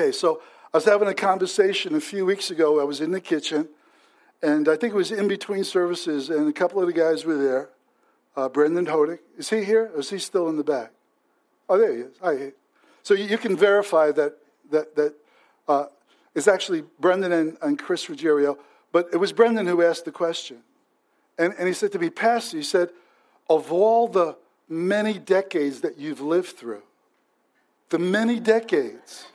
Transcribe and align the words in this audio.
Okay, 0.00 0.12
so 0.12 0.40
I 0.72 0.78
was 0.78 0.86
having 0.86 1.08
a 1.08 1.14
conversation 1.14 1.94
a 1.94 2.00
few 2.00 2.24
weeks 2.24 2.50
ago. 2.50 2.80
I 2.80 2.84
was 2.84 3.02
in 3.02 3.10
the 3.10 3.20
kitchen, 3.20 3.68
and 4.40 4.66
I 4.66 4.74
think 4.74 4.94
it 4.94 4.96
was 4.96 5.12
in 5.12 5.28
between 5.28 5.62
services, 5.62 6.30
and 6.30 6.48
a 6.48 6.54
couple 6.54 6.80
of 6.80 6.86
the 6.86 6.94
guys 6.94 7.26
were 7.26 7.36
there. 7.36 7.68
Uh, 8.34 8.48
Brendan 8.48 8.86
Hodick. 8.86 9.18
Is 9.36 9.50
he 9.50 9.62
here, 9.62 9.90
or 9.94 10.00
is 10.00 10.08
he 10.08 10.18
still 10.18 10.48
in 10.48 10.56
the 10.56 10.64
back? 10.64 10.92
Oh, 11.68 11.76
there 11.76 11.92
he 11.92 12.00
is. 12.00 12.16
Hi. 12.22 12.52
So 13.02 13.12
you, 13.12 13.24
you 13.24 13.36
can 13.36 13.54
verify 13.54 14.10
that, 14.12 14.38
that, 14.70 14.96
that 14.96 15.14
uh, 15.68 15.84
it's 16.34 16.48
actually 16.48 16.82
Brendan 16.98 17.32
and, 17.32 17.58
and 17.60 17.78
Chris 17.78 18.08
Ruggiero, 18.08 18.56
but 18.92 19.10
it 19.12 19.18
was 19.18 19.34
Brendan 19.34 19.66
who 19.66 19.82
asked 19.82 20.06
the 20.06 20.12
question. 20.12 20.62
And, 21.38 21.52
and 21.58 21.68
he 21.68 21.74
said 21.74 21.92
to 21.92 21.98
me, 21.98 22.08
Pastor, 22.08 22.56
he 22.56 22.62
said, 22.62 22.88
of 23.50 23.70
all 23.70 24.08
the 24.08 24.38
many 24.66 25.18
decades 25.18 25.82
that 25.82 25.98
you've 25.98 26.22
lived 26.22 26.56
through, 26.56 26.84
the 27.90 27.98
many 27.98 28.40
decades, 28.40 29.26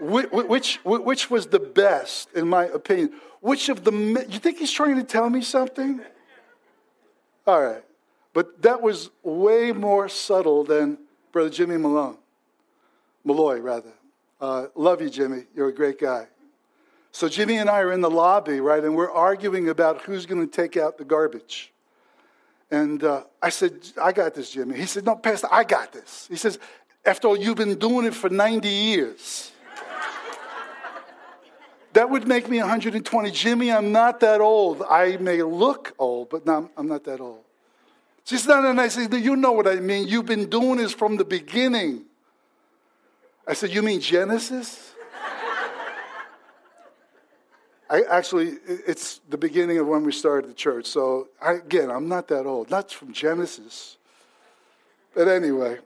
which, 0.00 0.30
which, 0.30 0.80
which 0.84 1.30
was 1.30 1.46
the 1.46 1.60
best, 1.60 2.32
in 2.34 2.48
my 2.48 2.64
opinion? 2.64 3.12
Which 3.40 3.68
of 3.68 3.84
the, 3.84 3.92
you 4.28 4.38
think 4.38 4.58
he's 4.58 4.72
trying 4.72 4.96
to 4.96 5.04
tell 5.04 5.28
me 5.28 5.42
something? 5.42 6.00
All 7.46 7.62
right. 7.62 7.84
But 8.32 8.62
that 8.62 8.82
was 8.82 9.10
way 9.22 9.72
more 9.72 10.08
subtle 10.08 10.64
than 10.64 10.98
Brother 11.32 11.50
Jimmy 11.50 11.76
Malone. 11.76 12.16
Malloy, 13.24 13.60
rather. 13.60 13.92
Uh, 14.40 14.66
love 14.74 15.00
you, 15.00 15.08
Jimmy. 15.08 15.44
You're 15.54 15.68
a 15.68 15.74
great 15.74 16.00
guy. 16.00 16.26
So 17.12 17.28
Jimmy 17.28 17.58
and 17.58 17.70
I 17.70 17.80
are 17.80 17.92
in 17.92 18.00
the 18.00 18.10
lobby, 18.10 18.60
right, 18.60 18.82
and 18.82 18.96
we're 18.96 19.10
arguing 19.10 19.68
about 19.68 20.02
who's 20.02 20.26
going 20.26 20.40
to 20.44 20.50
take 20.50 20.76
out 20.76 20.98
the 20.98 21.04
garbage. 21.04 21.72
And 22.70 23.04
uh, 23.04 23.22
I 23.40 23.50
said, 23.50 23.86
I 24.02 24.10
got 24.10 24.34
this, 24.34 24.50
Jimmy. 24.50 24.76
He 24.76 24.86
said, 24.86 25.06
No, 25.06 25.14
Pastor, 25.14 25.46
I 25.50 25.62
got 25.62 25.92
this. 25.92 26.26
He 26.28 26.36
says, 26.36 26.58
After 27.04 27.28
all, 27.28 27.36
you've 27.38 27.56
been 27.56 27.78
doing 27.78 28.04
it 28.04 28.14
for 28.14 28.28
90 28.28 28.68
years. 28.68 29.52
That 31.94 32.10
would 32.10 32.26
make 32.26 32.48
me 32.48 32.58
120. 32.58 33.30
Jimmy, 33.30 33.72
I'm 33.72 33.92
not 33.92 34.20
that 34.20 34.40
old. 34.40 34.82
I 34.82 35.16
may 35.16 35.42
look 35.42 35.94
old, 35.98 36.28
but 36.28 36.44
no, 36.44 36.68
I'm 36.76 36.88
not 36.88 37.04
that 37.04 37.20
old. 37.20 37.42
She 38.24 38.36
said, 38.36 38.48
No, 38.48 38.62
no, 38.62 38.72
no. 38.72 38.82
I 38.82 38.88
said, 38.88 39.12
You 39.14 39.36
know 39.36 39.52
what 39.52 39.68
I 39.68 39.76
mean. 39.76 40.08
You've 40.08 40.26
been 40.26 40.50
doing 40.50 40.78
this 40.78 40.92
from 40.92 41.16
the 41.16 41.24
beginning. 41.24 42.04
I 43.46 43.54
said, 43.54 43.70
You 43.70 43.82
mean 43.82 44.00
Genesis? 44.00 44.90
I, 47.88 48.02
actually, 48.10 48.54
it's 48.66 49.20
the 49.28 49.36
beginning 49.36 49.78
of 49.78 49.86
when 49.86 50.02
we 50.04 50.10
started 50.10 50.50
the 50.50 50.54
church. 50.54 50.86
So, 50.86 51.28
I, 51.40 51.52
again, 51.52 51.90
I'm 51.90 52.08
not 52.08 52.26
that 52.28 52.44
old. 52.44 52.70
Not 52.70 52.90
from 52.90 53.12
Genesis. 53.12 53.98
But 55.14 55.28
anyway, 55.28 55.78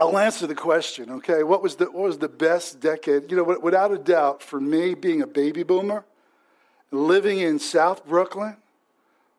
I'll 0.00 0.18
answer 0.18 0.46
the 0.46 0.54
question, 0.54 1.10
okay? 1.10 1.42
What 1.42 1.62
was 1.62 1.76
the, 1.76 1.86
what 1.86 2.04
was 2.04 2.18
the 2.18 2.28
best 2.28 2.80
decade? 2.80 3.30
You 3.30 3.36
know, 3.36 3.58
without 3.60 3.92
a 3.92 3.98
doubt, 3.98 4.42
for 4.42 4.60
me, 4.60 4.94
being 4.94 5.22
a 5.22 5.26
baby 5.26 5.62
boomer, 5.62 6.04
living 6.90 7.38
in 7.40 7.58
South 7.58 8.06
Brooklyn 8.06 8.56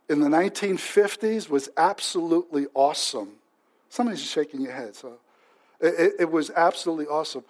in 0.09 0.19
the 0.19 0.27
1950s 0.27 1.49
was 1.49 1.69
absolutely 1.77 2.67
awesome. 2.73 3.29
Somebody's 3.89 4.21
shaking 4.21 4.61
your 4.61 4.73
head, 4.73 4.95
so 4.95 5.17
it, 5.79 6.13
it 6.19 6.31
was 6.31 6.49
absolutely 6.51 7.07
awesome. 7.07 7.43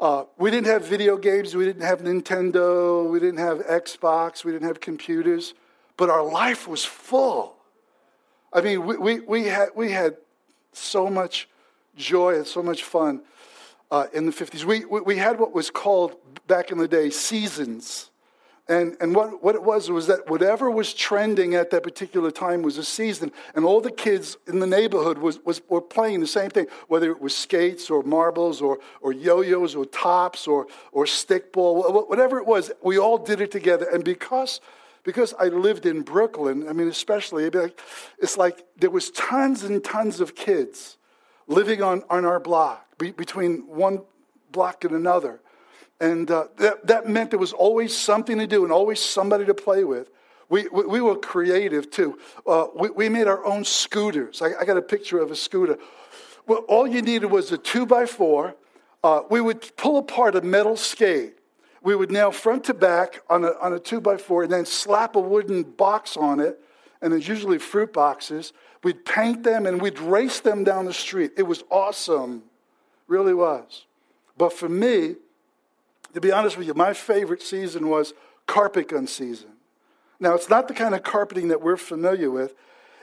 Uh, 0.00 0.24
we 0.38 0.50
didn't 0.50 0.66
have 0.66 0.84
video 0.84 1.18
games. 1.18 1.54
We 1.54 1.66
didn't 1.66 1.82
have 1.82 2.00
Nintendo. 2.00 3.08
We 3.08 3.20
didn't 3.20 3.38
have 3.38 3.58
Xbox. 3.58 4.44
We 4.44 4.52
didn't 4.52 4.66
have 4.66 4.80
computers. 4.80 5.52
But 5.98 6.08
our 6.08 6.24
life 6.24 6.66
was 6.66 6.84
full. 6.84 7.56
I 8.50 8.62
mean, 8.62 8.86
we, 8.86 8.96
we, 8.96 9.20
we, 9.20 9.44
had, 9.44 9.68
we 9.74 9.92
had 9.92 10.16
so 10.72 11.10
much 11.10 11.49
joy 12.00 12.36
and 12.36 12.46
so 12.46 12.62
much 12.62 12.82
fun 12.82 13.22
uh, 13.90 14.06
in 14.12 14.26
the 14.26 14.32
50s. 14.32 14.64
We, 14.64 14.84
we, 14.84 15.16
had 15.16 15.38
what 15.38 15.52
was 15.52 15.70
called 15.70 16.16
back 16.46 16.70
in 16.70 16.78
the 16.78 16.88
day 16.88 17.10
seasons. 17.10 18.10
And, 18.68 18.96
and 19.00 19.16
what, 19.16 19.42
what 19.42 19.56
it 19.56 19.64
was 19.64 19.90
was 19.90 20.06
that 20.06 20.30
whatever 20.30 20.70
was 20.70 20.94
trending 20.94 21.56
at 21.56 21.70
that 21.70 21.82
particular 21.82 22.30
time 22.30 22.62
was 22.62 22.78
a 22.78 22.84
season. 22.84 23.32
And 23.56 23.64
all 23.64 23.80
the 23.80 23.90
kids 23.90 24.36
in 24.46 24.60
the 24.60 24.66
neighborhood 24.66 25.18
was, 25.18 25.40
was, 25.44 25.60
were 25.68 25.80
playing 25.80 26.20
the 26.20 26.28
same 26.28 26.50
thing, 26.50 26.66
whether 26.86 27.10
it 27.10 27.20
was 27.20 27.36
skates 27.36 27.90
or 27.90 28.04
marbles 28.04 28.62
or, 28.62 28.78
or 29.00 29.12
yo 29.12 29.40
yo's 29.40 29.74
or 29.74 29.86
tops 29.86 30.46
or, 30.46 30.68
or 30.92 31.04
stickball, 31.04 32.08
whatever 32.08 32.38
it 32.38 32.46
was, 32.46 32.70
we 32.80 32.96
all 32.96 33.18
did 33.18 33.40
it 33.40 33.50
together. 33.50 33.88
And 33.92 34.04
because, 34.04 34.60
because 35.02 35.34
I 35.40 35.46
lived 35.46 35.84
in 35.84 36.02
Brooklyn, 36.02 36.68
I 36.68 36.72
mean, 36.72 36.86
especially, 36.86 37.50
it's 38.18 38.36
like 38.36 38.64
there 38.78 38.90
was 38.90 39.10
tons 39.10 39.64
and 39.64 39.82
tons 39.82 40.20
of 40.20 40.36
kids 40.36 40.96
living 41.50 41.82
on, 41.82 42.02
on 42.08 42.24
our 42.24 42.40
block, 42.40 42.86
be, 42.96 43.10
between 43.10 43.66
one 43.66 44.00
block 44.52 44.84
and 44.84 44.94
another. 44.94 45.40
And 46.00 46.30
uh, 46.30 46.46
that, 46.56 46.86
that 46.86 47.08
meant 47.08 47.30
there 47.30 47.38
was 47.38 47.52
always 47.52 47.94
something 47.94 48.38
to 48.38 48.46
do 48.46 48.64
and 48.64 48.72
always 48.72 49.00
somebody 49.00 49.44
to 49.44 49.52
play 49.52 49.84
with. 49.84 50.10
We, 50.48 50.68
we, 50.68 50.84
we 50.84 51.00
were 51.00 51.16
creative 51.16 51.90
too. 51.90 52.18
Uh, 52.46 52.66
we, 52.74 52.90
we 52.90 53.08
made 53.08 53.26
our 53.26 53.44
own 53.44 53.64
scooters. 53.64 54.40
I, 54.40 54.60
I, 54.60 54.64
got 54.64 54.76
a 54.76 54.82
picture 54.82 55.18
of 55.18 55.30
a 55.30 55.36
scooter. 55.36 55.78
Well, 56.46 56.64
all 56.68 56.86
you 56.86 57.02
needed 57.02 57.30
was 57.30 57.52
a 57.52 57.58
two 57.58 57.84
by 57.84 58.06
four. 58.06 58.54
Uh, 59.02 59.22
we 59.28 59.40
would 59.40 59.76
pull 59.76 59.98
apart 59.98 60.36
a 60.36 60.40
metal 60.40 60.76
skate. 60.76 61.34
We 61.82 61.94
would 61.94 62.10
nail 62.10 62.30
front 62.30 62.64
to 62.64 62.74
back 62.74 63.22
on 63.28 63.44
a, 63.44 63.52
on 63.60 63.72
a 63.72 63.78
two 63.78 64.00
by 64.00 64.16
four 64.16 64.44
and 64.44 64.52
then 64.52 64.66
slap 64.66 65.16
a 65.16 65.20
wooden 65.20 65.62
box 65.62 66.16
on 66.16 66.40
it. 66.40 66.60
And 67.02 67.12
it's 67.14 67.26
usually 67.26 67.58
fruit 67.58 67.92
boxes. 67.92 68.52
We'd 68.82 69.04
paint 69.04 69.42
them 69.42 69.66
and 69.66 69.80
we'd 69.80 69.98
race 69.98 70.40
them 70.40 70.64
down 70.64 70.86
the 70.86 70.94
street. 70.94 71.32
It 71.36 71.42
was 71.42 71.62
awesome. 71.70 72.42
Really 73.06 73.34
was. 73.34 73.84
But 74.38 74.52
for 74.52 74.68
me, 74.68 75.16
to 76.14 76.20
be 76.20 76.32
honest 76.32 76.56
with 76.56 76.66
you, 76.66 76.74
my 76.74 76.92
favorite 76.92 77.42
season 77.42 77.88
was 77.88 78.14
carpet 78.46 78.88
gun 78.88 79.06
season. 79.06 79.50
Now, 80.18 80.34
it's 80.34 80.48
not 80.48 80.68
the 80.68 80.74
kind 80.74 80.94
of 80.94 81.02
carpeting 81.02 81.48
that 81.48 81.62
we're 81.62 81.76
familiar 81.76 82.30
with. 82.30 82.54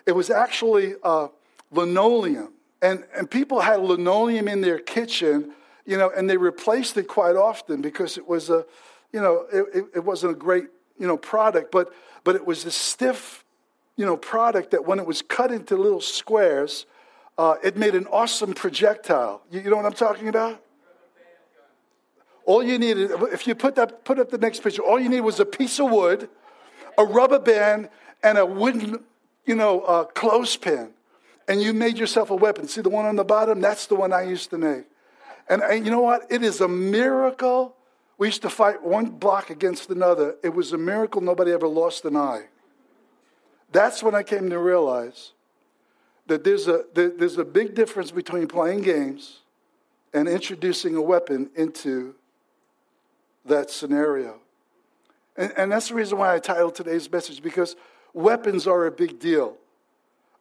It 0.06 0.12
was 0.14 0.30
actually 0.30 0.96
uh, 1.04 1.28
linoleum. 1.72 2.54
And, 2.82 3.06
and 3.16 3.30
people 3.30 3.62
had 3.62 3.80
linoleum 3.80 4.48
in 4.48 4.62
their 4.62 4.78
kitchen, 4.78 5.54
you 5.86 5.98
know, 5.98 6.12
and 6.16 6.30
they 6.30 6.38
replaced 6.38 6.96
it 6.98 7.08
quite 7.08 7.36
often 7.36 7.82
because 7.82 8.18
it 8.18 8.28
was 8.28 8.50
a, 8.50 8.66
you 9.12 9.22
know, 9.22 9.46
it, 9.52 9.86
it 9.96 10.04
wasn't 10.04 10.34
a 10.34 10.36
great, 10.36 10.66
you 11.00 11.08
know, 11.08 11.18
product, 11.18 11.72
but, 11.72 11.92
but 12.24 12.36
it 12.36 12.46
was 12.46 12.66
a 12.66 12.72
stiff, 12.72 13.44
you 13.98 14.06
know, 14.06 14.16
product 14.16 14.72
that 14.72 14.86
when 14.86 15.00
it 15.00 15.06
was 15.06 15.22
cut 15.22 15.52
into 15.52 15.76
little 15.76 16.00
squares, 16.00 16.86
uh, 17.38 17.56
it 17.64 17.76
made 17.76 17.96
an 17.96 18.08
awesome 18.08 18.54
projectile. 18.54 19.42
You, 19.52 19.62
you 19.62 19.70
know 19.70 19.76
what 19.76 19.86
I'm 19.86 19.94
talking 19.94 20.30
about? 20.30 20.64
All 22.46 22.64
you 22.64 22.80
needed, 22.80 23.12
if 23.34 23.46
you 23.46 23.56
put, 23.56 23.76
that, 23.76 24.06
put 24.06 24.20
up 24.20 24.30
the 24.30 24.38
next 24.38 24.64
picture, 24.64 24.82
all 24.82 25.00
you 25.00 25.10
needed 25.10 25.22
was 25.22 25.40
a 25.42 25.46
piece 25.46 25.80
of 25.80 25.92
wood, 25.92 26.30
a 26.98 27.04
rubber 27.04 27.40
band, 27.40 27.90
and 28.24 28.38
a 28.38 28.46
wooden, 28.46 29.04
you 29.46 29.56
know, 29.56 29.82
uh, 29.82 30.06
clothespin. 30.06 30.92
And 31.50 31.62
you 31.62 31.74
made 31.74 31.98
yourself 31.98 32.30
a 32.30 32.36
weapon. 32.36 32.68
See 32.68 32.82
the 32.82 32.90
one 32.90 33.06
on 33.06 33.16
the 33.16 33.26
bottom? 33.26 33.60
That's 33.60 33.88
the 33.88 33.96
one 33.96 34.14
I 34.14 34.24
used 34.24 34.50
to 34.52 34.58
make. 34.58 34.86
And, 35.50 35.62
and 35.62 35.86
you 35.86 35.92
know 35.92 36.02
what? 36.02 36.28
It 36.30 36.44
is 36.44 36.62
a 36.62 36.68
miracle. 36.68 37.76
We 38.18 38.28
used 38.28 38.42
to 38.44 38.50
fight 38.50 38.84
one 38.84 39.12
block 39.12 39.50
against 39.50 39.90
another. 39.90 40.36
It 40.44 40.54
was 40.54 40.72
a 40.74 40.78
miracle 40.78 41.22
nobody 41.22 41.52
ever 41.52 41.68
lost 41.68 42.06
an 42.06 42.16
eye. 42.16 42.46
That's 43.72 44.02
when 44.02 44.16
I 44.16 44.24
came 44.24 44.50
to 44.50 44.60
realize 44.60 45.32
that 46.28 46.44
there's 46.44 46.68
a, 46.68 46.84
there's 46.94 47.38
a 47.38 47.46
big 47.46 47.74
difference 47.74 48.12
between 48.12 48.48
playing 48.48 48.82
games 48.82 49.40
and 50.14 50.28
introducing 50.28 50.96
a 50.96 51.02
weapon 51.02 51.50
into 51.56 52.16
that 53.46 53.70
scenario. 53.70 54.40
And, 55.38 55.54
and 55.58 55.72
that's 55.72 55.90
the 55.90 55.96
reason 55.96 56.18
why 56.18 56.36
I 56.36 56.40
titled 56.40 56.76
today's 56.76 57.10
message, 57.12 57.42
because 57.42 57.76
weapons 58.14 58.68
are 58.68 58.86
a 58.86 58.92
big 58.92 59.20
deal. 59.20 59.58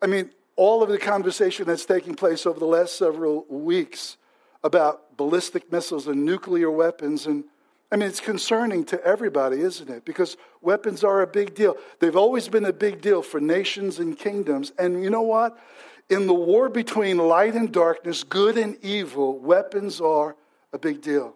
I 0.02 0.06
mean, 0.06 0.30
all 0.56 0.82
of 0.82 0.88
the 0.88 0.98
conversation 0.98 1.66
that's 1.66 1.84
taking 1.84 2.14
place 2.14 2.46
over 2.46 2.58
the 2.58 2.66
last 2.66 2.96
several 2.96 3.44
weeks 3.48 4.16
about 4.64 5.16
ballistic 5.16 5.70
missiles 5.70 6.06
and 6.06 6.24
nuclear 6.24 6.70
weapons 6.70 7.26
and 7.26 7.44
I 7.90 7.96
mean, 7.96 8.08
it's 8.08 8.20
concerning 8.20 8.84
to 8.86 9.02
everybody, 9.04 9.60
isn't 9.60 9.88
it? 9.88 10.04
Because 10.04 10.36
weapons 10.60 11.04
are 11.04 11.22
a 11.22 11.26
big 11.26 11.54
deal. 11.54 11.76
They've 12.00 12.16
always 12.16 12.48
been 12.48 12.64
a 12.64 12.72
big 12.72 13.00
deal 13.00 13.22
for 13.22 13.40
nations 13.40 14.00
and 14.00 14.18
kingdoms. 14.18 14.72
And 14.78 15.04
you 15.04 15.10
know 15.10 15.22
what? 15.22 15.56
In 16.08 16.26
the 16.26 16.34
war 16.34 16.68
between 16.68 17.18
light 17.18 17.54
and 17.54 17.72
darkness, 17.72 18.24
good 18.24 18.58
and 18.58 18.76
evil, 18.82 19.38
weapons 19.38 20.00
are 20.00 20.36
a 20.72 20.78
big 20.78 21.00
deal. 21.00 21.34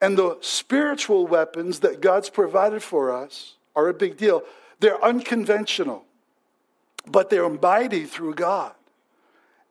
And 0.00 0.16
the 0.16 0.38
spiritual 0.40 1.26
weapons 1.26 1.80
that 1.80 2.00
God's 2.00 2.30
provided 2.30 2.82
for 2.82 3.14
us 3.14 3.54
are 3.76 3.88
a 3.88 3.94
big 3.94 4.16
deal. 4.16 4.42
They're 4.78 5.02
unconventional, 5.04 6.04
but 7.06 7.30
they're 7.30 7.48
mighty 7.48 8.04
through 8.04 8.34
God. 8.34 8.74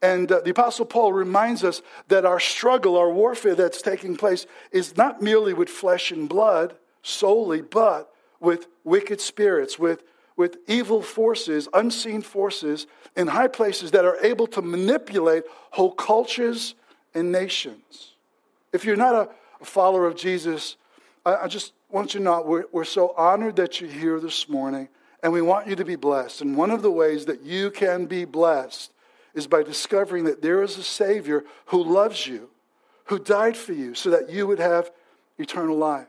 And 0.01 0.31
uh, 0.31 0.39
the 0.39 0.51
Apostle 0.51 0.85
Paul 0.85 1.11
reminds 1.11 1.63
us 1.63 1.81
that 2.07 2.25
our 2.25 2.39
struggle, 2.39 2.97
our 2.97 3.11
warfare 3.11 3.55
that's 3.55 3.81
taking 3.81 4.15
place, 4.15 4.45
is 4.71 4.95
not 4.95 5.21
merely 5.21 5.53
with 5.53 5.69
flesh 5.69 6.11
and 6.11 6.29
blood 6.29 6.75
solely, 7.03 7.61
but 7.61 8.11
with 8.39 8.67
wicked 8.83 9.19
spirits, 9.19 9.77
with, 9.77 10.03
with 10.37 10.57
evil 10.67 11.01
forces, 11.01 11.67
unseen 11.73 12.21
forces 12.21 12.87
in 13.15 13.27
high 13.27 13.47
places 13.47 13.91
that 13.91 14.05
are 14.05 14.17
able 14.23 14.47
to 14.47 14.61
manipulate 14.61 15.43
whole 15.71 15.91
cultures 15.91 16.75
and 17.13 17.31
nations. 17.31 18.13
If 18.71 18.85
you're 18.85 18.95
not 18.95 19.15
a, 19.15 19.29
follower 19.61 20.07
of 20.07 20.15
Jesus, 20.15 20.77
I, 21.25 21.35
I, 21.35 21.47
just 21.49 21.73
want 21.91 22.13
you 22.13 22.19
to 22.19 22.23
know 22.23 22.41
we're, 22.41 22.63
we're 22.71 22.85
so 22.85 23.13
honored 23.17 23.57
that 23.57 23.81
you're 23.81 23.89
here 23.89 24.21
this 24.21 24.47
morning, 24.47 24.87
and 25.21 25.33
we 25.33 25.41
want 25.41 25.67
you 25.67 25.75
to 25.75 25.83
be 25.83 25.97
blessed. 25.97 26.39
And 26.39 26.55
one 26.55 26.71
of 26.71 26.81
the 26.81 26.89
ways 26.89 27.25
that 27.25 27.41
you 27.41 27.71
can 27.71 28.05
be 28.05 28.23
blessed 28.23 28.93
is 29.33 29.47
by 29.47 29.63
discovering 29.63 30.25
that 30.25 30.41
there 30.41 30.61
is 30.63 30.77
a 30.77 30.83
Savior 30.83 31.43
who 31.67 31.83
loves 31.83 32.27
you, 32.27 32.49
who 33.05 33.19
died 33.19 33.55
for 33.55 33.73
you, 33.73 33.93
so 33.93 34.09
that 34.09 34.29
you 34.29 34.47
would 34.47 34.59
have 34.59 34.91
eternal 35.37 35.77
life. 35.77 36.07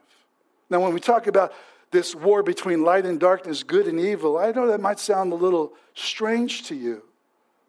Now, 0.69 0.81
when 0.81 0.95
we 0.95 1.01
talk 1.01 1.27
about 1.27 1.53
this 1.91 2.15
war 2.15 2.43
between 2.43 2.83
light 2.83 3.05
and 3.05 3.19
darkness, 3.19 3.63
good 3.63 3.87
and 3.87 3.99
evil, 3.99 4.39
I 4.39 4.53
know 4.53 4.69
that 4.69 4.81
might 4.81 5.01
sound 5.01 5.33
a 5.33 5.37
little 5.37 5.73
strange 5.95 6.65
to 6.65 6.75
you. 6.75 7.03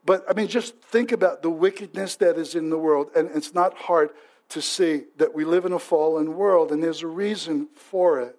But 0.06 0.26
I 0.30 0.34
mean, 0.34 0.48
just 0.48 0.76
think 0.80 1.12
about 1.12 1.42
the 1.42 1.50
wickedness 1.50 2.16
that 2.18 2.38
is 2.38 2.56
in 2.56 2.70
the 2.70 2.78
world. 2.78 3.12
And 3.16 3.30
it's 3.34 3.54
not 3.54 3.76
hard 3.76 4.12
to 4.50 4.62
see 4.62 5.04
that 5.18 5.34
we 5.34 5.46
live 5.46 5.66
in 5.66 5.74
a 5.74 5.80
fallen 5.80 6.36
world, 6.36 6.72
and 6.72 6.84
there's 6.84 7.04
a 7.04 7.08
reason 7.08 7.68
for 7.74 8.20
it. 8.20 8.38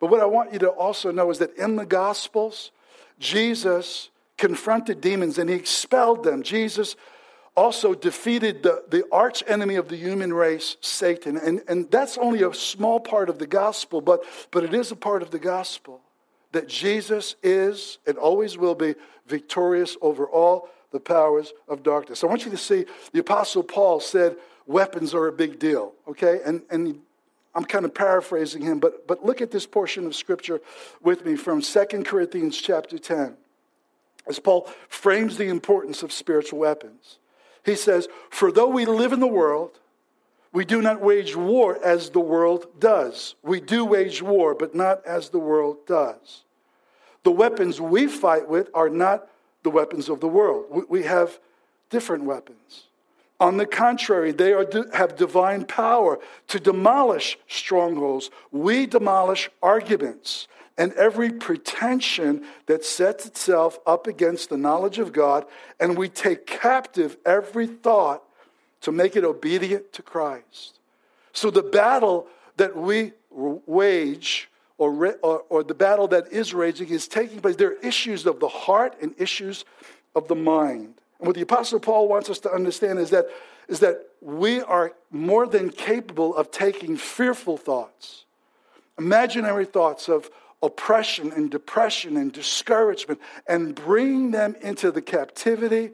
But 0.00 0.10
what 0.10 0.20
I 0.20 0.26
want 0.26 0.52
you 0.52 0.58
to 0.60 0.68
also 0.68 1.10
know 1.10 1.30
is 1.30 1.38
that 1.38 1.56
in 1.56 1.76
the 1.76 1.86
Gospels, 1.86 2.70
Jesus 3.18 4.10
confronted 4.36 5.00
demons 5.00 5.38
and 5.38 5.48
he 5.48 5.56
expelled 5.56 6.24
them. 6.24 6.42
Jesus 6.42 6.96
also 7.56 7.94
defeated 7.94 8.62
the, 8.62 8.84
the 8.88 9.04
arch 9.10 9.42
enemy 9.46 9.76
of 9.76 9.88
the 9.88 9.96
human 9.96 10.32
race, 10.32 10.76
Satan. 10.80 11.38
And, 11.38 11.62
and 11.68 11.90
that's 11.90 12.18
only 12.18 12.42
a 12.42 12.52
small 12.52 13.00
part 13.00 13.30
of 13.30 13.38
the 13.38 13.46
gospel, 13.46 14.00
but, 14.00 14.22
but 14.50 14.62
it 14.62 14.74
is 14.74 14.92
a 14.92 14.96
part 14.96 15.22
of 15.22 15.30
the 15.30 15.38
gospel 15.38 16.02
that 16.52 16.68
Jesus 16.68 17.34
is 17.42 17.98
and 18.06 18.18
always 18.18 18.58
will 18.58 18.74
be 18.74 18.94
victorious 19.26 19.96
over 20.02 20.26
all 20.26 20.68
the 20.92 21.00
powers 21.00 21.52
of 21.66 21.82
darkness. 21.82 22.22
I 22.22 22.26
want 22.26 22.44
you 22.44 22.50
to 22.50 22.56
see 22.56 22.84
the 23.12 23.20
Apostle 23.20 23.62
Paul 23.62 24.00
said 24.00 24.36
weapons 24.66 25.14
are 25.14 25.26
a 25.26 25.32
big 25.32 25.58
deal, 25.58 25.92
okay? 26.06 26.40
And, 26.44 26.62
and 26.70 27.00
I'm 27.54 27.64
kind 27.64 27.84
of 27.84 27.94
paraphrasing 27.94 28.62
him, 28.62 28.78
but, 28.78 29.06
but 29.06 29.24
look 29.24 29.40
at 29.40 29.50
this 29.50 29.66
portion 29.66 30.06
of 30.06 30.14
scripture 30.14 30.60
with 31.02 31.24
me 31.24 31.36
from 31.36 31.62
2 31.62 31.84
Corinthians 32.04 32.58
chapter 32.58 32.98
10 32.98 33.36
as 34.26 34.38
Paul 34.38 34.68
frames 34.88 35.36
the 35.36 35.48
importance 35.48 36.02
of 36.02 36.12
spiritual 36.12 36.58
weapons. 36.58 37.18
He 37.64 37.74
says, 37.74 38.08
For 38.30 38.52
though 38.52 38.68
we 38.68 38.84
live 38.84 39.12
in 39.12 39.20
the 39.20 39.26
world, 39.26 39.78
we 40.52 40.64
do 40.64 40.80
not 40.80 41.02
wage 41.02 41.36
war 41.36 41.78
as 41.84 42.10
the 42.10 42.20
world 42.20 42.66
does. 42.78 43.34
We 43.42 43.60
do 43.60 43.84
wage 43.84 44.22
war, 44.22 44.54
but 44.54 44.74
not 44.74 45.04
as 45.04 45.28
the 45.28 45.38
world 45.38 45.86
does. 45.86 46.44
The 47.24 47.30
weapons 47.30 47.80
we 47.80 48.06
fight 48.06 48.48
with 48.48 48.70
are 48.72 48.88
not 48.88 49.28
the 49.64 49.70
weapons 49.70 50.08
of 50.08 50.20
the 50.20 50.28
world. 50.28 50.86
We 50.88 51.02
have 51.02 51.38
different 51.90 52.24
weapons. 52.24 52.84
On 53.38 53.58
the 53.58 53.66
contrary, 53.66 54.32
they 54.32 54.52
are, 54.52 54.66
have 54.94 55.16
divine 55.16 55.64
power 55.64 56.18
to 56.48 56.58
demolish 56.58 57.38
strongholds. 57.48 58.30
We 58.50 58.86
demolish 58.86 59.50
arguments 59.62 60.48
and 60.78 60.92
every 60.92 61.30
pretension 61.30 62.44
that 62.66 62.84
sets 62.84 63.26
itself 63.26 63.78
up 63.86 64.06
against 64.06 64.50
the 64.50 64.56
knowledge 64.56 64.98
of 64.98 65.12
God, 65.12 65.46
and 65.80 65.96
we 65.96 66.08
take 66.08 66.46
captive 66.46 67.16
every 67.24 67.66
thought 67.66 68.22
to 68.82 68.92
make 68.92 69.16
it 69.16 69.24
obedient 69.24 69.92
to 69.94 70.02
Christ. 70.02 70.78
So 71.32 71.50
the 71.50 71.62
battle 71.62 72.26
that 72.56 72.76
we 72.76 73.12
wage, 73.30 74.48
or, 74.78 75.16
or, 75.22 75.44
or 75.48 75.62
the 75.62 75.74
battle 75.74 76.08
that 76.08 76.30
is 76.32 76.54
raging, 76.54 76.88
is 76.88 77.08
taking 77.08 77.40
place. 77.40 77.56
There 77.56 77.70
are 77.70 77.80
issues 77.82 78.26
of 78.26 78.40
the 78.40 78.48
heart 78.48 78.96
and 79.00 79.14
issues 79.18 79.64
of 80.14 80.28
the 80.28 80.34
mind. 80.34 80.94
And 81.18 81.26
what 81.26 81.36
the 81.36 81.42
Apostle 81.42 81.80
Paul 81.80 82.08
wants 82.08 82.30
us 82.30 82.38
to 82.40 82.52
understand 82.52 82.98
is 82.98 83.10
that, 83.10 83.26
is 83.68 83.80
that 83.80 84.06
we 84.20 84.60
are 84.60 84.92
more 85.10 85.46
than 85.46 85.70
capable 85.70 86.34
of 86.36 86.50
taking 86.50 86.96
fearful 86.96 87.56
thoughts, 87.56 88.24
imaginary 88.98 89.64
thoughts 89.64 90.08
of, 90.08 90.30
oppression 90.62 91.32
and 91.32 91.50
depression 91.50 92.16
and 92.16 92.32
discouragement 92.32 93.20
and 93.46 93.74
bring 93.74 94.30
them 94.30 94.56
into 94.60 94.90
the 94.90 95.02
captivity 95.02 95.90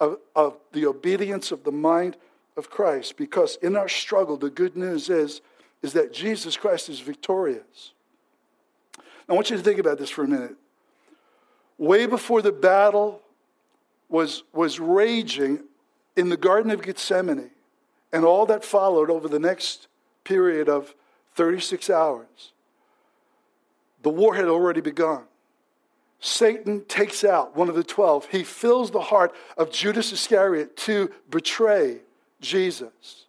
of, 0.00 0.18
of 0.34 0.56
the 0.72 0.86
obedience 0.86 1.52
of 1.52 1.64
the 1.64 1.72
mind 1.72 2.16
of 2.56 2.70
Christ. 2.70 3.16
Because 3.16 3.56
in 3.56 3.76
our 3.76 3.88
struggle, 3.88 4.36
the 4.36 4.50
good 4.50 4.76
news 4.76 5.08
is, 5.08 5.40
is 5.82 5.92
that 5.92 6.12
Jesus 6.12 6.56
Christ 6.56 6.88
is 6.88 7.00
victorious. 7.00 7.92
I 9.28 9.32
want 9.32 9.50
you 9.50 9.56
to 9.56 9.62
think 9.62 9.78
about 9.78 9.98
this 9.98 10.10
for 10.10 10.24
a 10.24 10.28
minute. 10.28 10.56
Way 11.78 12.06
before 12.06 12.42
the 12.42 12.52
battle 12.52 13.22
was, 14.08 14.42
was 14.52 14.80
raging 14.80 15.60
in 16.16 16.28
the 16.28 16.36
Garden 16.36 16.70
of 16.70 16.82
Gethsemane 16.82 17.50
and 18.12 18.24
all 18.24 18.44
that 18.46 18.64
followed 18.64 19.08
over 19.08 19.28
the 19.28 19.38
next 19.38 19.86
period 20.24 20.68
of 20.68 20.94
36 21.34 21.88
hours, 21.88 22.52
the 24.02 24.10
war 24.10 24.34
had 24.34 24.46
already 24.46 24.80
begun. 24.80 25.24
Satan 26.20 26.84
takes 26.84 27.24
out 27.24 27.56
one 27.56 27.68
of 27.68 27.74
the 27.74 27.82
12. 27.82 28.26
He 28.26 28.44
fills 28.44 28.90
the 28.90 29.00
heart 29.00 29.34
of 29.56 29.70
Judas 29.70 30.12
Iscariot 30.12 30.76
to 30.78 31.10
betray 31.30 32.00
Jesus. 32.40 33.24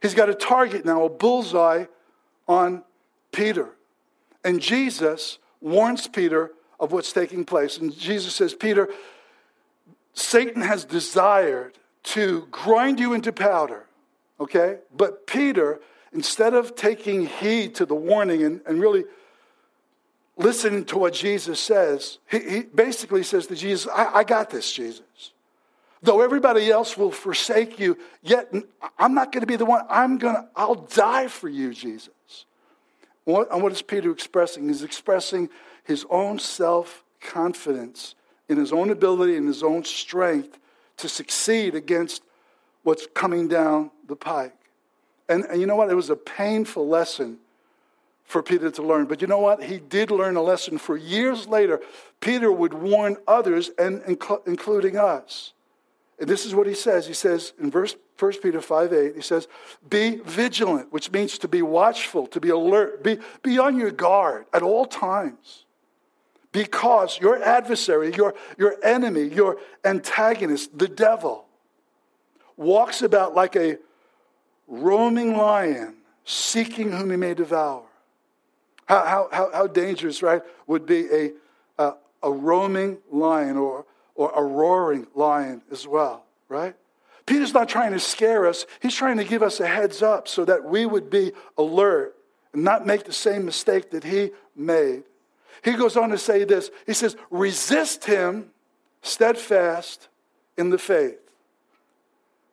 He's 0.00 0.14
got 0.14 0.30
a 0.30 0.34
target 0.34 0.84
now, 0.84 1.04
a 1.04 1.08
bullseye 1.08 1.86
on 2.46 2.84
Peter. 3.32 3.70
And 4.44 4.60
Jesus 4.60 5.38
warns 5.60 6.06
Peter 6.06 6.52
of 6.78 6.92
what's 6.92 7.12
taking 7.12 7.44
place. 7.44 7.78
And 7.78 7.96
Jesus 7.96 8.34
says, 8.34 8.54
Peter, 8.54 8.88
Satan 10.12 10.62
has 10.62 10.84
desired 10.84 11.78
to 12.04 12.46
grind 12.52 13.00
you 13.00 13.12
into 13.12 13.32
powder, 13.32 13.86
okay? 14.38 14.78
But 14.96 15.26
Peter, 15.26 15.80
instead 16.12 16.54
of 16.54 16.76
taking 16.76 17.26
heed 17.26 17.74
to 17.76 17.86
the 17.86 17.96
warning 17.96 18.44
and, 18.44 18.60
and 18.66 18.80
really 18.80 19.04
listening 20.36 20.84
to 20.86 20.98
what 20.98 21.14
Jesus 21.14 21.58
says, 21.60 22.18
he, 22.30 22.38
he 22.38 22.60
basically 22.62 23.22
says 23.22 23.46
to 23.46 23.56
Jesus, 23.56 23.90
I, 23.92 24.16
I 24.16 24.24
got 24.24 24.50
this, 24.50 24.72
Jesus. 24.72 25.32
Though 26.02 26.20
everybody 26.20 26.70
else 26.70 26.96
will 26.96 27.10
forsake 27.10 27.78
you, 27.78 27.98
yet 28.22 28.52
I'm 28.98 29.14
not 29.14 29.32
going 29.32 29.40
to 29.40 29.46
be 29.46 29.56
the 29.56 29.64
one. 29.64 29.82
I'm 29.88 30.18
going 30.18 30.34
to, 30.34 30.46
I'll 30.54 30.74
die 30.74 31.28
for 31.28 31.48
you, 31.48 31.72
Jesus. 31.72 32.44
What, 33.24 33.50
and 33.50 33.62
what 33.62 33.72
is 33.72 33.82
Peter 33.82 34.10
expressing? 34.10 34.68
He's 34.68 34.82
expressing 34.82 35.48
his 35.84 36.06
own 36.10 36.38
self 36.38 37.02
confidence 37.20 38.14
in 38.48 38.56
his 38.58 38.72
own 38.72 38.90
ability 38.90 39.36
and 39.36 39.48
his 39.48 39.62
own 39.62 39.84
strength 39.84 40.58
to 40.98 41.08
succeed 41.08 41.74
against 41.74 42.22
what's 42.82 43.06
coming 43.14 43.48
down 43.48 43.90
the 44.06 44.14
pike. 44.16 44.54
And, 45.28 45.44
and 45.46 45.60
you 45.60 45.66
know 45.66 45.74
what? 45.74 45.90
It 45.90 45.94
was 45.94 46.10
a 46.10 46.16
painful 46.16 46.86
lesson 46.88 47.38
for 48.26 48.42
Peter 48.42 48.70
to 48.70 48.82
learn. 48.82 49.06
But 49.06 49.22
you 49.22 49.28
know 49.28 49.38
what? 49.38 49.64
He 49.64 49.78
did 49.78 50.10
learn 50.10 50.36
a 50.36 50.42
lesson. 50.42 50.78
For 50.78 50.96
years 50.96 51.46
later, 51.46 51.80
Peter 52.20 52.50
would 52.52 52.74
warn 52.74 53.16
others, 53.26 53.70
and 53.78 54.02
including 54.46 54.98
us. 54.98 55.52
And 56.18 56.28
this 56.28 56.44
is 56.44 56.54
what 56.54 56.66
he 56.66 56.74
says. 56.74 57.06
He 57.06 57.14
says 57.14 57.52
in 57.60 57.70
verse 57.70 57.94
1 58.18 58.32
Peter 58.42 58.60
5 58.60 58.92
8, 58.92 59.14
he 59.14 59.20
says, 59.20 59.48
Be 59.88 60.16
vigilant, 60.16 60.92
which 60.92 61.12
means 61.12 61.38
to 61.38 61.48
be 61.48 61.62
watchful, 61.62 62.26
to 62.28 62.40
be 62.40 62.48
alert, 62.48 63.02
be, 63.02 63.18
be 63.42 63.58
on 63.58 63.76
your 63.78 63.90
guard 63.90 64.46
at 64.52 64.62
all 64.62 64.86
times. 64.86 65.64
Because 66.52 67.20
your 67.20 67.42
adversary, 67.42 68.14
your, 68.14 68.34
your 68.56 68.76
enemy, 68.82 69.24
your 69.24 69.58
antagonist, 69.84 70.76
the 70.78 70.88
devil, 70.88 71.44
walks 72.56 73.02
about 73.02 73.34
like 73.34 73.54
a 73.56 73.76
roaming 74.66 75.36
lion, 75.36 75.96
seeking 76.24 76.90
whom 76.90 77.10
he 77.10 77.16
may 77.16 77.34
devour. 77.34 77.85
How, 78.86 79.28
how, 79.32 79.50
how, 79.52 79.66
dangerous, 79.66 80.22
right, 80.22 80.42
would 80.66 80.86
be 80.86 81.06
a, 81.12 81.32
a, 81.78 81.94
a 82.22 82.30
roaming 82.30 82.98
lion 83.10 83.56
or, 83.56 83.84
or 84.14 84.32
a 84.34 84.42
roaring 84.42 85.06
lion 85.14 85.62
as 85.70 85.86
well, 85.86 86.24
right? 86.48 86.74
Peter's 87.26 87.52
not 87.52 87.68
trying 87.68 87.92
to 87.92 87.98
scare 87.98 88.46
us. 88.46 88.64
He's 88.80 88.94
trying 88.94 89.16
to 89.16 89.24
give 89.24 89.42
us 89.42 89.58
a 89.58 89.66
heads 89.66 90.02
up 90.02 90.28
so 90.28 90.44
that 90.44 90.64
we 90.64 90.86
would 90.86 91.10
be 91.10 91.32
alert 91.58 92.16
and 92.52 92.62
not 92.62 92.86
make 92.86 93.04
the 93.04 93.12
same 93.12 93.44
mistake 93.44 93.90
that 93.90 94.04
he 94.04 94.30
made. 94.54 95.02
He 95.64 95.72
goes 95.72 95.96
on 95.96 96.10
to 96.10 96.18
say 96.18 96.44
this 96.44 96.70
He 96.86 96.94
says, 96.94 97.16
resist 97.30 98.04
him 98.04 98.50
steadfast 99.02 100.08
in 100.56 100.70
the 100.70 100.78
faith. 100.78 101.18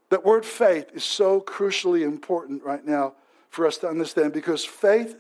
That 0.10 0.26
word 0.26 0.46
faith 0.46 0.90
is 0.94 1.04
so 1.04 1.42
crucially 1.42 2.02
important 2.02 2.64
right 2.64 2.86
now 2.86 3.14
for 3.50 3.68
us 3.68 3.78
to 3.80 3.88
understand 3.88 4.34
because 4.34 4.66
faith 4.66 5.16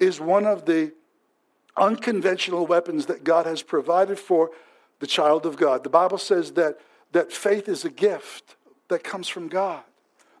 is 0.00 0.20
one 0.20 0.46
of 0.46 0.64
the 0.64 0.92
unconventional 1.76 2.66
weapons 2.66 3.06
that 3.06 3.22
God 3.22 3.46
has 3.46 3.62
provided 3.62 4.18
for 4.18 4.50
the 4.98 5.06
child 5.06 5.46
of 5.46 5.56
God. 5.56 5.84
The 5.84 5.90
Bible 5.90 6.18
says 6.18 6.52
that, 6.52 6.78
that 7.12 7.32
faith 7.32 7.68
is 7.68 7.84
a 7.84 7.90
gift 7.90 8.56
that 8.88 9.04
comes 9.04 9.28
from 9.28 9.48
God. 9.48 9.82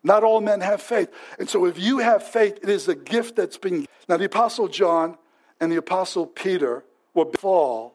Not 0.02 0.24
all 0.24 0.40
men 0.40 0.60
have 0.60 0.80
faith. 0.80 1.10
And 1.38 1.48
so 1.48 1.66
if 1.66 1.78
you 1.78 1.98
have 1.98 2.22
faith, 2.22 2.58
it 2.62 2.68
is 2.68 2.88
a 2.88 2.94
gift 2.94 3.36
that's 3.36 3.58
been. 3.58 3.86
Now, 4.08 4.16
the 4.16 4.24
Apostle 4.24 4.68
John 4.68 5.18
and 5.60 5.70
the 5.70 5.76
Apostle 5.76 6.26
Peter 6.26 6.84
were 7.14 7.26
fall. 7.38 7.94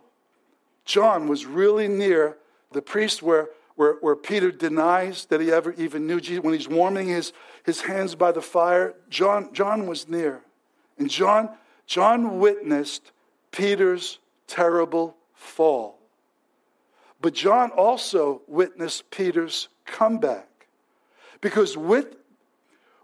John 0.86 1.28
was 1.28 1.46
really 1.46 1.88
near 1.88 2.38
the 2.72 2.82
priest 2.82 3.24
where, 3.24 3.50
where, 3.76 3.94
where 4.02 4.16
Peter 4.16 4.52
denies 4.52 5.26
that 5.26 5.42
he 5.42 5.52
ever 5.52 5.74
even 5.74 6.06
knew 6.06 6.22
Jesus. 6.22 6.44
When 6.44 6.54
he's 6.54 6.70
warming 6.70 7.08
his, 7.08 7.34
his 7.64 7.82
hands 7.82 8.14
by 8.14 8.32
the 8.32 8.42
fire, 8.42 8.94
John, 9.10 9.52
John 9.52 9.88
was 9.88 10.08
near. 10.08 10.45
And 10.98 11.10
John, 11.10 11.50
John 11.86 12.40
witnessed 12.40 13.12
Peter's 13.52 14.20
terrible 14.48 15.16
fall. 15.34 16.00
But 17.22 17.34
John 17.34 17.72
also 17.72 18.42
witnessed 18.48 19.10
Peter's 19.10 19.70
comeback. 19.86 20.68
Because 21.42 21.78
with, 21.78 22.16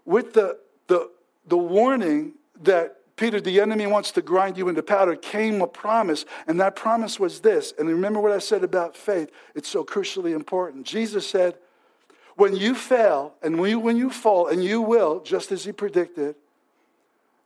with 0.04 0.32
the, 0.32 0.58
the, 0.86 1.10
the 1.46 1.58
warning 1.58 2.34
that 2.62 2.98
Peter, 3.16 3.40
the 3.40 3.60
enemy 3.60 3.86
wants 3.86 4.10
to 4.12 4.22
grind 4.22 4.56
you 4.56 4.68
into 4.68 4.82
powder, 4.82 5.14
came 5.14 5.60
a 5.60 5.66
promise, 5.66 6.24
and 6.46 6.58
that 6.60 6.74
promise 6.74 7.20
was 7.20 7.40
this. 7.40 7.72
And 7.78 7.88
remember 7.88 8.20
what 8.20 8.32
I 8.32 8.38
said 8.38 8.64
about 8.64 8.96
faith, 8.96 9.30
it's 9.54 9.68
so 9.68 9.84
crucially 9.84 10.34
important. 10.34 10.86
Jesus 10.86 11.26
said, 11.26 11.56
When 12.36 12.56
you 12.56 12.74
fail, 12.74 13.34
and 13.42 13.58
when 13.60 13.70
you, 13.70 13.78
when 13.78 13.96
you 13.96 14.10
fall, 14.10 14.48
and 14.48 14.64
you 14.64 14.82
will, 14.82 15.20
just 15.20 15.52
as 15.52 15.64
he 15.64 15.72
predicted, 15.72 16.34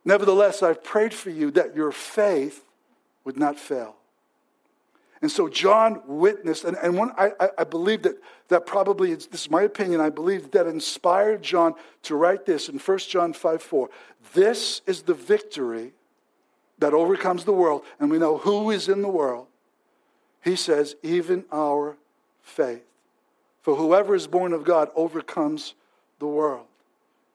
nevertheless, 0.07 0.63
I've 0.63 0.83
prayed 0.83 1.13
for 1.13 1.29
you 1.29 1.51
that 1.51 1.75
your 1.75 1.91
faith 1.91 2.63
would 3.25 3.37
not 3.37 3.59
fail. 3.59 3.97
And 5.21 5.31
so 5.31 5.49
John 5.49 6.01
witnessed, 6.05 6.63
and, 6.63 6.77
and 6.77 6.99
I, 7.17 7.31
I, 7.39 7.49
I 7.59 7.63
believe 7.63 8.03
that, 8.03 8.15
that 8.47 8.65
probably, 8.65 9.13
this 9.15 9.27
is 9.31 9.49
my 9.49 9.63
opinion, 9.63 9.99
I 9.99 10.09
believe 10.09 10.51
that 10.51 10.67
inspired 10.67 11.41
John 11.41 11.73
to 12.03 12.15
write 12.15 12.45
this 12.45 12.69
in 12.69 12.77
1 12.77 12.97
John 12.99 13.33
5 13.33 13.61
4. 13.61 13.89
This 14.33 14.81
is 14.85 15.01
the 15.01 15.13
victory 15.13 15.93
that 16.79 16.93
overcomes 16.93 17.43
the 17.43 17.53
world, 17.53 17.83
and 17.99 18.09
we 18.09 18.19
know 18.19 18.37
who 18.37 18.71
is 18.71 18.87
in 18.87 19.01
the 19.01 19.09
world. 19.09 19.47
He 20.43 20.55
says, 20.55 20.95
even 21.01 21.45
our 21.51 21.97
faith. 22.41 22.83
For 23.63 23.75
whoever 23.75 24.15
is 24.15 24.27
born 24.27 24.53
of 24.53 24.63
God 24.63 24.89
overcomes 24.95 25.73
the 26.19 26.27
world. 26.27 26.67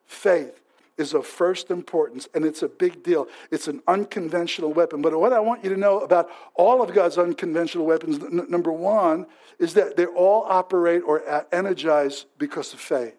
Faith 0.07 0.62
is 0.97 1.13
of 1.13 1.25
first 1.25 1.71
importance 1.71 2.27
and 2.33 2.45
it's 2.45 2.61
a 2.61 2.67
big 2.67 3.03
deal. 3.03 3.27
It's 3.51 3.67
an 3.67 3.81
unconventional 3.87 4.73
weapon. 4.73 5.01
But 5.01 5.17
what 5.19 5.33
I 5.33 5.39
want 5.39 5.63
you 5.63 5.69
to 5.71 5.77
know 5.77 5.99
about 5.99 6.29
all 6.53 6.81
of 6.81 6.93
God's 6.93 7.17
unconventional 7.17 7.85
weapons, 7.85 8.23
n- 8.23 8.45
number 8.49 8.71
one, 8.71 9.25
is 9.59 9.73
that 9.73 9.97
they 9.97 10.05
all 10.05 10.45
operate 10.47 11.01
or 11.05 11.23
energize 11.51 12.25
because 12.37 12.73
of 12.73 12.79
faith. 12.79 13.15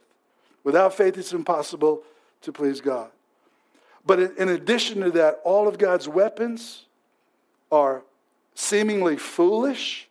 Without 0.62 0.94
faith, 0.94 1.18
it's 1.18 1.32
impossible 1.32 2.02
to 2.42 2.52
please 2.52 2.80
God. 2.80 3.10
But 4.06 4.20
in 4.20 4.48
addition 4.48 5.00
to 5.00 5.10
that, 5.12 5.40
all 5.44 5.66
of 5.66 5.78
God's 5.78 6.08
weapons 6.08 6.84
are 7.72 8.02
seemingly 8.54 9.16
foolish 9.16 10.08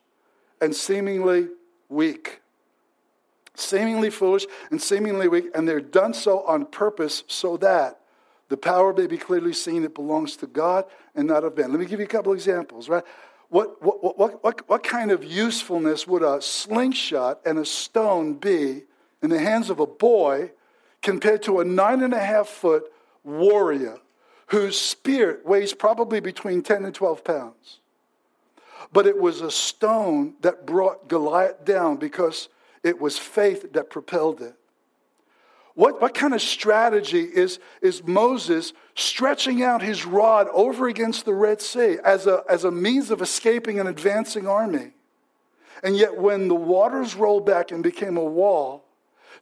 and 0.59 0.75
seemingly 0.75 1.47
weak 1.89 2.41
seemingly 3.55 4.09
foolish 4.09 4.45
and 4.71 4.81
seemingly 4.81 5.27
weak, 5.27 5.45
and 5.53 5.67
they're 5.67 5.81
done 5.81 6.13
so 6.13 6.41
on 6.41 6.65
purpose 6.65 7.23
so 7.27 7.57
that 7.57 7.99
the 8.49 8.57
power 8.57 8.93
may 8.93 9.07
be 9.07 9.17
clearly 9.17 9.53
seen 9.53 9.83
it 9.83 9.95
belongs 9.95 10.35
to 10.37 10.47
God 10.47 10.85
and 11.15 11.27
not 11.27 11.43
of 11.43 11.57
man. 11.57 11.71
Let 11.71 11.79
me 11.79 11.85
give 11.85 11.99
you 11.99 12.05
a 12.05 12.09
couple 12.09 12.33
examples, 12.33 12.89
right? 12.89 13.03
What, 13.49 13.81
what, 13.83 14.17
what, 14.17 14.43
what, 14.43 14.69
what 14.69 14.83
kind 14.83 15.11
of 15.11 15.23
usefulness 15.23 16.07
would 16.07 16.23
a 16.23 16.41
slingshot 16.41 17.39
and 17.45 17.59
a 17.59 17.65
stone 17.65 18.33
be 18.33 18.83
in 19.21 19.29
the 19.29 19.39
hands 19.39 19.69
of 19.69 19.79
a 19.79 19.85
boy 19.85 20.51
compared 21.01 21.43
to 21.43 21.59
a 21.59 21.65
nine 21.65 22.01
and 22.01 22.13
a 22.13 22.19
half 22.19 22.47
foot 22.47 22.91
warrior 23.23 23.99
whose 24.47 24.79
spirit 24.79 25.45
weighs 25.45 25.73
probably 25.73 26.19
between 26.19 26.61
10 26.61 26.85
and 26.85 26.95
12 26.95 27.23
pounds? 27.23 27.79
But 28.91 29.07
it 29.07 29.17
was 29.17 29.41
a 29.41 29.51
stone 29.51 30.35
that 30.41 30.65
brought 30.65 31.07
Goliath 31.07 31.63
down 31.63 31.97
because 31.97 32.49
it 32.83 32.99
was 32.99 33.17
faith 33.17 33.73
that 33.73 33.89
propelled 33.89 34.41
it. 34.41 34.55
What, 35.75 36.01
what 36.01 36.13
kind 36.13 36.35
of 36.35 36.41
strategy 36.41 37.23
is, 37.23 37.59
is 37.81 38.03
Moses 38.03 38.73
stretching 38.95 39.63
out 39.63 39.81
his 39.81 40.05
rod 40.05 40.47
over 40.53 40.87
against 40.87 41.25
the 41.25 41.33
Red 41.33 41.61
Sea 41.61 41.97
as 42.03 42.27
a, 42.27 42.43
as 42.47 42.63
a 42.63 42.71
means 42.71 43.09
of 43.09 43.21
escaping 43.21 43.79
an 43.79 43.87
advancing 43.87 44.47
army? 44.47 44.91
And 45.81 45.97
yet, 45.97 46.15
when 46.15 46.47
the 46.47 46.55
waters 46.55 47.15
rolled 47.15 47.45
back 47.45 47.71
and 47.71 47.81
became 47.81 48.17
a 48.17 48.23
wall, 48.23 48.85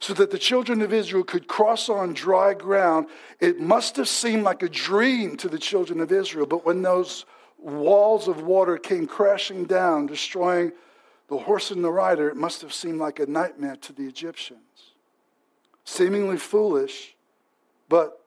so 0.00 0.14
that 0.14 0.30
the 0.30 0.38
children 0.38 0.82
of 0.82 0.92
Israel 0.92 1.22
could 1.22 1.46
cross 1.46 1.88
on 1.88 2.14
dry 2.14 2.54
ground, 2.54 3.06
it 3.38 3.60
must 3.60 3.96
have 3.96 4.08
seemed 4.08 4.42
like 4.42 4.62
a 4.62 4.68
dream 4.68 5.36
to 5.36 5.48
the 5.48 5.58
children 5.58 6.00
of 6.00 6.10
Israel. 6.10 6.46
But 6.46 6.64
when 6.64 6.82
those 6.82 7.24
walls 7.58 8.26
of 8.26 8.42
water 8.42 8.78
came 8.78 9.06
crashing 9.06 9.64
down, 9.64 10.06
destroying 10.06 10.72
the 11.32 11.38
horse 11.38 11.70
and 11.70 11.82
the 11.82 11.90
rider, 11.90 12.28
it 12.28 12.36
must 12.36 12.60
have 12.60 12.74
seemed 12.74 12.98
like 12.98 13.18
a 13.18 13.24
nightmare 13.24 13.76
to 13.76 13.94
the 13.94 14.02
Egyptians. 14.02 14.92
Seemingly 15.82 16.36
foolish, 16.36 17.16
but 17.88 18.20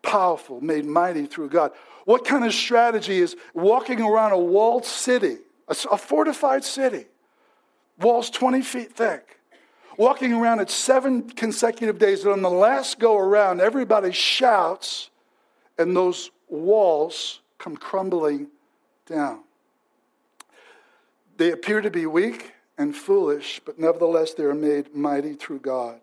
powerful, 0.00 0.58
made 0.62 0.86
mighty 0.86 1.26
through 1.26 1.50
God. 1.50 1.72
What 2.06 2.24
kind 2.24 2.42
of 2.42 2.54
strategy 2.54 3.18
is 3.18 3.36
walking 3.52 4.00
around 4.00 4.32
a 4.32 4.38
walled 4.38 4.86
city, 4.86 5.40
a, 5.68 5.74
fortified 5.74 6.64
city, 6.64 7.04
walls 8.00 8.30
20 8.30 8.62
feet 8.62 8.92
thick, 8.94 9.38
walking 9.98 10.32
around 10.32 10.60
it 10.60 10.70
seven 10.70 11.28
consecutive 11.28 11.98
days, 11.98 12.24
and 12.24 12.32
on 12.32 12.40
the 12.40 12.48
last 12.48 12.98
go 12.98 13.18
around, 13.18 13.60
everybody 13.60 14.10
shouts, 14.10 15.10
and 15.76 15.94
those 15.94 16.30
walls 16.48 17.40
come 17.58 17.76
crumbling 17.76 18.46
down? 19.04 19.40
They 21.36 21.52
appear 21.52 21.80
to 21.80 21.90
be 21.90 22.06
weak 22.06 22.52
and 22.78 22.96
foolish, 22.96 23.60
but 23.64 23.78
nevertheless 23.78 24.34
they 24.34 24.44
are 24.44 24.54
made 24.54 24.94
mighty 24.94 25.34
through 25.34 25.60
God. 25.60 26.00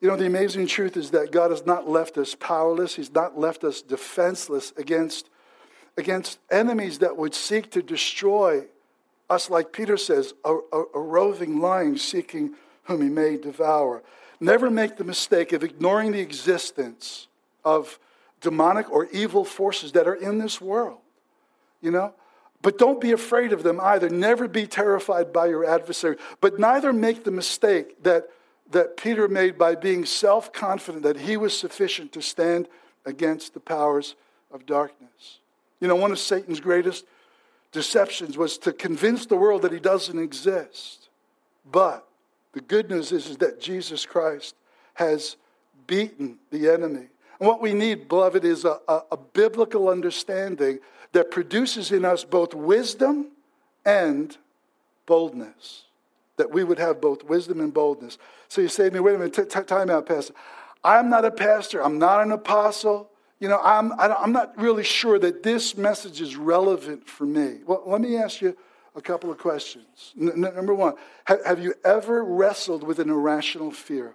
You 0.00 0.08
know, 0.08 0.16
the 0.16 0.26
amazing 0.26 0.68
truth 0.68 0.96
is 0.96 1.10
that 1.10 1.32
God 1.32 1.50
has 1.50 1.66
not 1.66 1.88
left 1.88 2.18
us 2.18 2.34
powerless. 2.34 2.94
He's 2.94 3.12
not 3.12 3.38
left 3.38 3.64
us 3.64 3.82
defenseless 3.82 4.72
against, 4.76 5.28
against 5.96 6.38
enemies 6.50 7.00
that 7.00 7.16
would 7.16 7.34
seek 7.34 7.70
to 7.72 7.82
destroy 7.82 8.64
us, 9.28 9.50
like 9.50 9.72
Peter 9.72 9.96
says, 9.96 10.34
a, 10.44 10.54
a, 10.72 10.84
a 10.94 11.00
roving 11.00 11.60
lion 11.60 11.98
seeking 11.98 12.54
whom 12.84 13.02
he 13.02 13.08
may 13.08 13.36
devour. 13.36 14.02
Never 14.40 14.70
make 14.70 14.96
the 14.96 15.04
mistake 15.04 15.52
of 15.52 15.64
ignoring 15.64 16.12
the 16.12 16.20
existence 16.20 17.26
of 17.64 17.98
demonic 18.40 18.90
or 18.90 19.06
evil 19.06 19.44
forces 19.44 19.92
that 19.92 20.06
are 20.06 20.14
in 20.14 20.38
this 20.38 20.60
world. 20.60 20.98
You 21.80 21.90
know, 21.90 22.14
but 22.62 22.78
don't 22.78 23.00
be 23.00 23.12
afraid 23.12 23.52
of 23.52 23.62
them 23.62 23.80
either. 23.80 24.08
Never 24.08 24.48
be 24.48 24.66
terrified 24.66 25.32
by 25.32 25.46
your 25.46 25.64
adversary. 25.64 26.16
But 26.40 26.58
neither 26.58 26.92
make 26.92 27.24
the 27.24 27.30
mistake 27.30 28.02
that, 28.02 28.28
that 28.70 28.96
Peter 28.96 29.28
made 29.28 29.56
by 29.56 29.74
being 29.74 30.04
self 30.04 30.52
confident 30.52 31.04
that 31.04 31.18
he 31.18 31.36
was 31.36 31.56
sufficient 31.56 32.12
to 32.12 32.22
stand 32.22 32.68
against 33.06 33.54
the 33.54 33.60
powers 33.60 34.16
of 34.50 34.66
darkness. 34.66 35.38
You 35.80 35.88
know, 35.88 35.96
one 35.96 36.10
of 36.10 36.18
Satan's 36.18 36.60
greatest 36.60 37.04
deceptions 37.70 38.36
was 38.36 38.58
to 38.58 38.72
convince 38.72 39.26
the 39.26 39.36
world 39.36 39.62
that 39.62 39.72
he 39.72 39.78
doesn't 39.78 40.18
exist. 40.18 41.08
But 41.70 42.06
the 42.52 42.60
good 42.60 42.90
news 42.90 43.12
is, 43.12 43.28
is 43.28 43.36
that 43.38 43.60
Jesus 43.60 44.04
Christ 44.04 44.56
has 44.94 45.36
beaten 45.86 46.38
the 46.50 46.68
enemy. 46.68 47.08
And 47.38 47.46
what 47.46 47.60
we 47.60 47.72
need, 47.72 48.08
beloved, 48.08 48.44
is 48.44 48.64
a, 48.64 48.80
a, 48.88 49.02
a 49.12 49.16
biblical 49.16 49.88
understanding 49.88 50.80
that 51.12 51.30
produces 51.30 51.92
in 51.92 52.04
us 52.04 52.24
both 52.24 52.54
wisdom 52.54 53.28
and 53.84 54.36
boldness. 55.06 55.84
That 56.36 56.52
we 56.52 56.64
would 56.64 56.78
have 56.78 57.00
both 57.00 57.24
wisdom 57.24 57.60
and 57.60 57.72
boldness. 57.72 58.18
So 58.48 58.60
you 58.60 58.68
say 58.68 58.88
to 58.88 58.94
me, 58.94 59.00
wait 59.00 59.16
a 59.16 59.18
minute, 59.18 59.34
t- 59.34 59.42
t- 59.44 59.64
time 59.64 59.90
out, 59.90 60.06
Pastor. 60.06 60.34
I'm 60.84 61.10
not 61.10 61.24
a 61.24 61.30
pastor, 61.30 61.82
I'm 61.82 61.98
not 61.98 62.22
an 62.22 62.32
apostle. 62.32 63.10
You 63.40 63.48
know, 63.48 63.60
I'm, 63.62 63.92
I'm 64.00 64.32
not 64.32 64.58
really 64.58 64.82
sure 64.82 65.16
that 65.20 65.44
this 65.44 65.76
message 65.76 66.20
is 66.20 66.36
relevant 66.36 67.08
for 67.08 67.24
me. 67.24 67.58
Well, 67.64 67.84
let 67.86 68.00
me 68.00 68.16
ask 68.16 68.40
you 68.40 68.56
a 68.96 69.00
couple 69.00 69.30
of 69.30 69.38
questions. 69.38 70.12
N- 70.20 70.40
number 70.40 70.74
one, 70.74 70.94
have 71.24 71.62
you 71.62 71.74
ever 71.84 72.24
wrestled 72.24 72.82
with 72.82 72.98
an 72.98 73.10
irrational 73.10 73.70
fear? 73.70 74.14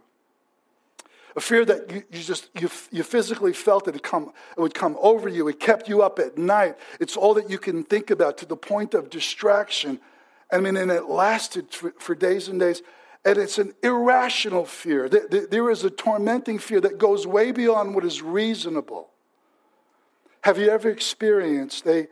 A 1.36 1.42
fear 1.42 1.66
that 1.66 1.92
you, 1.92 2.04
you 2.12 2.20
just 2.20 2.50
you, 2.60 2.70
you 2.92 3.04
physically 3.04 3.54
felt 3.54 3.88
it, 3.88 4.04
come, 4.04 4.32
it 4.56 4.62
would 4.62 4.74
come 4.74 4.98
over 5.02 5.28
you. 5.28 5.48
It 5.48 5.60
kept 5.60 5.90
you 5.90 6.02
up 6.02 6.20
at 6.20 6.38
night. 6.38 6.78
It's 7.00 7.18
all 7.18 7.34
that 7.36 7.50
you 7.50 7.58
can 7.58 7.84
think 7.84 8.12
about 8.12 8.38
to 8.40 8.46
the 8.46 8.56
point 8.56 8.94
of 8.94 9.10
distraction. 9.10 10.00
I 10.52 10.60
mean 10.60 10.78
and 10.78 10.92
it 10.92 11.06
lasted 11.06 11.72
for, 11.72 11.94
for 11.98 12.16
days 12.16 12.48
and 12.48 12.60
days. 12.60 12.82
And 13.26 13.38
it's 13.38 13.58
an 13.58 13.74
irrational 13.82 14.66
fear. 14.66 15.08
There 15.08 15.70
is 15.70 15.86
a 15.86 15.90
tormenting 15.90 16.60
fear 16.60 16.82
that 16.82 16.98
goes 16.98 17.26
way 17.26 17.52
beyond 17.52 17.96
what 17.96 18.04
is 18.04 18.22
reasonable. 18.22 19.10
Have 20.42 20.58
you 20.58 20.70
ever 20.70 20.90
experienced 20.90 21.88
a, 21.88 22.10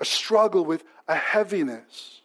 a 0.00 0.04
struggle 0.06 0.64
with 0.64 0.84
a 1.06 1.14
heaviness 1.14 2.22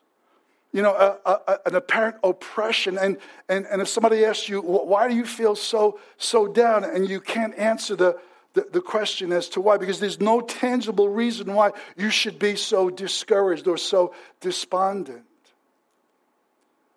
you 0.72 0.82
know, 0.82 0.94
a, 0.94 1.30
a, 1.30 1.60
an 1.66 1.76
apparent 1.76 2.18
oppression. 2.24 2.98
And, 2.98 3.18
and, 3.48 3.66
and 3.66 3.82
if 3.82 3.88
somebody 3.88 4.24
asks 4.24 4.48
you, 4.48 4.62
why 4.62 5.08
do 5.08 5.16
you 5.16 5.26
feel 5.26 5.56
so, 5.56 6.00
so 6.18 6.48
down? 6.48 6.84
And 6.84 7.10
you 7.10 7.20
can't 7.22 7.56
answer 7.56 7.96
the, 7.96 8.20
the, 8.54 8.68
the, 8.72 8.82
question 8.82 9.32
as 9.32 9.50
to 9.50 9.62
why, 9.62 9.78
because 9.78 10.00
there's 10.00 10.20
no 10.20 10.42
tangible 10.42 11.10
reason 11.10 11.54
why 11.54 11.72
you 11.98 12.10
should 12.10 12.38
be 12.38 12.56
so 12.56 12.90
discouraged 12.90 13.68
or 13.68 13.78
so 13.78 14.14
despondent. 14.42 15.24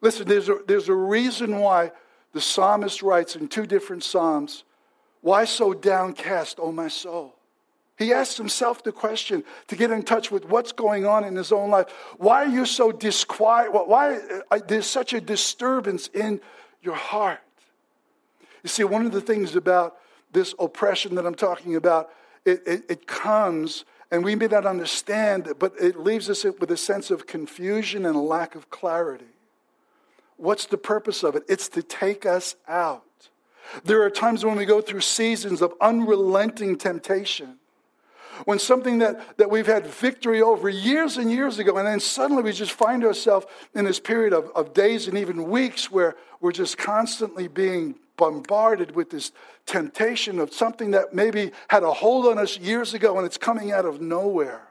Listen, 0.03 0.29
there's 0.29 0.49
a, 0.49 0.59
there's 0.67 0.89
a 0.89 0.95
reason 0.95 1.59
why 1.59 1.93
the 2.33 2.41
psalmist 2.41 3.03
writes 3.03 3.37
in 3.37 3.49
two 3.49 3.67
different 3.67 4.03
psalms 4.03 4.65
Why 5.23 5.45
so 5.45 5.73
downcast, 5.73 6.59
O 6.61 6.73
my 6.73 6.89
soul? 6.89 7.37
He 7.99 8.13
asks 8.13 8.37
himself 8.37 8.83
the 8.83 8.93
question 8.93 9.45
to 9.69 9.77
get 9.77 9.91
in 9.91 10.03
touch 10.03 10.31
with 10.31 10.47
what's 10.47 10.73
going 10.73 11.07
on 11.07 11.25
in 11.25 11.37
his 11.37 11.53
own 11.53 11.71
life. 11.71 11.91
Why 12.17 12.45
are 12.45 12.49
you 12.49 12.65
so 12.65 12.91
disquiet? 12.91 13.73
Why 13.73 14.19
uh, 14.51 14.61
there's 14.67 14.87
such 14.87 15.13
a 15.13 15.21
disturbance 15.21 16.09
in 16.09 16.41
your 16.81 16.95
heart? 16.95 17.41
You 18.63 18.69
see, 18.69 18.85
one 18.85 19.05
of 19.07 19.13
the 19.13 19.21
things 19.21 19.57
about 19.57 19.97
this 20.33 20.55
oppression 20.59 21.15
that 21.17 21.27
I'm 21.27 21.35
talking 21.35 21.77
about, 21.77 22.11
it, 22.45 22.63
it, 22.67 22.85
it 22.89 23.07
comes, 23.07 23.85
and 24.11 24.25
we 24.25 24.35
may 24.35 24.47
not 24.47 24.67
understand 24.67 25.47
it, 25.47 25.59
but 25.59 25.75
it 25.79 25.99
leaves 26.01 26.31
us 26.31 26.45
with 26.45 26.71
a 26.71 26.77
sense 26.77 27.11
of 27.11 27.27
confusion 27.27 28.07
and 28.07 28.17
a 28.17 28.21
lack 28.21 28.55
of 28.55 28.71
clarity. 28.71 29.27
What's 30.39 30.67
the 30.67 30.79
purpose 30.79 31.23
of 31.23 31.37
it? 31.37 31.45
It's 31.49 31.69
to 31.71 31.83
take 31.83 32.25
us 32.25 32.57
out. 32.67 33.05
There 33.85 34.03
are 34.03 34.11
times 34.11 34.45
when 34.45 34.57
we 34.57 34.65
go 34.65 34.81
through 34.81 35.03
seasons 35.03 35.63
of 35.63 35.75
unrelenting 35.81 36.77
temptation. 36.77 37.59
When 38.45 38.59
something 38.59 38.99
that, 38.99 39.37
that 39.39 39.51
we've 39.51 39.67
had 39.67 39.87
victory 39.87 40.43
over 40.43 40.69
years 40.69 41.17
and 41.17 41.31
years 41.31 41.59
ago, 41.59 41.77
and 41.77 41.87
then 41.87 42.01
suddenly 42.01 42.43
we 42.43 42.53
just 42.53 42.73
find 42.73 43.05
ourselves 43.05 43.47
in 43.75 43.85
this 43.85 44.01
period 44.01 44.33
of, 44.33 44.51
of 44.55 44.75
days 44.75 45.09
and 45.09 45.19
even 45.19 45.51
weeks 45.51 45.91
where 45.91 46.17
we're 46.41 46.53
just 46.53 46.79
constantly 46.79 47.49
being 47.49 47.95
bombarded 48.17 48.95
with 48.95 49.11
this 49.11 49.33
temptation 49.67 50.39
of 50.39 50.53
something 50.53 50.93
that 50.93 51.15
maybe 51.15 51.53
had 51.69 51.83
a 51.83 51.93
hold 51.93 52.27
on 52.27 52.39
us 52.39 52.59
years 52.59 52.95
ago 52.95 53.17
and 53.17 53.27
it's 53.27 53.39
coming 53.39 53.73
out 53.73 53.85
of 53.85 54.01
nowhere. 54.01 54.63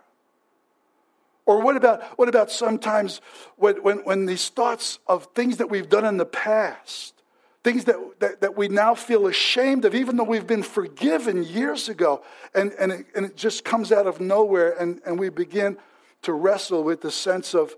Or 1.45 1.61
what 1.61 1.75
about, 1.75 2.03
what 2.17 2.29
about 2.29 2.51
sometimes 2.51 3.19
when, 3.57 3.81
when, 3.83 3.97
when 3.99 4.25
these 4.25 4.49
thoughts 4.49 4.99
of 5.07 5.25
things 5.35 5.57
that 5.57 5.69
we've 5.69 5.89
done 5.89 6.05
in 6.05 6.17
the 6.17 6.25
past, 6.25 7.20
things 7.63 7.85
that, 7.85 7.95
that, 8.19 8.41
that, 8.41 8.57
we 8.57 8.67
now 8.67 8.95
feel 8.95 9.27
ashamed 9.27 9.85
of, 9.85 9.93
even 9.93 10.17
though 10.17 10.23
we've 10.23 10.47
been 10.47 10.63
forgiven 10.63 11.43
years 11.43 11.89
ago, 11.89 12.23
and, 12.55 12.73
and, 12.79 12.91
it, 12.91 13.05
and 13.15 13.25
it 13.25 13.37
just 13.37 13.63
comes 13.63 13.91
out 13.91 14.07
of 14.07 14.19
nowhere, 14.19 14.75
and, 14.79 14.99
and 15.05 15.19
we 15.19 15.29
begin 15.29 15.77
to 16.23 16.33
wrestle 16.33 16.83
with 16.83 17.01
the 17.01 17.11
sense 17.11 17.53
of, 17.53 17.75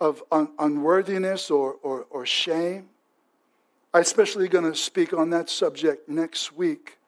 of 0.00 0.22
un, 0.32 0.48
unworthiness 0.58 1.50
or, 1.50 1.74
or, 1.82 2.06
or 2.10 2.24
shame? 2.24 2.88
I'm 3.92 4.02
especially 4.02 4.48
going 4.48 4.70
to 4.70 4.76
speak 4.76 5.12
on 5.12 5.30
that 5.30 5.50
subject 5.50 6.08
next 6.08 6.56
week. 6.56 6.98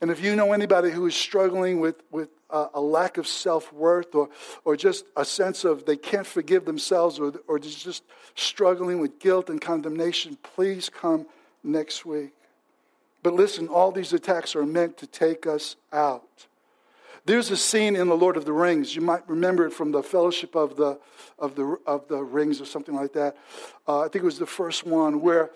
And 0.00 0.10
if 0.10 0.22
you 0.22 0.34
know 0.34 0.52
anybody 0.52 0.90
who 0.90 1.06
is 1.06 1.14
struggling 1.14 1.80
with, 1.80 1.96
with 2.10 2.30
a 2.52 2.80
lack 2.80 3.16
of 3.16 3.26
self 3.26 3.72
worth 3.72 4.14
or, 4.14 4.28
or 4.64 4.76
just 4.76 5.04
a 5.16 5.24
sense 5.24 5.64
of 5.64 5.84
they 5.84 5.96
can't 5.96 6.26
forgive 6.26 6.64
themselves 6.64 7.20
or, 7.20 7.32
or 7.46 7.58
just 7.58 8.02
struggling 8.34 8.98
with 8.98 9.18
guilt 9.18 9.50
and 9.50 9.60
condemnation, 9.60 10.36
please 10.42 10.88
come 10.88 11.26
next 11.62 12.04
week. 12.04 12.32
But 13.22 13.34
listen, 13.34 13.68
all 13.68 13.92
these 13.92 14.12
attacks 14.12 14.56
are 14.56 14.64
meant 14.64 14.96
to 14.98 15.06
take 15.06 15.46
us 15.46 15.76
out. 15.92 16.46
There's 17.26 17.50
a 17.50 17.56
scene 17.56 17.96
in 17.96 18.08
The 18.08 18.16
Lord 18.16 18.36
of 18.36 18.46
the 18.46 18.52
Rings. 18.52 18.96
You 18.96 19.02
might 19.02 19.28
remember 19.28 19.66
it 19.66 19.72
from 19.72 19.92
the 19.92 20.02
Fellowship 20.02 20.54
of 20.54 20.76
the, 20.76 20.98
of 21.38 21.54
the, 21.54 21.76
of 21.86 22.08
the 22.08 22.22
Rings 22.22 22.60
or 22.60 22.64
something 22.64 22.94
like 22.94 23.12
that. 23.12 23.36
Uh, 23.86 24.00
I 24.00 24.04
think 24.04 24.22
it 24.22 24.24
was 24.24 24.38
the 24.38 24.46
first 24.46 24.86
one 24.86 25.20
where 25.20 25.50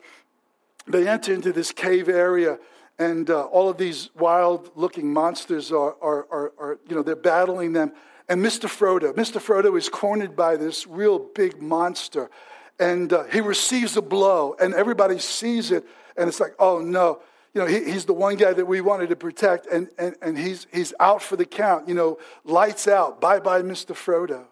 they 0.87 1.09
enter 1.09 1.33
into 1.33 1.53
this 1.53 1.73
cave 1.73 2.11
area 2.11 2.59
and 2.99 3.29
uh, 3.29 3.43
all 3.47 3.69
of 3.69 3.77
these 3.77 4.11
wild 4.17 4.71
looking 4.77 5.13
monsters 5.13 5.73
are, 5.73 5.97
are, 6.01 6.27
are, 6.31 6.53
are, 6.59 6.79
you 6.89 6.95
know, 6.95 7.03
they're 7.03 7.17
battling 7.17 7.73
them. 7.73 7.93
And 8.29 8.43
Mr. 8.43 8.69
Frodo, 8.69 9.13
Mr. 9.15 9.41
Frodo 9.41 9.77
is 9.77 9.89
cornered 9.89 10.37
by 10.37 10.57
this 10.57 10.87
real 10.87 11.19
big 11.19 11.61
monster. 11.61 12.31
And 12.79 13.13
uh, 13.13 13.25
he 13.25 13.41
receives 13.41 13.97
a 13.97 14.03
blow, 14.03 14.57
and 14.61 14.75
everybody 14.75 15.19
sees 15.19 15.71
it. 15.71 15.85
And 16.17 16.29
it's 16.29 16.41
like, 16.41 16.55
oh 16.59 16.81
no, 16.81 17.21
you 17.55 17.61
know, 17.61 17.67
he, 17.67 17.85
he's 17.85 18.05
the 18.05 18.13
one 18.13 18.37
guy 18.37 18.53
that 18.53 18.67
we 18.67 18.81
wanted 18.81 19.11
to 19.11 19.17
protect, 19.17 19.67
and, 19.67 19.89
and, 19.97 20.17
and 20.21 20.37
he's, 20.37 20.67
he's 20.73 20.93
out 20.99 21.23
for 21.23 21.37
the 21.37 21.45
count. 21.45 21.89
You 21.89 21.95
know, 21.95 22.19
lights 22.45 22.89
out. 22.89 23.21
Bye 23.21 23.39
bye, 23.39 23.63
Mr. 23.63 23.95
Frodo. 23.95 24.47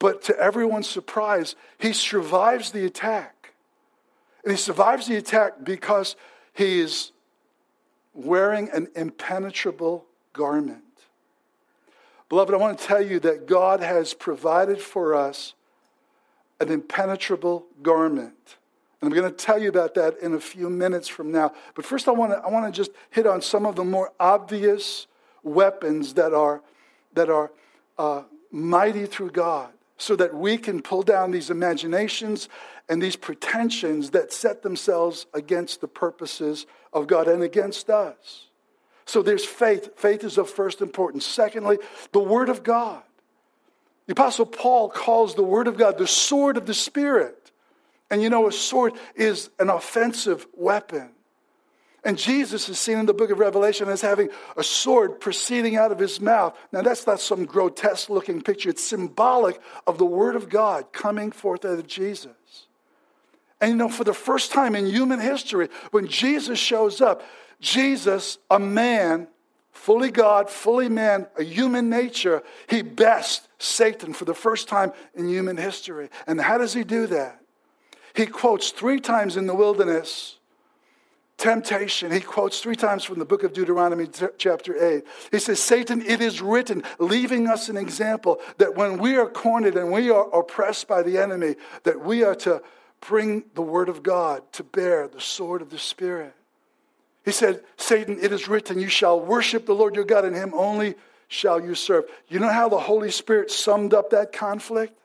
But 0.00 0.22
to 0.22 0.38
everyone's 0.38 0.88
surprise, 0.88 1.54
he 1.78 1.92
survives 1.92 2.72
the 2.72 2.84
attack. 2.84 3.52
And 4.42 4.50
he 4.50 4.56
survives 4.56 5.06
the 5.06 5.16
attack 5.16 5.62
because 5.62 6.16
he 6.54 6.80
is 6.80 7.12
wearing 8.14 8.70
an 8.70 8.88
impenetrable 8.96 10.06
garment. 10.32 10.82
Beloved, 12.28 12.54
I 12.54 12.56
want 12.56 12.78
to 12.78 12.84
tell 12.84 13.02
you 13.02 13.20
that 13.20 13.46
God 13.46 13.80
has 13.80 14.14
provided 14.14 14.80
for 14.80 15.14
us 15.14 15.54
an 16.60 16.70
impenetrable 16.70 17.66
garment. 17.82 18.56
And 19.00 19.12
I'm 19.12 19.18
going 19.18 19.30
to 19.30 19.36
tell 19.36 19.58
you 19.58 19.68
about 19.68 19.94
that 19.94 20.18
in 20.18 20.34
a 20.34 20.40
few 20.40 20.68
minutes 20.68 21.08
from 21.08 21.32
now. 21.32 21.52
But 21.74 21.86
first, 21.86 22.06
I 22.06 22.12
want 22.12 22.32
to, 22.32 22.38
I 22.38 22.50
want 22.50 22.72
to 22.72 22.76
just 22.76 22.90
hit 23.08 23.26
on 23.26 23.40
some 23.40 23.64
of 23.64 23.76
the 23.76 23.84
more 23.84 24.12
obvious 24.20 25.06
weapons 25.42 26.14
that 26.14 26.34
are, 26.34 26.62
that 27.14 27.30
are 27.30 27.50
uh, 27.98 28.22
mighty 28.50 29.06
through 29.06 29.30
God 29.30 29.72
so 29.96 30.16
that 30.16 30.34
we 30.34 30.58
can 30.58 30.82
pull 30.82 31.02
down 31.02 31.30
these 31.30 31.50
imaginations 31.50 32.48
and 32.88 33.02
these 33.02 33.16
pretensions 33.16 34.10
that 34.10 34.32
set 34.32 34.62
themselves 34.62 35.26
against 35.32 35.80
the 35.80 35.88
purposes 35.88 36.66
of 36.92 37.06
God 37.06 37.28
and 37.28 37.42
against 37.42 37.88
us. 37.88 38.46
So 39.06 39.22
there's 39.22 39.44
faith. 39.44 39.90
Faith 39.96 40.24
is 40.24 40.38
of 40.38 40.48
first 40.48 40.80
importance. 40.80 41.24
Secondly, 41.24 41.78
the 42.12 42.20
Word 42.20 42.48
of 42.48 42.62
God. 42.62 43.02
The 44.10 44.14
Apostle 44.14 44.46
Paul 44.46 44.88
calls 44.88 45.36
the 45.36 45.44
Word 45.44 45.68
of 45.68 45.78
God 45.78 45.96
the 45.96 46.04
sword 46.04 46.56
of 46.56 46.66
the 46.66 46.74
Spirit. 46.74 47.52
And 48.10 48.20
you 48.20 48.28
know, 48.28 48.48
a 48.48 48.52
sword 48.52 48.94
is 49.14 49.50
an 49.60 49.70
offensive 49.70 50.48
weapon. 50.52 51.12
And 52.02 52.18
Jesus 52.18 52.68
is 52.68 52.80
seen 52.80 52.98
in 52.98 53.06
the 53.06 53.14
book 53.14 53.30
of 53.30 53.38
Revelation 53.38 53.88
as 53.88 54.00
having 54.00 54.30
a 54.56 54.64
sword 54.64 55.20
proceeding 55.20 55.76
out 55.76 55.92
of 55.92 56.00
his 56.00 56.20
mouth. 56.20 56.58
Now, 56.72 56.82
that's 56.82 57.06
not 57.06 57.20
some 57.20 57.44
grotesque 57.44 58.10
looking 58.10 58.42
picture, 58.42 58.70
it's 58.70 58.82
symbolic 58.82 59.60
of 59.86 59.98
the 59.98 60.06
Word 60.06 60.34
of 60.34 60.48
God 60.48 60.92
coming 60.92 61.30
forth 61.30 61.64
out 61.64 61.78
of 61.78 61.86
Jesus. 61.86 62.66
And 63.60 63.70
you 63.70 63.76
know, 63.76 63.88
for 63.88 64.02
the 64.02 64.12
first 64.12 64.50
time 64.50 64.74
in 64.74 64.86
human 64.86 65.20
history, 65.20 65.68
when 65.92 66.08
Jesus 66.08 66.58
shows 66.58 67.00
up, 67.00 67.22
Jesus, 67.60 68.38
a 68.50 68.58
man, 68.58 69.28
fully 69.72 70.10
God, 70.10 70.50
fully 70.50 70.88
man, 70.88 71.26
a 71.36 71.42
human 71.42 71.88
nature, 71.88 72.42
he 72.68 72.82
bests 72.82 73.48
Satan 73.58 74.12
for 74.12 74.24
the 74.24 74.34
first 74.34 74.68
time 74.68 74.92
in 75.14 75.28
human 75.28 75.56
history. 75.56 76.08
And 76.26 76.40
how 76.40 76.58
does 76.58 76.74
he 76.74 76.84
do 76.84 77.06
that? 77.08 77.40
He 78.14 78.26
quotes 78.26 78.70
three 78.70 79.00
times 79.00 79.36
in 79.36 79.46
the 79.46 79.54
wilderness 79.54 80.36
temptation. 81.40 82.12
He 82.12 82.20
quotes 82.20 82.60
three 82.60 82.76
times 82.76 83.02
from 83.02 83.18
the 83.18 83.24
book 83.24 83.42
of 83.44 83.54
Deuteronomy, 83.54 84.08
chapter 84.36 84.94
8. 84.96 85.04
He 85.32 85.38
says, 85.38 85.58
Satan, 85.58 86.02
it 86.02 86.20
is 86.20 86.42
written, 86.42 86.82
leaving 86.98 87.46
us 87.48 87.70
an 87.70 87.78
example 87.78 88.40
that 88.58 88.76
when 88.76 88.98
we 88.98 89.16
are 89.16 89.28
cornered 89.28 89.76
and 89.76 89.90
we 89.90 90.10
are 90.10 90.28
oppressed 90.38 90.86
by 90.86 91.02
the 91.02 91.16
enemy, 91.16 91.56
that 91.84 92.04
we 92.04 92.22
are 92.22 92.34
to 92.36 92.62
bring 93.00 93.44
the 93.54 93.62
word 93.62 93.88
of 93.88 94.02
God 94.02 94.42
to 94.52 94.62
bear, 94.62 95.08
the 95.08 95.20
sword 95.20 95.62
of 95.62 95.70
the 95.70 95.78
Spirit. 95.78 96.34
He 97.24 97.32
said, 97.32 97.62
Satan, 97.76 98.18
it 98.20 98.32
is 98.32 98.48
written, 98.48 98.80
you 98.80 98.88
shall 98.88 99.20
worship 99.20 99.66
the 99.66 99.74
Lord 99.74 99.94
your 99.94 100.04
God, 100.04 100.24
and 100.24 100.34
him 100.34 100.52
only 100.54 100.94
shall 101.28 101.60
you 101.60 101.74
serve. 101.74 102.04
You 102.28 102.38
know 102.38 102.48
how 102.48 102.68
the 102.68 102.78
Holy 102.78 103.10
Spirit 103.10 103.50
summed 103.50 103.94
up 103.94 104.10
that 104.10 104.32
conflict? 104.32 104.96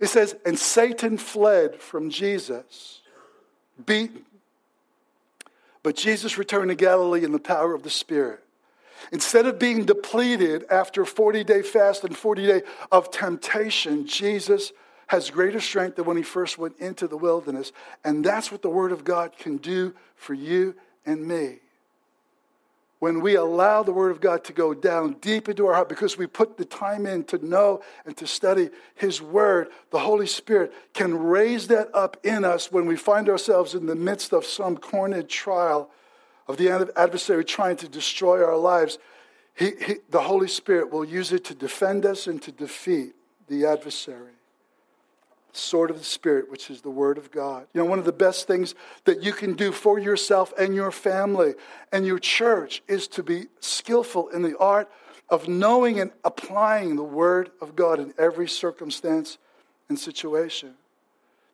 It 0.00 0.08
says, 0.08 0.36
and 0.44 0.58
Satan 0.58 1.18
fled 1.18 1.76
from 1.76 2.10
Jesus, 2.10 3.00
beaten, 3.84 4.24
but 5.82 5.96
Jesus 5.96 6.36
returned 6.36 6.70
to 6.70 6.74
Galilee 6.74 7.24
in 7.24 7.32
the 7.32 7.38
power 7.38 7.74
of 7.74 7.82
the 7.82 7.90
Spirit. 7.90 8.42
Instead 9.12 9.46
of 9.46 9.58
being 9.58 9.84
depleted 9.84 10.64
after 10.70 11.02
a 11.02 11.06
40 11.06 11.44
day 11.44 11.62
fast 11.62 12.02
and 12.02 12.16
40 12.16 12.46
day 12.46 12.62
of 12.90 13.10
temptation, 13.10 14.06
Jesus 14.06 14.72
has 15.06 15.30
greater 15.30 15.60
strength 15.60 15.96
than 15.96 16.04
when 16.04 16.16
he 16.16 16.22
first 16.22 16.58
went 16.58 16.76
into 16.78 17.06
the 17.06 17.16
wilderness. 17.16 17.72
And 18.04 18.24
that's 18.24 18.50
what 18.50 18.62
the 18.62 18.68
Word 18.68 18.90
of 18.90 19.04
God 19.04 19.38
can 19.38 19.58
do 19.58 19.94
for 20.16 20.34
you 20.34 20.74
and 21.06 21.26
me 21.26 21.60
when 22.98 23.20
we 23.20 23.36
allow 23.36 23.82
the 23.82 23.92
Word 23.92 24.10
of 24.10 24.20
God 24.20 24.42
to 24.44 24.52
go 24.52 24.72
down 24.72 25.16
deep 25.20 25.48
into 25.48 25.66
our 25.66 25.74
heart 25.74 25.88
because 25.88 26.16
we 26.16 26.26
put 26.26 26.56
the 26.56 26.64
time 26.64 27.06
in 27.06 27.24
to 27.24 27.44
know 27.44 27.82
and 28.06 28.16
to 28.16 28.26
study 28.26 28.70
His 28.94 29.20
Word, 29.20 29.68
the 29.90 29.98
Holy 29.98 30.26
Spirit 30.26 30.72
can 30.94 31.14
raise 31.14 31.68
that 31.68 31.88
up 31.94 32.16
in 32.24 32.44
us 32.44 32.72
when 32.72 32.86
we 32.86 32.96
find 32.96 33.28
ourselves 33.28 33.74
in 33.74 33.86
the 33.86 33.94
midst 33.94 34.32
of 34.32 34.46
some 34.46 34.76
cornered 34.76 35.28
trial 35.28 35.90
of 36.48 36.56
the 36.56 36.90
adversary 36.96 37.44
trying 37.44 37.76
to 37.76 37.88
destroy 37.88 38.42
our 38.42 38.56
lives. 38.56 38.98
He, 39.54 39.72
he, 39.80 39.94
the 40.08 40.22
Holy 40.22 40.48
Spirit 40.48 40.90
will 40.90 41.04
use 41.04 41.32
it 41.32 41.44
to 41.44 41.54
defend 41.54 42.06
us 42.06 42.26
and 42.26 42.40
to 42.42 42.52
defeat 42.52 43.14
the 43.48 43.66
adversary 43.66 44.32
sword 45.56 45.90
of 45.90 45.98
the 45.98 46.04
Spirit, 46.04 46.50
which 46.50 46.70
is 46.70 46.82
the 46.82 46.90
Word 46.90 47.18
of 47.18 47.30
God. 47.30 47.66
You 47.72 47.80
know, 47.80 47.86
one 47.86 47.98
of 47.98 48.04
the 48.04 48.12
best 48.12 48.46
things 48.46 48.74
that 49.04 49.22
you 49.22 49.32
can 49.32 49.54
do 49.54 49.72
for 49.72 49.98
yourself 49.98 50.52
and 50.58 50.74
your 50.74 50.90
family 50.90 51.54
and 51.92 52.06
your 52.06 52.18
church 52.18 52.82
is 52.88 53.08
to 53.08 53.22
be 53.22 53.46
skillful 53.60 54.28
in 54.28 54.42
the 54.42 54.56
art 54.58 54.90
of 55.28 55.48
knowing 55.48 55.98
and 55.98 56.12
applying 56.24 56.96
the 56.96 57.02
Word 57.02 57.50
of 57.60 57.74
God 57.74 57.98
in 57.98 58.14
every 58.18 58.48
circumstance 58.48 59.38
and 59.88 59.98
situation. 59.98 60.74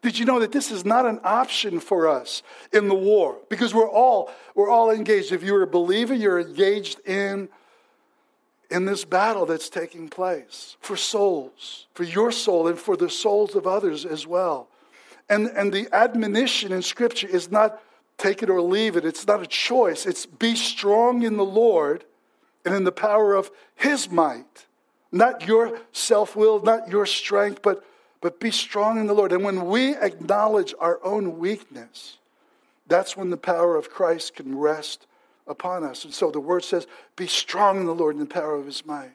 Did 0.03 0.19
you 0.19 0.25
know 0.25 0.41
that 0.41 0.51
this 0.51 0.73
is 0.73 0.85
not 0.85 1.07
an 1.07 1.21
option 1.23 1.79
for 1.79 2.09
us 2.09 2.43
in 2.73 2.89
the 2.89 2.95
war? 2.95 3.39
Because 3.49 3.73
we're 3.73 3.89
all, 3.89 4.31
we're 4.55 4.69
all 4.69 4.91
engaged. 4.91 5.31
If 5.31 5.45
you're 5.45 5.63
a 5.63 5.67
believer, 5.67 6.13
you're 6.13 6.41
engaged 6.41 6.99
in, 7.07 7.49
in 8.73 8.87
this 8.87 9.05
battle 9.05 9.47
that's 9.47 9.69
taking 9.69 10.09
place 10.09 10.77
for 10.81 10.97
souls, 10.97 11.87
for 11.95 12.05
your 12.05 12.33
soul 12.33 12.67
and 12.69 12.79
for 12.79 12.97
the 12.97 13.11
souls 13.11 13.55
of 13.55 13.67
others 13.67 14.05
as 14.05 14.27
well. 14.27 14.69
And, 15.29 15.49
and 15.49 15.73
the 15.73 15.89
admonition 15.93 16.73
in 16.73 16.83
Scripture 16.83 17.29
is 17.29 17.51
not 17.51 17.81
take 18.19 18.43
it 18.43 18.51
or 18.51 18.61
leave 18.61 18.97
it. 18.97 19.05
It's 19.05 19.27
not 19.27 19.43
a 19.43 19.47
choice. 19.47 20.07
It's 20.07 20.27
be 20.27 20.57
strong 20.57 21.23
in 21.23 21.37
the 21.37 21.45
Lord 21.45 22.05
and 22.65 22.75
in 22.75 22.85
the 22.85 22.93
power 22.93 23.35
of 23.35 23.51
His 23.77 24.11
might. 24.11 24.67
Not 25.11 25.47
your 25.47 25.79
self 25.93 26.35
will, 26.35 26.63
not 26.63 26.89
your 26.89 27.07
strength, 27.07 27.63
but 27.63 27.85
but 28.23 28.39
be 28.39 28.53
strong 28.53 28.99
in 28.99 29.09
the 29.09 29.15
Lord. 29.15 29.33
And 29.33 29.45
when 29.45 29.67
we 29.67 29.97
acknowledge 29.97 30.73
our 30.79 31.05
own 31.05 31.39
weakness, 31.39 32.19
that's 32.87 33.17
when 33.17 33.31
the 33.31 33.37
power 33.37 33.77
of 33.77 33.91
Christ 33.91 34.37
can 34.37 34.57
rest 34.57 35.07
upon 35.47 35.85
us. 35.85 36.05
And 36.05 36.15
so 36.15 36.31
the 36.31 36.41
word 36.41 36.65
says, 36.65 36.87
be 37.17 37.27
strong 37.27 37.81
in 37.81 37.87
the 37.87 37.95
Lord 37.95 38.17
and 38.17 38.23
the 38.23 38.33
power 38.33 38.55
of 38.55 38.67
his 38.67 38.85
might. 38.87 39.13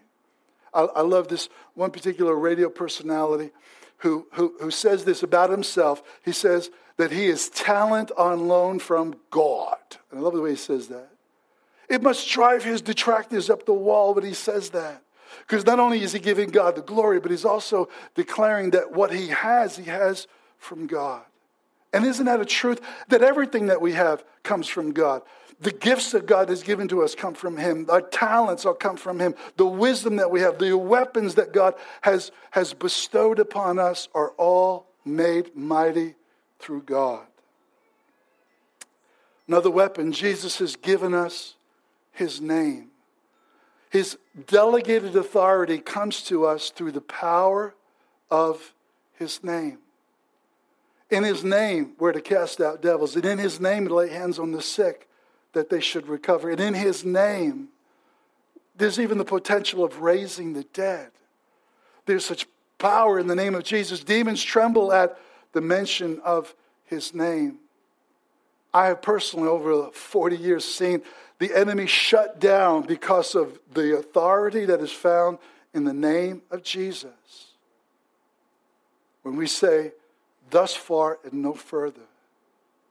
I, 0.73 0.81
I 0.81 1.01
love 1.01 1.27
this 1.27 1.49
one 1.73 1.91
particular 1.91 2.35
radio 2.35 2.69
personality 2.69 3.51
who, 3.97 4.27
who, 4.33 4.53
who 4.59 4.71
says 4.71 5.05
this 5.05 5.23
about 5.23 5.49
himself. 5.49 6.03
He 6.23 6.31
says 6.31 6.69
that 6.97 7.11
he 7.11 7.27
is 7.27 7.49
talent 7.49 8.11
on 8.17 8.47
loan 8.47 8.79
from 8.79 9.15
God. 9.31 9.77
And 10.11 10.19
I 10.19 10.23
love 10.23 10.33
the 10.33 10.41
way 10.41 10.51
he 10.51 10.55
says 10.55 10.87
that. 10.87 11.09
It 11.89 12.03
must 12.03 12.29
drive 12.29 12.63
his 12.63 12.81
detractors 12.81 13.49
up 13.49 13.65
the 13.65 13.73
wall 13.73 14.13
when 14.13 14.25
he 14.25 14.33
says 14.33 14.71
that. 14.71 15.01
Because 15.39 15.65
not 15.65 15.79
only 15.79 16.01
is 16.01 16.13
he 16.13 16.19
giving 16.19 16.49
God 16.49 16.75
the 16.75 16.81
glory, 16.81 17.19
but 17.19 17.31
he's 17.31 17.45
also 17.45 17.89
declaring 18.15 18.71
that 18.71 18.91
what 18.91 19.13
he 19.13 19.27
has, 19.29 19.77
he 19.77 19.85
has 19.85 20.27
from 20.57 20.87
God. 20.87 21.23
And 21.93 22.05
isn't 22.05 22.25
that 22.25 22.41
a 22.41 22.45
truth? 22.45 22.81
That 23.07 23.21
everything 23.21 23.67
that 23.67 23.81
we 23.81 23.93
have 23.93 24.23
comes 24.43 24.67
from 24.67 24.91
God. 24.91 25.21
The 25.59 25.71
gifts 25.71 26.11
that 26.11 26.27
God 26.27 26.49
has 26.49 26.61
given 26.61 26.87
to 26.89 27.01
us 27.01 27.15
come 27.15 27.33
from 27.33 27.57
Him. 27.57 27.87
Our 27.89 28.01
talents 28.01 28.65
all 28.65 28.75
come 28.75 28.97
from 28.97 29.19
Him. 29.19 29.33
The 29.55 29.65
wisdom 29.65 30.17
that 30.17 30.29
we 30.29 30.41
have, 30.41 30.59
the 30.59 30.77
weapons 30.77 31.35
that 31.35 31.51
God 31.51 31.73
has, 32.01 32.31
has 32.51 32.73
bestowed 32.73 33.39
upon 33.39 33.79
us 33.79 34.07
are 34.13 34.31
all 34.37 34.85
made 35.03 35.55
mighty 35.55 36.15
through 36.59 36.83
God. 36.83 37.25
Another 39.47 39.71
weapon, 39.71 40.11
Jesus 40.11 40.59
has 40.59 40.75
given 40.75 41.13
us 41.13 41.55
His 42.11 42.39
name. 42.39 42.89
His 43.89 44.17
delegated 44.45 45.15
authority 45.15 45.79
comes 45.79 46.21
to 46.23 46.45
us 46.45 46.69
through 46.69 46.91
the 46.91 47.01
power 47.01 47.73
of 48.29 48.75
His 49.13 49.43
name. 49.43 49.79
In 51.09 51.23
His 51.23 51.43
name, 51.43 51.93
we're 51.97 52.11
to 52.11 52.21
cast 52.21 52.61
out 52.61 52.81
devils, 52.81 53.15
and 53.15 53.25
in 53.25 53.39
His 53.39 53.59
name, 53.59 53.87
to 53.87 53.95
lay 53.95 54.09
hands 54.09 54.37
on 54.37 54.51
the 54.51 54.61
sick 54.61 55.07
that 55.53 55.69
they 55.69 55.79
should 55.79 56.07
recover. 56.07 56.49
And 56.51 56.59
in 56.59 56.73
His 56.73 57.03
name, 57.05 57.69
there's 58.75 58.99
even 58.99 59.17
the 59.17 59.25
potential 59.25 59.83
of 59.83 60.01
raising 60.01 60.53
the 60.53 60.63
dead. 60.73 61.09
There's 62.05 62.25
such 62.25 62.47
power 62.77 63.19
in 63.19 63.27
the 63.27 63.35
name 63.35 63.55
of 63.55 63.63
Jesus. 63.63 64.03
Demons 64.03 64.43
tremble 64.43 64.93
at 64.93 65.19
the 65.53 65.61
mention 65.61 66.19
of 66.23 66.53
His 66.85 67.13
name. 67.13 67.59
I 68.73 68.87
have 68.87 69.01
personally, 69.01 69.47
over 69.47 69.89
40 69.91 70.37
years, 70.37 70.63
seen 70.63 71.01
the 71.39 71.55
enemy 71.55 71.87
shut 71.87 72.39
down 72.39 72.83
because 72.83 73.35
of 73.35 73.59
the 73.73 73.97
authority 73.97 74.65
that 74.65 74.81
is 74.81 74.91
found 74.91 75.39
in 75.73 75.83
the 75.83 75.93
name 75.93 76.41
of 76.51 76.63
Jesus. 76.63 77.11
When 79.23 79.35
we 79.35 79.47
say, 79.47 79.93
thus 80.49 80.75
far 80.75 81.19
and 81.23 81.41
no 81.41 81.53
further, 81.53 82.01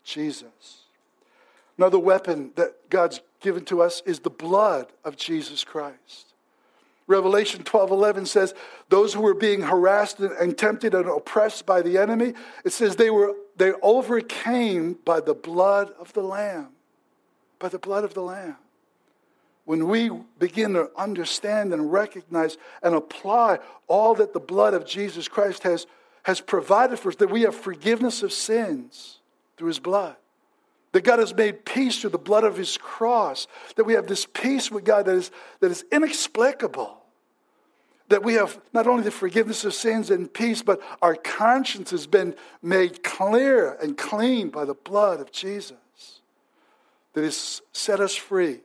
Jesus. 0.05 0.86
Another 1.79 1.99
weapon 1.99 2.53
that 2.57 2.89
God's 2.91 3.21
given 3.41 3.65
to 3.67 3.83
us 3.83 4.03
is 4.07 4.21
the 4.21 4.31
blood 4.31 4.87
of 5.05 5.17
Jesus 5.17 5.65
Christ. 5.65 6.33
Revelation 7.07 7.63
12 7.63 7.91
11 7.91 8.27
says, 8.27 8.55
Those 8.89 9.15
who 9.15 9.21
were 9.21 9.35
being 9.35 9.63
harassed 9.63 10.19
and 10.19 10.57
tempted 10.57 10.95
and 10.95 11.09
oppressed 11.09 11.67
by 11.67 11.83
the 11.83 11.99
enemy, 11.99 12.35
it 12.65 12.73
says 12.73 12.97
they 12.97 13.11
were 13.11 13.35
they 13.57 13.73
overcame 13.83 14.99
by 15.05 15.21
the 15.21 15.35
blood 15.35 15.93
of 15.99 16.13
the 16.13 16.23
Lamb 16.23 16.69
by 17.59 17.69
the 17.69 17.79
blood 17.79 18.05
of 18.05 18.15
the 18.15 18.23
Lamb. 18.23 18.57
When 19.65 19.89
we 19.89 20.11
begin 20.39 20.75
to 20.75 20.91
understand 20.97 21.73
and 21.73 21.93
recognize 21.93 22.57
and 22.83 22.95
apply 22.95 23.59
all 23.89 24.15
that 24.15 24.33
the 24.33 24.41
blood 24.41 24.75
of 24.75 24.87
Jesus 24.87 25.27
Christ 25.27 25.65
has, 25.65 25.87
has 26.23 26.41
provided 26.41 26.99
for 26.99 27.09
us, 27.09 27.17
that 27.17 27.31
we 27.31 27.43
have 27.43 27.55
forgiveness 27.55 28.23
of 28.23 28.33
sins 28.33 29.19
through 29.57 29.69
his 29.69 29.81
blood, 29.81 30.17
that 30.97 31.05
God 31.05 31.19
has 31.19 31.35
made 31.35 31.67
peace 31.67 32.01
through 32.01 32.09
the 32.09 32.17
blood 32.17 32.43
of 32.43 32.57
his 32.57 32.79
cross, 32.79 33.47
that 33.75 33.85
we 33.85 33.93
have 33.93 34.07
this 34.07 34.25
peace 34.25 34.71
with 34.71 34.83
God 34.83 35.05
that 35.05 35.15
is, 35.15 35.31
that 35.61 35.71
is 35.71 35.85
inexplicable 35.93 37.03
that 38.09 38.23
we 38.23 38.33
have 38.33 38.59
not 38.73 38.87
only 38.87 39.03
the 39.03 39.11
forgiveness 39.11 39.63
of 39.67 39.75
sins 39.75 40.11
and 40.11 40.33
peace, 40.33 40.63
but 40.63 40.81
our 41.03 41.15
conscience 41.15 41.91
has 41.91 42.07
been 42.07 42.35
made 42.63 43.03
clear 43.03 43.77
and 43.83 43.99
clean 43.99 44.49
by 44.49 44.65
the 44.65 44.73
blood 44.73 45.21
of 45.21 45.31
Jesus 45.31 45.77
that 47.13 47.25
has 47.25 47.61
set 47.73 48.01
us 48.01 48.15
free 48.15 48.61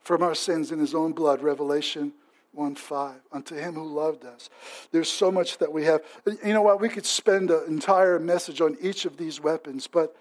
from 0.00 0.22
our 0.22 0.34
sins 0.34 0.72
in 0.72 0.80
his 0.80 0.94
own 0.94 1.12
blood, 1.12 1.40
Revelation 1.40 2.12
1 2.52 2.74
5. 2.74 3.14
Unto 3.32 3.54
him 3.54 3.72
who 3.72 3.84
loved 3.84 4.26
us. 4.26 4.50
There's 4.92 5.08
so 5.08 5.32
much 5.32 5.56
that 5.56 5.72
we 5.72 5.84
have. 5.86 6.02
You 6.44 6.52
know 6.52 6.60
what? 6.60 6.78
We 6.78 6.90
could 6.90 7.06
spend 7.06 7.50
an 7.50 7.62
entire 7.68 8.18
message 8.18 8.60
on 8.60 8.76
each 8.82 9.06
of 9.06 9.16
these 9.16 9.40
weapons, 9.40 9.86
but 9.86 10.14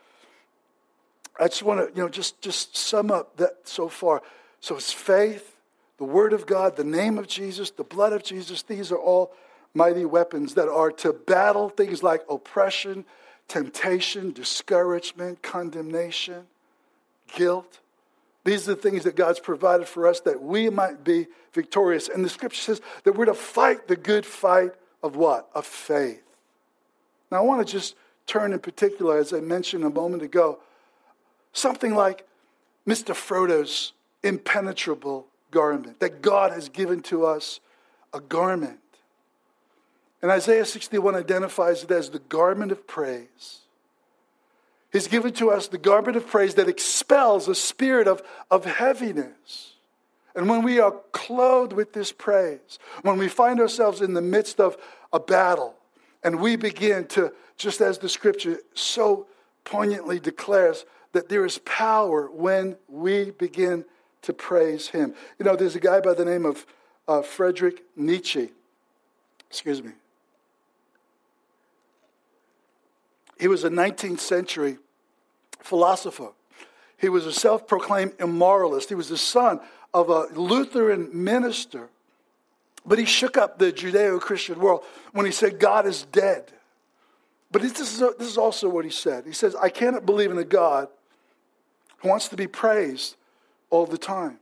I 1.40 1.48
just 1.48 1.64
want 1.64 1.80
to, 1.80 1.96
you 1.96 2.04
know, 2.04 2.10
just, 2.10 2.42
just 2.42 2.76
sum 2.76 3.12
up 3.12 3.38
that 3.38 3.68
so 3.68 3.88
far. 3.88 4.22
So 4.60 4.76
it's 4.76 4.92
faith, 4.92 5.56
the 5.98 6.04
Word 6.04 6.34
of 6.34 6.46
God, 6.46 6.76
the 6.76 6.84
name 6.84 7.18
of 7.18 7.28
Jesus, 7.28 7.72
the 7.72 7.84
blood 7.84 8.14
of 8.14 8.24
Jesus. 8.24 8.62
These 8.64 8.92
are 8.92 8.98
all 8.98 9.34
mighty 9.74 10.06
weapons 10.06 10.56
that 10.56 10.68
are 10.68 10.92
to 10.92 11.14
battle 11.14 11.70
things 11.70 12.04
like 12.04 12.24
oppression, 12.30 13.06
temptation, 13.48 14.32
discouragement, 14.32 15.42
condemnation 15.42 16.46
guilt. 17.36 17.80
These 18.44 18.68
are 18.68 18.76
the 18.76 18.82
things 18.82 19.04
that 19.04 19.16
God's 19.16 19.40
provided 19.40 19.88
for 19.88 20.08
us 20.08 20.22
that 20.22 20.42
we 20.42 20.70
might 20.70 21.04
be 21.04 21.28
victorious. 21.54 22.10
And 22.10 22.24
the 22.24 22.30
scripture 22.30 22.62
says 22.62 22.82
that 23.04 23.16
we're 23.16 23.26
to 23.26 23.34
fight 23.34 23.88
the 23.88 23.96
good 23.96 24.26
fight 24.26 24.72
of 25.04 25.16
what? 25.16 25.50
Of 25.54 25.66
faith. 25.66 26.24
Now, 27.32 27.38
I 27.38 27.42
want 27.42 27.66
to 27.66 27.72
just 27.72 27.96
turn 28.26 28.54
in 28.54 28.60
particular, 28.60 29.18
as 29.18 29.34
I 29.34 29.40
mentioned 29.40 29.84
a 29.84 29.90
moment 29.90 30.24
ago, 30.24 30.60
something 31.54 31.96
like 31.96 32.28
Mr. 32.88 33.16
Frodo's 33.16 33.94
impenetrable 34.24 35.28
garment, 35.52 36.00
that 36.00 36.22
God 36.22 36.52
has 36.52 36.70
given 36.70 37.02
to 37.04 37.26
us 37.26 37.60
a 38.14 38.20
garment. 38.20 38.80
And 40.22 40.32
Isaiah 40.32 40.66
61 40.66 41.16
identifies 41.16 41.84
it 41.84 41.92
as 41.92 42.10
the 42.10 42.20
garment 42.20 42.72
of 42.72 42.86
praise. 42.88 43.60
He's 44.92 45.08
given 45.08 45.34
to 45.34 45.52
us 45.52 45.68
the 45.68 45.78
garment 45.78 46.18
of 46.18 46.28
praise 46.28 46.56
that 46.56 46.68
expels 46.68 47.48
a 47.48 47.56
spirit 47.56 48.08
of, 48.08 48.22
of 48.50 48.66
heaviness. 48.66 49.76
And 50.36 50.50
when 50.50 50.64
we 50.64 50.80
are 50.80 50.96
clothed 51.12 51.74
with 51.74 51.94
this 51.94 52.12
praise, 52.12 52.80
when 53.04 53.18
we 53.18 53.28
find 53.28 53.60
ourselves 53.60 54.02
in 54.02 54.14
the 54.14 54.22
midst 54.22 54.60
of 54.60 54.78
a 55.14 55.20
battle, 55.20 55.76
and 56.24 56.40
we 56.40 56.56
begin 56.56 57.06
to, 57.08 57.32
just 57.58 57.82
as 57.82 58.00
the 58.00 58.10
scripture 58.10 58.60
so 58.74 59.28
poignantly 59.64 60.20
declares, 60.20 60.86
that 61.14 61.30
there 61.30 61.46
is 61.46 61.58
power 61.60 62.30
when 62.32 62.78
we 62.88 63.32
begin 63.32 63.86
to 64.24 64.34
praise 64.34 64.90
Him. 64.90 65.14
You 65.38 65.46
know, 65.46 65.56
there's 65.56 65.76
a 65.76 65.80
guy 65.80 66.00
by 66.00 66.14
the 66.14 66.26
name 66.26 66.46
of 66.46 66.66
uh, 67.08 67.22
Frederick 67.22 67.84
Nietzsche. 67.96 68.50
Excuse 69.50 69.82
me. 69.82 69.92
He 73.40 73.48
was 73.48 73.64
a 73.64 73.70
19th 73.70 74.20
century 74.20 74.78
philosopher. 75.62 76.30
He 76.98 77.10
was 77.10 77.26
a 77.26 77.34
self 77.34 77.68
proclaimed 77.68 78.18
immoralist. 78.18 78.90
He 78.90 78.96
was 78.96 79.10
the 79.10 79.18
son 79.18 79.62
of 79.94 80.10
a 80.10 80.28
Lutheran 80.34 81.10
minister. 81.12 81.90
But 82.86 83.00
he 83.00 83.06
shook 83.06 83.38
up 83.38 83.58
the 83.58 83.72
Judeo 83.72 84.20
Christian 84.20 84.60
world 84.60 84.84
when 85.14 85.26
he 85.26 85.32
said, 85.32 85.60
God 85.60 85.86
is 85.86 86.04
dead. 86.04 86.52
But 87.52 87.62
this 87.62 87.80
is, 87.80 88.00
this 88.00 88.28
is 88.28 88.38
also 88.38 88.70
what 88.70 88.86
he 88.86 88.92
said. 88.92 89.26
He 89.26 89.34
says, 89.34 89.56
I 89.56 89.70
cannot 89.70 90.06
believe 90.06 90.32
in 90.32 90.38
a 90.38 90.44
God 90.44 90.88
who 92.02 92.10
wants 92.10 92.28
to 92.30 92.36
be 92.36 92.48
praised 92.48 93.16
all 93.70 93.86
the 93.86 93.98
time. 93.98 94.40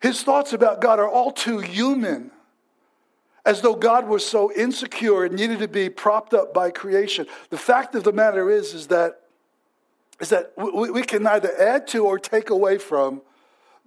His 0.00 0.22
thoughts 0.22 0.52
about 0.52 0.80
God 0.80 0.98
are 0.98 1.08
all 1.08 1.32
too 1.32 1.58
human 1.58 2.30
as 3.44 3.62
though 3.62 3.74
God 3.74 4.06
was 4.08 4.26
so 4.26 4.52
insecure 4.52 5.24
and 5.24 5.34
needed 5.34 5.60
to 5.60 5.68
be 5.68 5.88
propped 5.88 6.34
up 6.34 6.52
by 6.52 6.70
creation. 6.70 7.26
The 7.50 7.56
fact 7.56 7.94
of 7.94 8.04
the 8.04 8.12
matter 8.12 8.50
is, 8.50 8.74
is 8.74 8.88
that, 8.88 9.20
is 10.20 10.28
that 10.28 10.52
we, 10.56 10.90
we 10.90 11.02
can 11.02 11.22
neither 11.22 11.50
add 11.58 11.86
to 11.88 12.04
or 12.04 12.18
take 12.18 12.50
away 12.50 12.78
from 12.78 13.22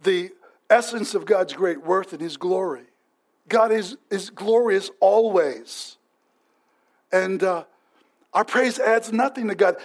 the 0.03 0.31
essence 0.69 1.13
of 1.13 1.25
God's 1.25 1.53
great 1.53 1.85
worth 1.85 2.11
and 2.11 2.21
his 2.21 2.37
glory. 2.37 2.85
God 3.47 3.71
is, 3.71 3.97
is 4.09 4.29
glorious 4.29 4.89
always. 4.99 5.97
And 7.11 7.43
uh, 7.43 7.65
Our 8.33 8.45
praise 8.45 8.79
adds 8.79 9.11
nothing 9.11 9.47
to 9.49 9.55
God. 9.55 9.75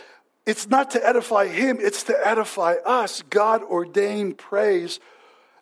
It's 0.47 0.69
not 0.69 0.93
to 0.93 1.07
edify 1.07 1.49
Him, 1.49 1.79
it's 1.81 2.05
to 2.05 2.27
edify 2.27 2.75
us. 2.85 3.23
God 3.29 3.63
ordained 3.63 4.39
praise 4.39 5.01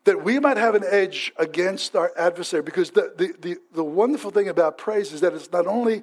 that 0.04 0.22
we 0.22 0.38
might 0.38 0.58
have 0.58 0.74
an 0.74 0.84
edge 0.86 1.32
against 1.38 1.96
our 1.96 2.12
adversary. 2.16 2.62
Because 2.62 2.90
the, 2.90 3.12
the, 3.16 3.34
the, 3.40 3.56
the 3.74 3.84
wonderful 3.84 4.30
thing 4.30 4.48
about 4.48 4.76
praise 4.76 5.12
is 5.12 5.22
that 5.22 5.32
it's 5.32 5.50
not 5.50 5.66
only 5.66 6.02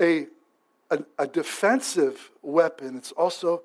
a, 0.00 0.26
a, 0.90 1.00
a 1.18 1.26
defensive 1.26 2.30
weapon, 2.42 2.96
it's 2.96 3.12
also 3.12 3.62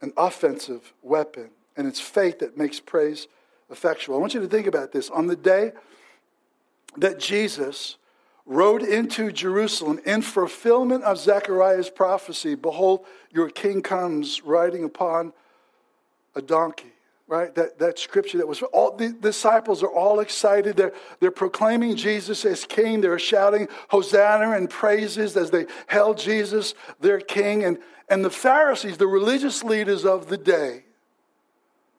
an 0.00 0.12
offensive 0.16 0.94
weapon. 1.02 1.50
And 1.76 1.86
it's 1.86 2.00
faith 2.00 2.38
that 2.38 2.56
makes 2.56 2.80
praise 2.80 3.28
effectual. 3.70 4.16
I 4.16 4.18
want 4.18 4.32
you 4.32 4.40
to 4.40 4.48
think 4.48 4.66
about 4.66 4.92
this. 4.92 5.10
On 5.10 5.26
the 5.26 5.36
day 5.36 5.72
that 6.96 7.18
Jesus 7.18 7.96
rode 8.46 8.82
into 8.82 9.30
Jerusalem 9.30 10.00
in 10.04 10.22
fulfillment 10.22 11.04
of 11.04 11.18
Zechariah's 11.18 11.90
prophecy 11.90 12.54
Behold, 12.54 13.04
your 13.30 13.48
king 13.48 13.82
comes 13.82 14.42
riding 14.42 14.84
upon 14.84 15.32
a 16.34 16.42
donkey. 16.42 16.92
Right? 17.28 17.54
That, 17.54 17.78
that 17.78 17.98
scripture 17.98 18.38
that 18.38 18.48
was 18.48 18.62
all 18.62 18.94
the 18.94 19.10
disciples 19.10 19.82
are 19.82 19.90
all 19.90 20.20
excited. 20.20 20.76
They're, 20.76 20.92
they're 21.18 21.30
proclaiming 21.30 21.96
Jesus 21.96 22.44
as 22.44 22.66
king. 22.66 23.00
They're 23.00 23.18
shouting 23.18 23.68
Hosanna 23.88 24.50
and 24.50 24.68
praises 24.68 25.34
as 25.34 25.50
they 25.50 25.64
held 25.86 26.18
Jesus, 26.18 26.74
their 27.00 27.20
king. 27.20 27.64
And, 27.64 27.78
and 28.10 28.22
the 28.22 28.30
Pharisees, 28.30 28.98
the 28.98 29.06
religious 29.06 29.64
leaders 29.64 30.04
of 30.04 30.28
the 30.28 30.36
day, 30.36 30.84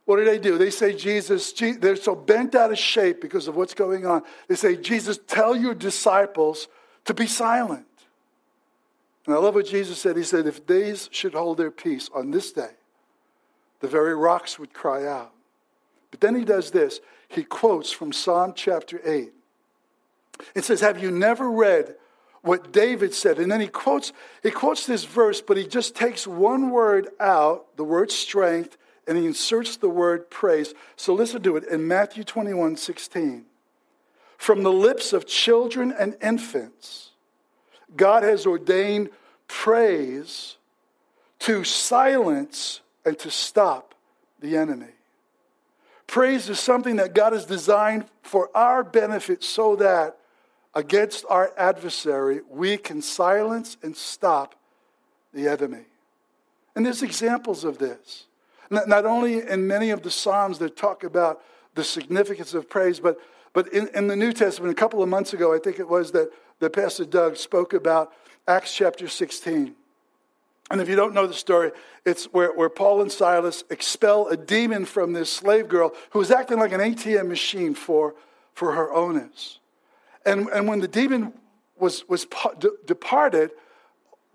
what 0.05 0.17
do 0.17 0.25
they 0.25 0.39
do? 0.39 0.57
They 0.57 0.69
say, 0.69 0.93
Jesus, 0.93 1.53
they're 1.53 1.95
so 1.95 2.15
bent 2.15 2.55
out 2.55 2.71
of 2.71 2.77
shape 2.77 3.21
because 3.21 3.47
of 3.47 3.55
what's 3.55 3.73
going 3.73 4.05
on. 4.05 4.23
They 4.47 4.55
say, 4.55 4.75
Jesus, 4.75 5.17
tell 5.27 5.55
your 5.55 5.73
disciples 5.73 6.67
to 7.05 7.13
be 7.13 7.27
silent. 7.27 7.85
And 9.25 9.33
I 9.33 9.37
love 9.37 9.55
what 9.55 9.65
Jesus 9.65 9.99
said. 9.99 10.17
He 10.17 10.23
said, 10.23 10.45
if 10.45 10.67
these 10.67 11.07
should 11.11 11.33
hold 11.33 11.57
their 11.57 11.71
peace 11.71 12.09
on 12.13 12.31
this 12.31 12.51
day, 12.51 12.71
the 13.79 13.87
very 13.87 14.15
rocks 14.15 14.59
would 14.59 14.73
cry 14.73 15.05
out. 15.05 15.31
But 16.11 16.19
then 16.19 16.35
he 16.35 16.43
does 16.43 16.71
this. 16.71 16.99
He 17.29 17.43
quotes 17.43 17.91
from 17.91 18.11
Psalm 18.11 18.53
chapter 18.55 19.01
8. 19.03 19.31
It 20.53 20.63
says, 20.65 20.81
Have 20.81 21.01
you 21.01 21.11
never 21.11 21.49
read 21.49 21.95
what 22.41 22.71
David 22.71 23.13
said? 23.13 23.39
And 23.39 23.51
then 23.51 23.61
he 23.61 23.67
quotes, 23.67 24.11
he 24.41 24.51
quotes 24.51 24.85
this 24.85 25.05
verse, 25.05 25.41
but 25.41 25.57
he 25.57 25.65
just 25.65 25.95
takes 25.95 26.27
one 26.27 26.69
word 26.69 27.07
out, 27.19 27.75
the 27.77 27.83
word 27.83 28.11
strength, 28.11 28.77
and 29.07 29.17
he 29.17 29.25
inserts 29.25 29.77
the 29.77 29.89
word 29.89 30.29
praise. 30.29 30.73
So 30.95 31.13
listen 31.13 31.41
to 31.43 31.57
it 31.57 31.65
in 31.65 31.87
Matthew 31.87 32.23
21 32.23 32.77
16. 32.77 33.45
From 34.37 34.63
the 34.63 34.71
lips 34.71 35.13
of 35.13 35.25
children 35.25 35.93
and 35.97 36.17
infants, 36.21 37.11
God 37.95 38.23
has 38.23 38.45
ordained 38.45 39.09
praise 39.47 40.57
to 41.39 41.63
silence 41.63 42.81
and 43.05 43.17
to 43.19 43.29
stop 43.29 43.95
the 44.39 44.57
enemy. 44.57 44.93
Praise 46.07 46.49
is 46.49 46.59
something 46.59 46.97
that 46.97 47.13
God 47.13 47.33
has 47.33 47.45
designed 47.45 48.05
for 48.21 48.49
our 48.55 48.83
benefit 48.83 49.43
so 49.43 49.75
that 49.77 50.17
against 50.75 51.25
our 51.29 51.51
adversary 51.57 52.41
we 52.49 52.77
can 52.77 53.01
silence 53.01 53.77
and 53.81 53.95
stop 53.95 54.55
the 55.33 55.47
enemy. 55.47 55.85
And 56.75 56.85
there's 56.85 57.03
examples 57.03 57.63
of 57.63 57.77
this. 57.77 58.25
Not 58.69 59.05
only 59.05 59.47
in 59.47 59.67
many 59.67 59.89
of 59.89 60.03
the 60.03 60.11
Psalms 60.11 60.59
that 60.59 60.75
talk 60.75 61.03
about 61.03 61.41
the 61.75 61.83
significance 61.83 62.53
of 62.53 62.69
praise, 62.69 62.99
but, 62.99 63.17
but 63.51 63.71
in, 63.73 63.89
in 63.95 64.07
the 64.07 64.15
New 64.15 64.33
Testament, 64.33 64.71
a 64.71 64.75
couple 64.75 65.01
of 65.03 65.09
months 65.09 65.33
ago, 65.33 65.53
I 65.53 65.59
think 65.59 65.79
it 65.79 65.87
was 65.87 66.11
that, 66.11 66.31
that 66.59 66.71
Pastor 66.71 67.05
Doug 67.05 67.37
spoke 67.37 67.73
about 67.73 68.13
Acts 68.47 68.73
chapter 68.73 69.07
16. 69.07 69.75
And 70.71 70.81
if 70.81 70.89
you 70.89 70.95
don't 70.95 71.13
know 71.13 71.27
the 71.27 71.33
story, 71.33 71.71
it's 72.05 72.25
where, 72.25 72.51
where 72.53 72.69
Paul 72.69 73.01
and 73.01 73.11
Silas 73.11 73.63
expel 73.69 74.27
a 74.27 74.37
demon 74.37 74.85
from 74.85 75.13
this 75.13 75.31
slave 75.31 75.67
girl 75.67 75.93
who 76.11 76.19
was 76.19 76.31
acting 76.31 76.57
like 76.57 76.71
an 76.71 76.79
ATM 76.79 77.27
machine 77.27 77.75
for, 77.75 78.15
for 78.53 78.71
her 78.73 78.91
owners. 78.91 79.59
And, 80.25 80.47
and 80.49 80.67
when 80.67 80.79
the 80.79 80.87
demon 80.87 81.33
was, 81.77 82.07
was 82.07 82.25
departed, 82.85 83.51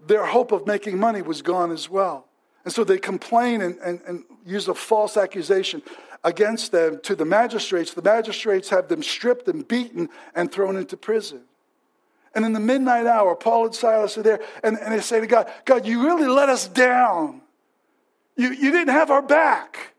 their 0.07 0.27
hope 0.27 0.53
of 0.53 0.67
making 0.67 0.99
money 0.99 1.23
was 1.23 1.43
gone 1.43 1.73
as 1.73 1.89
well. 1.89 2.28
And 2.69 2.73
so 2.75 2.85
they 2.85 2.99
complain 2.99 3.63
and, 3.63 3.79
and, 3.79 3.99
and 4.07 4.25
use 4.45 4.69
a 4.69 4.75
false 4.75 5.17
accusation 5.17 5.81
against 6.23 6.71
them 6.71 7.01
to 7.05 7.15
the 7.15 7.25
magistrates. 7.25 7.95
The 7.95 8.03
magistrates 8.03 8.69
have 8.69 8.89
them 8.89 9.03
stripped 9.03 9.49
and 9.49 9.67
beaten 9.67 10.11
and 10.35 10.53
thrown 10.53 10.77
into 10.77 10.95
prison. 10.95 11.45
And 12.35 12.45
in 12.45 12.53
the 12.53 12.61
midnight 12.61 13.07
hour, 13.07 13.35
Paul 13.37 13.65
and 13.65 13.75
Silas 13.75 14.19
are 14.19 14.23
there 14.23 14.41
and, 14.63 14.77
and 14.79 14.93
they 14.93 15.01
say 15.01 15.19
to 15.19 15.27
God, 15.27 15.51
God, 15.65 15.87
you 15.87 16.05
really 16.05 16.29
let 16.29 16.51
us 16.51 16.69
down. 16.69 17.41
You, 18.37 18.51
you 18.51 18.71
didn't 18.71 18.93
have 18.93 19.11
our 19.11 19.23
back. 19.23 19.95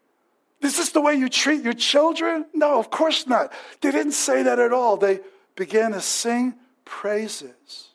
Is 0.62 0.78
this 0.78 0.92
the 0.92 1.02
way 1.02 1.16
you 1.16 1.28
treat 1.28 1.64
your 1.64 1.74
children? 1.74 2.46
No, 2.54 2.78
of 2.78 2.92
course 2.92 3.26
not. 3.26 3.52
They 3.82 3.90
didn't 3.90 4.12
say 4.12 4.44
that 4.44 4.60
at 4.60 4.72
all. 4.72 4.96
They 4.96 5.22
began 5.56 5.94
to 5.94 6.02
sing 6.02 6.54
praises 6.86 7.88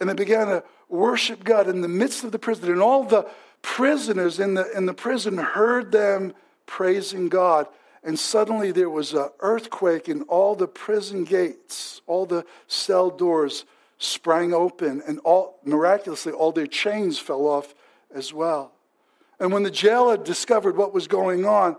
and 0.00 0.08
they 0.08 0.14
began 0.14 0.46
to 0.46 0.64
worship 0.88 1.44
God 1.44 1.68
in 1.68 1.82
the 1.82 1.88
midst 1.88 2.24
of 2.24 2.32
the 2.32 2.38
prison. 2.38 2.72
And 2.72 2.80
all 2.80 3.04
the 3.04 3.28
prisoners 3.62 4.38
in 4.38 4.54
the, 4.54 4.70
in 4.76 4.86
the 4.86 4.94
prison 4.94 5.38
heard 5.38 5.92
them 5.92 6.34
praising 6.66 7.28
God. 7.28 7.66
And 8.04 8.18
suddenly 8.18 8.72
there 8.72 8.90
was 8.90 9.12
an 9.12 9.28
earthquake, 9.40 10.08
and 10.08 10.24
all 10.28 10.56
the 10.56 10.66
prison 10.66 11.24
gates, 11.24 12.02
all 12.06 12.26
the 12.26 12.44
cell 12.66 13.10
doors 13.10 13.64
sprang 13.98 14.52
open, 14.52 15.02
and 15.06 15.20
all, 15.20 15.60
miraculously, 15.64 16.32
all 16.32 16.50
their 16.50 16.66
chains 16.66 17.20
fell 17.20 17.46
off 17.46 17.74
as 18.12 18.32
well. 18.32 18.72
And 19.38 19.52
when 19.52 19.62
the 19.62 19.70
jailer 19.70 20.16
discovered 20.16 20.76
what 20.76 20.92
was 20.92 21.06
going 21.06 21.44
on, 21.44 21.76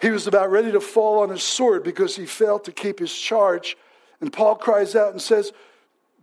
he 0.00 0.10
was 0.10 0.26
about 0.26 0.50
ready 0.50 0.70
to 0.72 0.80
fall 0.80 1.22
on 1.22 1.30
his 1.30 1.42
sword 1.42 1.82
because 1.82 2.16
he 2.16 2.26
failed 2.26 2.64
to 2.64 2.72
keep 2.72 2.98
his 2.98 3.12
charge. 3.16 3.76
And 4.20 4.32
Paul 4.32 4.56
cries 4.56 4.94
out 4.94 5.12
and 5.12 5.20
says, 5.20 5.52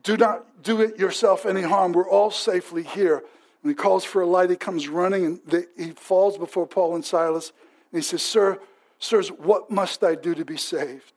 Do 0.03 0.17
not 0.17 0.63
do 0.63 0.81
it 0.81 0.99
yourself 0.99 1.45
any 1.45 1.61
harm. 1.61 1.91
We're 1.91 2.09
all 2.09 2.31
safely 2.31 2.83
here. 2.83 3.23
When 3.61 3.71
he 3.71 3.75
calls 3.75 4.03
for 4.03 4.21
a 4.21 4.25
light, 4.25 4.49
he 4.49 4.55
comes 4.55 4.87
running 4.87 5.25
and 5.25 5.39
they, 5.45 5.65
he 5.77 5.91
falls 5.91 6.37
before 6.37 6.65
Paul 6.65 6.95
and 6.95 7.05
Silas. 7.05 7.51
And 7.91 8.01
he 8.01 8.03
says, 8.03 8.21
Sir, 8.21 8.59
sirs, 8.99 9.29
what 9.29 9.69
must 9.69 10.03
I 10.03 10.15
do 10.15 10.33
to 10.33 10.45
be 10.45 10.57
saved? 10.57 11.13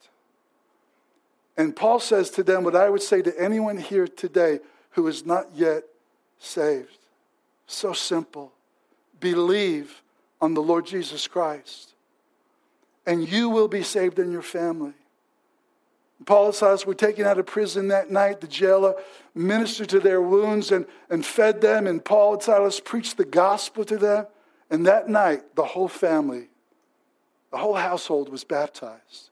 And 1.56 1.74
Paul 1.74 2.00
says 2.00 2.30
to 2.30 2.42
them 2.42 2.64
what 2.64 2.76
I 2.76 2.90
would 2.90 3.02
say 3.02 3.22
to 3.22 3.40
anyone 3.40 3.78
here 3.78 4.08
today 4.08 4.60
who 4.90 5.06
is 5.06 5.24
not 5.24 5.46
yet 5.54 5.84
saved. 6.38 6.98
So 7.66 7.92
simple. 7.92 8.52
Believe 9.20 10.02
on 10.40 10.54
the 10.54 10.62
Lord 10.62 10.84
Jesus 10.84 11.26
Christ, 11.26 11.94
and 13.06 13.26
you 13.26 13.48
will 13.48 13.68
be 13.68 13.82
saved 13.82 14.18
in 14.18 14.30
your 14.30 14.42
family. 14.42 14.92
Paul 16.26 16.46
and 16.46 16.54
Silas 16.54 16.86
were 16.86 16.94
taken 16.94 17.26
out 17.26 17.38
of 17.38 17.46
prison 17.46 17.88
that 17.88 18.10
night. 18.10 18.40
The 18.40 18.46
jailer 18.46 18.94
ministered 19.34 19.88
to 19.90 20.00
their 20.00 20.22
wounds 20.22 20.70
and, 20.70 20.86
and 21.10 21.24
fed 21.24 21.60
them, 21.60 21.86
and 21.86 22.04
Paul 22.04 22.34
and 22.34 22.42
Silas 22.42 22.80
preached 22.80 23.16
the 23.16 23.24
gospel 23.24 23.84
to 23.84 23.96
them. 23.96 24.26
And 24.70 24.86
that 24.86 25.08
night, 25.08 25.54
the 25.56 25.64
whole 25.64 25.88
family, 25.88 26.48
the 27.50 27.58
whole 27.58 27.74
household 27.74 28.28
was 28.28 28.44
baptized. 28.44 29.30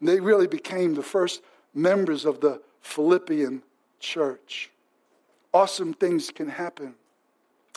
And 0.00 0.08
they 0.08 0.20
really 0.20 0.46
became 0.46 0.94
the 0.94 1.02
first 1.02 1.42
members 1.74 2.24
of 2.24 2.40
the 2.40 2.60
Philippian 2.80 3.62
church. 3.98 4.70
Awesome 5.54 5.94
things 5.94 6.30
can 6.30 6.48
happen 6.48 6.94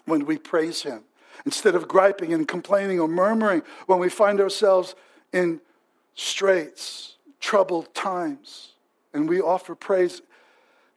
when 0.05 0.25
we 0.25 0.37
praise 0.37 0.83
Him. 0.83 1.03
Instead 1.45 1.75
of 1.75 1.87
griping 1.87 2.33
and 2.33 2.47
complaining 2.47 2.99
or 2.99 3.07
murmuring 3.07 3.61
when 3.85 3.99
we 3.99 4.09
find 4.09 4.41
ourselves 4.41 4.95
in 5.31 5.61
straits 6.15 7.15
troubled 7.39 7.93
times. 7.93 8.73
And 9.13 9.27
we 9.27 9.41
offer 9.41 9.75
praise. 9.75 10.21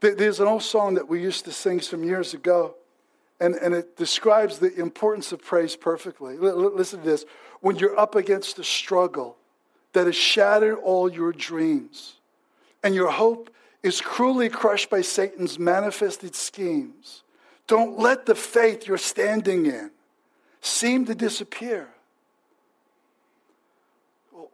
There's 0.00 0.40
an 0.40 0.48
old 0.48 0.62
song 0.62 0.94
that 0.94 1.08
we 1.08 1.20
used 1.20 1.44
to 1.44 1.52
sing 1.52 1.80
some 1.80 2.04
years 2.04 2.34
ago, 2.34 2.74
and, 3.40 3.54
and 3.54 3.74
it 3.74 3.96
describes 3.96 4.58
the 4.58 4.74
importance 4.74 5.32
of 5.32 5.42
praise 5.42 5.76
perfectly. 5.76 6.36
listen 6.36 7.00
to 7.00 7.04
this. 7.04 7.24
When 7.60 7.76
you're 7.76 7.98
up 7.98 8.14
against 8.14 8.58
a 8.58 8.64
struggle 8.64 9.36
that 9.92 10.06
has 10.06 10.16
shattered 10.16 10.78
all 10.78 11.10
your 11.10 11.32
dreams, 11.32 12.16
and 12.82 12.94
your 12.94 13.10
hope 13.10 13.50
is 13.82 14.00
cruelly 14.00 14.48
crushed 14.48 14.90
by 14.90 15.00
Satan's 15.00 15.58
manifested 15.58 16.34
schemes, 16.34 17.22
don't 17.66 17.98
let 17.98 18.26
the 18.26 18.34
faith 18.34 18.86
you're 18.86 18.98
standing 18.98 19.66
in 19.66 19.90
seem 20.60 21.04
to 21.06 21.14
disappear 21.14 21.88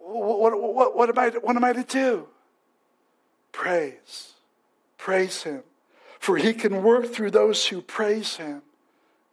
what, 0.08 0.60
what, 0.74 0.96
what, 0.96 1.08
am 1.08 1.18
I, 1.18 1.28
what 1.38 1.56
am 1.56 1.64
I 1.64 1.72
to 1.72 1.82
do? 1.82 2.26
Praise. 3.52 4.32
Praise 4.96 5.42
Him. 5.42 5.62
For 6.18 6.36
He 6.36 6.54
can 6.54 6.82
work 6.82 7.06
through 7.06 7.30
those 7.30 7.66
who 7.66 7.80
praise 7.80 8.36
Him. 8.36 8.62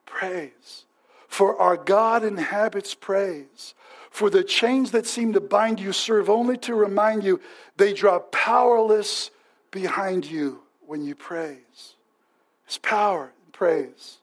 Praise. 0.05 0.85
For 1.27 1.59
our 1.59 1.77
God 1.77 2.23
inhabits 2.23 2.93
praise. 2.93 3.73
For 4.09 4.29
the 4.29 4.43
chains 4.43 4.91
that 4.91 5.05
seem 5.05 5.33
to 5.33 5.41
bind 5.41 5.79
you 5.79 5.91
serve 5.91 6.29
only 6.29 6.57
to 6.59 6.75
remind 6.75 7.23
you 7.23 7.41
they 7.77 7.93
drop 7.93 8.31
powerless 8.31 9.31
behind 9.71 10.25
you 10.25 10.61
when 10.85 11.03
you 11.03 11.15
praise. 11.15 11.95
It's 12.65 12.77
power 12.77 13.33
in 13.45 13.51
praise. 13.51 14.19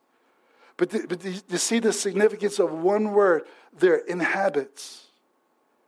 But, 0.76 0.90
the, 0.90 1.06
but 1.06 1.20
the, 1.20 1.42
you 1.48 1.58
see 1.58 1.78
the 1.78 1.92
significance 1.92 2.58
of 2.58 2.72
one 2.72 3.12
word 3.12 3.42
there 3.78 3.98
inhabits. 3.98 5.06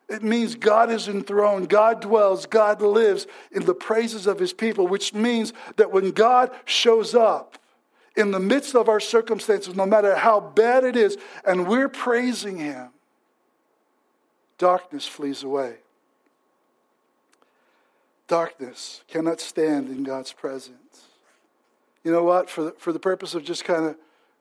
It 0.08 0.22
means 0.22 0.54
God 0.54 0.90
is 0.90 1.08
enthroned, 1.08 1.68
God 1.68 2.00
dwells, 2.00 2.46
God 2.46 2.82
lives 2.82 3.26
in 3.50 3.64
the 3.64 3.74
praises 3.74 4.26
of 4.26 4.38
his 4.38 4.52
people, 4.52 4.86
which 4.86 5.14
means 5.14 5.52
that 5.76 5.92
when 5.92 6.10
God 6.10 6.50
shows 6.66 7.14
up 7.14 7.58
in 8.14 8.30
the 8.30 8.40
midst 8.40 8.74
of 8.74 8.88
our 8.88 9.00
circumstances, 9.00 9.74
no 9.74 9.86
matter 9.86 10.14
how 10.14 10.40
bad 10.40 10.84
it 10.84 10.94
is, 10.94 11.16
and 11.46 11.66
we're 11.66 11.88
praising 11.88 12.58
him, 12.58 12.90
darkness 14.58 15.06
flees 15.06 15.42
away. 15.42 15.76
Darkness 18.28 19.02
cannot 19.08 19.40
stand 19.40 19.88
in 19.88 20.02
God's 20.02 20.32
presence. 20.32 21.06
You 22.04 22.12
know 22.12 22.24
what? 22.24 22.50
For 22.50 22.64
the, 22.64 22.72
for 22.72 22.92
the 22.92 22.98
purpose 22.98 23.34
of 23.34 23.44
just 23.44 23.64
kind 23.64 23.86
of 23.86 23.96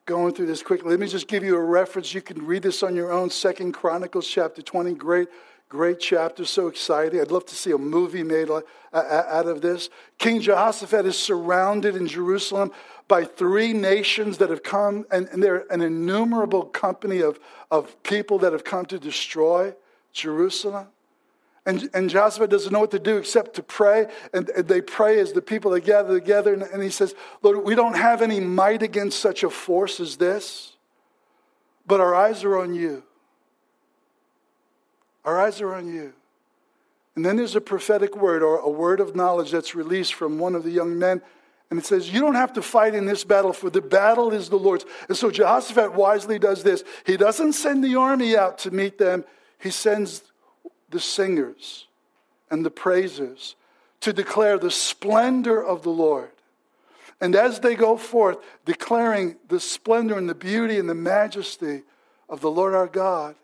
going 0.06 0.34
through 0.34 0.47
this 0.47 0.62
quickly, 0.62 0.91
let 0.91 0.99
me 0.99 1.08
just 1.08 1.28
give 1.28 1.43
you 1.43 1.56
a 1.56 1.63
reference. 1.63 2.13
You 2.13 2.21
can 2.21 2.45
read 2.45 2.63
this 2.63 2.84
on 2.84 2.95
your 2.95 3.12
own. 3.12 3.30
Second 3.30 3.71
Chronicles 3.71 4.28
chapter 4.28 4.62
20, 4.62 4.93
great 4.93 5.30
Great 5.73 5.99
chapter, 5.99 6.45
so 6.45 6.67
exciting. 6.67 7.19
I'd 7.19 7.31
love 7.31 7.47
to 7.47 7.55
see 7.55 7.71
a 7.71 7.79
movie 7.79 8.21
made 8.21 8.47
out 8.93 9.47
of 9.47 9.62
this. 9.62 9.89
King 10.19 10.39
Jehoshaphat 10.39 11.03
is 11.07 11.17
surrounded 11.17 11.95
in 11.95 12.05
Jerusalem 12.05 12.71
by 13.07 13.23
three 13.23 13.73
nations 13.73 14.38
that 14.38 14.51
have 14.51 14.62
come, 14.62 15.03
and, 15.12 15.27
they're 15.41 15.65
an 15.71 15.81
innumerable 15.81 16.65
company 16.65 17.21
of, 17.21 17.39
of 17.71 18.03
people 18.03 18.38
that 18.38 18.53
have 18.53 18.63
come 18.63 18.86
to 18.86 18.99
destroy 18.99 19.73
Jerusalem. 20.12 20.89
And, 21.65 21.89
and 21.95 22.07
Jehoshaphat 22.07 22.51
doesn't 22.51 22.71
know 22.71 22.81
what 22.81 22.91
to 22.91 22.99
do 22.99 23.17
except 23.17 23.55
to 23.55 23.63
pray. 23.63 24.05
And, 24.31 24.49
and 24.49 24.67
they 24.67 24.79
pray 24.79 25.17
as 25.19 25.33
the 25.33 25.41
people 25.41 25.71
they 25.71 25.81
gather 25.81 26.13
together. 26.13 26.53
And, 26.53 26.62
and 26.62 26.83
he 26.83 26.91
says, 26.91 27.15
Lord, 27.41 27.65
we 27.65 27.73
don't 27.73 27.97
have 27.97 28.21
any 28.21 28.39
might 28.39 28.83
against 28.83 29.19
such 29.19 29.43
a 29.43 29.49
force 29.49 29.99
as 29.99 30.17
this, 30.17 30.77
but 31.88 31.99
our 31.99 32.13
eyes 32.13 32.43
are 32.43 32.59
on 32.59 32.75
you. 32.75 33.01
Our 35.25 35.39
eyes 35.39 35.62
are 35.62 35.73
on 35.73 35.88
you. 35.88 36.13
And 37.15 37.23
then 37.25 37.38
there's 37.38 37.55
a 37.55 37.62
prophetic 37.62 38.17
word 38.17 38.41
or 38.41 38.57
a 38.57 38.69
word 38.69 38.99
of 38.99 39.15
knowledge 39.15 39.51
that's 39.51 39.75
released 39.75 40.13
from 40.13 40.39
one 40.39 40.55
of 40.55 40.63
the 40.63 40.71
young 40.71 40.97
men. 40.97 41.21
And 41.69 41.79
it 41.79 41.86
says, 41.86 42.12
You 42.12 42.21
don't 42.21 42.36
have 42.36 42.53
to 42.53 42.62
fight 42.62 42.95
in 42.95 43.05
this 43.05 43.23
battle, 43.23 43.53
for 43.53 43.69
the 43.69 43.81
battle 43.81 44.31
is 44.31 44.49
the 44.49 44.57
Lord's. 44.57 44.86
And 45.07 45.17
so 45.17 45.31
Jehoshaphat 45.31 45.93
wisely 45.93 46.39
does 46.39 46.63
this. 46.63 46.83
He 47.05 47.17
doesn't 47.17 47.53
send 47.53 47.83
the 47.83 47.95
army 47.95 48.36
out 48.36 48.57
to 48.59 48.71
meet 48.71 48.97
them, 48.97 49.25
he 49.59 49.69
sends 49.69 50.23
the 50.89 50.99
singers 50.99 51.88
and 52.51 52.65
the 52.65 52.71
praisers 52.71 53.55
to 54.01 54.13
declare 54.13 54.57
the 54.57 54.69
splendor 54.69 55.63
of 55.63 55.81
the 55.81 55.89
Lord. 55.89 56.29
And 57.21 57.36
as 57.36 57.62
they 57.62 57.75
go 57.75 57.95
forth, 57.95 58.38
declaring 58.65 59.38
the 59.47 59.59
splendor 59.59 60.17
and 60.17 60.27
the 60.27 60.36
beauty 60.36 60.77
and 60.77 60.89
the 60.89 60.93
majesty 60.93 61.83
of 62.27 62.41
the 62.41 62.51
Lord 62.51 62.75
our 62.75 62.88
God, 62.88 63.36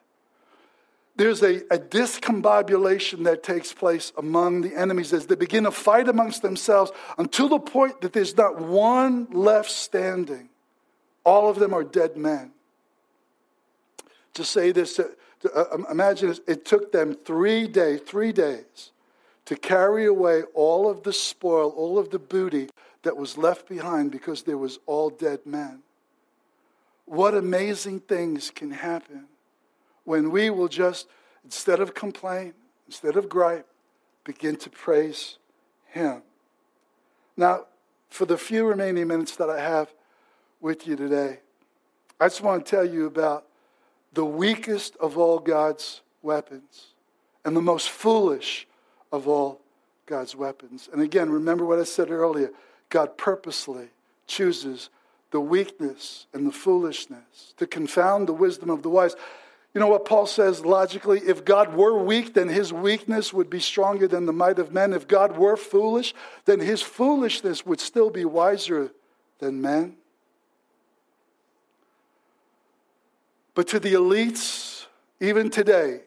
there's 1.19 1.43
a, 1.43 1.58
a 1.69 1.77
discombobulation 1.77 3.25
that 3.25 3.43
takes 3.43 3.73
place 3.73 4.13
among 4.17 4.62
the 4.62 4.73
enemies 4.73 5.12
as 5.12 5.25
they 5.25 5.36
begin 5.36 5.65
to 5.65 5.71
fight 5.71 6.08
amongst 6.08 6.41
themselves 6.41 6.93
until 7.17 7.49
the 7.49 7.60
point 7.60 7.99
that 7.99 8.13
there's 8.13 8.38
not 8.38 8.58
one 8.58 9.27
left 9.32 9.69
standing. 9.69 10.47
All 11.25 11.49
of 11.49 11.60
them 11.60 11.73
are 11.73 11.84
dead 11.84 12.15
men. 12.15 12.51
To 14.36 14.45
say 14.45 14.71
this, 14.71 14.95
to, 14.95 15.12
to, 15.41 15.51
uh, 15.51 15.84
imagine 15.91 16.29
this, 16.29 16.39
it 16.47 16.63
took 16.63 16.93
them 16.93 17.13
three 17.13 17.67
days, 17.67 17.99
three 17.99 18.32
days 18.32 18.91
to 19.43 19.58
carry 19.58 20.05
away 20.05 20.43
all 20.53 20.89
of 20.89 21.03
the 21.03 21.12
spoil, 21.12 21.71
all 21.71 21.99
of 21.99 22.12
the 22.12 22.19
booty 22.19 22.69
that 23.03 23.17
was 23.17 23.38
left 23.38 23.67
behind 23.67 24.10
because 24.10 24.43
there 24.43 24.58
was 24.58 24.79
all 24.86 25.10
dead 25.10 25.45
men. 25.45 25.79
What 27.03 27.36
amazing 27.36 27.99
things 28.01 28.51
can 28.51 28.71
happen 28.71 29.27
when 30.03 30.31
we 30.31 30.49
will 30.49 30.67
just, 30.67 31.07
instead 31.43 31.79
of 31.79 31.93
complain, 31.93 32.53
instead 32.88 33.15
of 33.17 33.29
gripe, 33.29 33.67
begin 34.23 34.55
to 34.57 34.69
praise 34.69 35.38
Him. 35.88 36.21
Now, 37.38 37.65
for 38.09 38.25
the 38.25 38.38
few 38.38 38.65
remaining 38.65 39.07
minutes 39.07 39.35
that 39.38 39.49
I 39.49 39.59
have 39.59 39.93
with 40.59 40.88
you 40.88 40.95
today, 40.95 41.39
I 42.19 42.25
just 42.25 42.41
want 42.41 42.65
to 42.65 42.69
tell 42.69 42.85
you 42.85 43.05
about 43.05 43.45
the 44.13 44.25
weakest 44.25 44.95
of 44.97 45.17
all 45.17 45.39
God's 45.39 46.01
weapons 46.21 46.93
and 47.45 47.55
the 47.55 47.62
most 47.62 47.89
foolish 47.89 48.67
of 49.12 49.27
all 49.27 49.62
God's 50.05 50.35
weapons. 50.35 50.89
And 50.91 51.01
again, 51.01 51.29
remember 51.29 51.65
what 51.65 51.79
I 51.79 51.83
said 51.83 52.09
earlier 52.09 52.51
God 52.89 53.17
purposely 53.17 53.89
chooses 54.25 54.89
the 55.31 55.39
weakness 55.39 56.25
and 56.33 56.47
the 56.47 56.51
foolishness 56.51 57.53
to 57.57 57.67
confound 57.67 58.27
the 58.27 58.33
wisdom 58.33 58.69
of 58.69 58.81
the 58.81 58.89
wise. 58.89 59.15
You 59.73 59.79
know 59.79 59.88
what 59.88 60.05
Paul 60.05 60.25
says 60.25 60.65
logically? 60.65 61.19
If 61.19 61.45
God 61.45 61.75
were 61.75 61.97
weak, 62.03 62.34
then 62.34 62.47
his 62.47 62.73
weakness 62.73 63.32
would 63.32 63.49
be 63.49 63.60
stronger 63.60 64.08
than 64.08 64.25
the 64.25 64.34
might 64.34 64.58
of 64.58 64.73
men. 64.73 64.93
If 64.93 65.08
God 65.08 65.38
were 65.38 65.55
foolish, 65.55 66.15
then 66.45 66.60
his 66.60 66.82
foolishness 66.82 67.65
would 67.65 67.79
still 67.79 68.10
be 68.10 68.25
wiser 68.25 68.91
than 69.38 69.62
men. 69.62 69.95
But 73.53 73.67
to 73.69 73.79
the 73.79 73.93
elites, 73.93 74.88
even 75.19 75.49
today, 75.49 76.01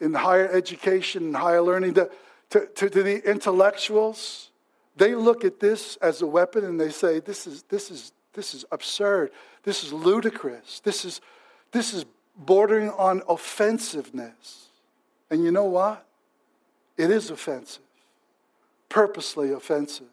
in 0.00 0.12
higher 0.12 0.48
education 0.48 1.24
and 1.26 1.36
higher 1.36 1.62
learning, 1.62 1.94
to, 1.94 2.10
to, 2.50 2.66
to, 2.66 2.90
to 2.90 3.02
the 3.02 3.30
intellectuals, 3.30 4.50
they 4.96 5.14
look 5.14 5.44
at 5.44 5.60
this 5.60 5.96
as 6.02 6.20
a 6.20 6.26
weapon 6.26 6.64
and 6.64 6.78
they 6.78 6.90
say, 6.90 7.20
this 7.20 7.46
is, 7.46 7.62
this 7.64 7.90
is, 7.90 8.12
this 8.34 8.52
is 8.52 8.64
absurd. 8.70 9.30
This 9.62 9.82
is 9.82 9.92
ludicrous. 9.92 10.80
This 10.80 11.04
is, 11.04 11.20
this 11.72 11.94
is 11.94 12.04
bordering 12.38 12.90
on 12.90 13.22
offensiveness. 13.28 14.68
And 15.30 15.44
you 15.44 15.50
know 15.50 15.64
what? 15.64 16.06
It 16.96 17.10
is 17.10 17.30
offensive, 17.30 17.82
purposely 18.88 19.52
offensive. 19.52 20.06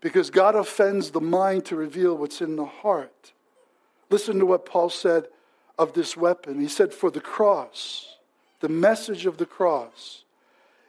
Because 0.00 0.30
God 0.30 0.54
offends 0.54 1.10
the 1.10 1.20
mind 1.20 1.64
to 1.66 1.76
reveal 1.76 2.16
what's 2.16 2.40
in 2.40 2.56
the 2.56 2.64
heart. 2.64 3.32
Listen 4.10 4.38
to 4.40 4.46
what 4.46 4.66
Paul 4.66 4.90
said 4.90 5.28
of 5.78 5.92
this 5.92 6.16
weapon. 6.16 6.60
He 6.60 6.68
said, 6.68 6.92
For 6.92 7.10
the 7.10 7.20
cross, 7.20 8.16
the 8.60 8.68
message 8.68 9.26
of 9.26 9.38
the 9.38 9.46
cross, 9.46 10.24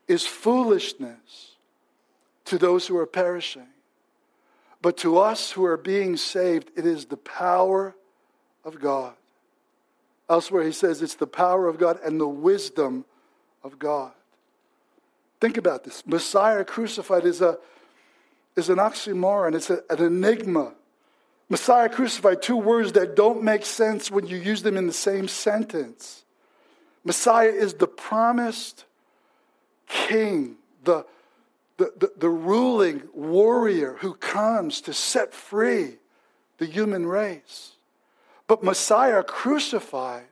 is 0.07 0.25
foolishness 0.25 1.55
to 2.45 2.57
those 2.57 2.87
who 2.87 2.97
are 2.97 3.05
perishing. 3.05 3.67
But 4.81 4.97
to 4.97 5.17
us 5.19 5.51
who 5.51 5.63
are 5.63 5.77
being 5.77 6.17
saved, 6.17 6.71
it 6.75 6.85
is 6.85 7.05
the 7.05 7.17
power 7.17 7.95
of 8.65 8.81
God. 8.81 9.13
Elsewhere, 10.33 10.63
he 10.63 10.71
says 10.71 11.03
it's 11.03 11.13
the 11.13 11.27
power 11.27 11.67
of 11.67 11.77
God 11.77 11.99
and 12.03 12.19
the 12.19 12.27
wisdom 12.27 13.05
of 13.63 13.77
God. 13.77 14.13
Think 15.39 15.57
about 15.57 15.83
this. 15.83 16.07
Messiah 16.07 16.65
crucified 16.65 17.23
is, 17.23 17.39
a, 17.39 17.59
is 18.55 18.67
an 18.67 18.77
oxymoron, 18.77 19.53
it's 19.53 19.69
a, 19.69 19.83
an 19.91 20.03
enigma. 20.03 20.73
Messiah 21.49 21.87
crucified, 21.87 22.41
two 22.41 22.57
words 22.57 22.93
that 22.93 23.15
don't 23.15 23.43
make 23.43 23.63
sense 23.63 24.09
when 24.09 24.25
you 24.25 24.37
use 24.37 24.63
them 24.63 24.75
in 24.75 24.87
the 24.87 24.91
same 24.91 25.27
sentence. 25.27 26.23
Messiah 27.03 27.49
is 27.49 27.75
the 27.75 27.85
promised 27.85 28.85
king, 29.87 30.55
the, 30.83 31.05
the, 31.77 31.93
the, 31.95 32.11
the 32.17 32.29
ruling 32.29 33.03
warrior 33.13 33.97
who 33.99 34.15
comes 34.15 34.81
to 34.81 34.93
set 34.93 35.31
free 35.31 35.97
the 36.57 36.65
human 36.65 37.05
race. 37.05 37.72
But 38.47 38.63
Messiah 38.63 39.23
crucified 39.23 40.25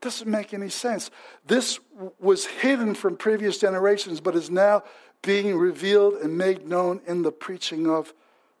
doesn't 0.00 0.28
make 0.28 0.52
any 0.52 0.68
sense. 0.68 1.10
This 1.46 1.78
was 2.18 2.46
hidden 2.46 2.94
from 2.94 3.16
previous 3.16 3.58
generations, 3.58 4.20
but 4.20 4.34
is 4.34 4.50
now 4.50 4.82
being 5.22 5.56
revealed 5.56 6.14
and 6.14 6.36
made 6.36 6.66
known 6.66 7.00
in 7.06 7.22
the 7.22 7.30
preaching 7.30 7.88
of 7.88 8.12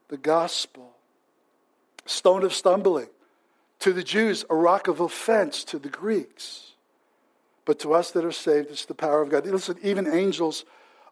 the 0.08 0.16
gospel. 0.16 0.92
Stone 2.06 2.44
of 2.44 2.54
stumbling. 2.54 3.08
To 3.80 3.92
the 3.92 4.04
Jews, 4.04 4.44
a 4.48 4.54
rock 4.54 4.86
of 4.86 5.00
offense 5.00 5.64
to 5.64 5.78
the 5.78 5.88
Greeks. 5.88 6.72
But 7.64 7.80
to 7.80 7.94
us 7.94 8.12
that 8.12 8.24
are 8.24 8.32
saved, 8.32 8.70
it's 8.70 8.84
the 8.84 8.94
power 8.94 9.22
of 9.22 9.30
God. 9.30 9.46
Listen, 9.46 9.76
even 9.82 10.06
angels 10.06 10.64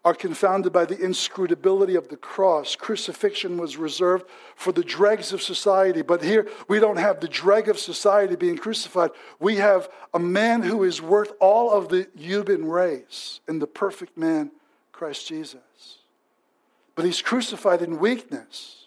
are 0.04 0.14
confounded 0.14 0.72
by 0.72 0.86
the 0.86 0.98
inscrutability 0.98 1.94
of 1.94 2.08
the 2.08 2.16
cross. 2.16 2.74
Crucifixion 2.74 3.58
was 3.58 3.76
reserved 3.76 4.24
for 4.56 4.72
the 4.72 4.82
dregs 4.82 5.32
of 5.32 5.42
society, 5.42 6.00
but 6.00 6.22
here 6.22 6.48
we 6.68 6.80
don't 6.80 6.96
have 6.96 7.20
the 7.20 7.28
dreg 7.28 7.68
of 7.68 7.78
society 7.78 8.34
being 8.34 8.56
crucified. 8.56 9.10
We 9.38 9.56
have 9.56 9.90
a 10.14 10.18
man 10.18 10.62
who 10.62 10.84
is 10.84 11.02
worth 11.02 11.32
all 11.38 11.70
of 11.72 11.90
the 11.90 12.08
human 12.16 12.64
race 12.64 13.40
and 13.46 13.60
the 13.60 13.66
perfect 13.66 14.16
man, 14.16 14.52
Christ 14.90 15.28
Jesus. 15.28 15.98
But 16.94 17.04
he's 17.04 17.20
crucified 17.20 17.82
in 17.82 17.98
weakness. 17.98 18.86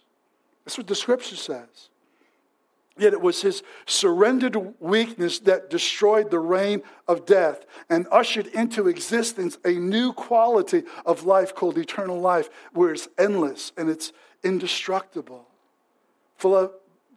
That's 0.66 0.78
what 0.78 0.88
the 0.88 0.95
scripture 0.95 1.36
says. 1.36 1.89
Yet 2.98 3.14
it 3.14 3.22
was 3.22 3.41
his 3.41 3.64
surrendered 3.88 4.80
weakness 4.80 5.39
that 5.39 5.70
destroyed 5.70 6.30
the 6.30 6.39
reign 6.39 6.84
of 7.08 7.26
death 7.26 7.66
and 7.89 8.06
ushered 8.12 8.48
into 8.48 8.88
existence 8.88 9.58
a 9.66 9.72
new 9.72 10.14
quality 10.14 10.84
of 11.06 11.26
life 11.26 11.56
called 11.56 11.78
eternal 11.80 12.20
life, 12.20 12.50
where 12.72 12.91
it's 12.91 13.08
endless 13.18 13.72
and 13.78 13.89
it's 13.89 14.14
indestructible. 14.44 15.48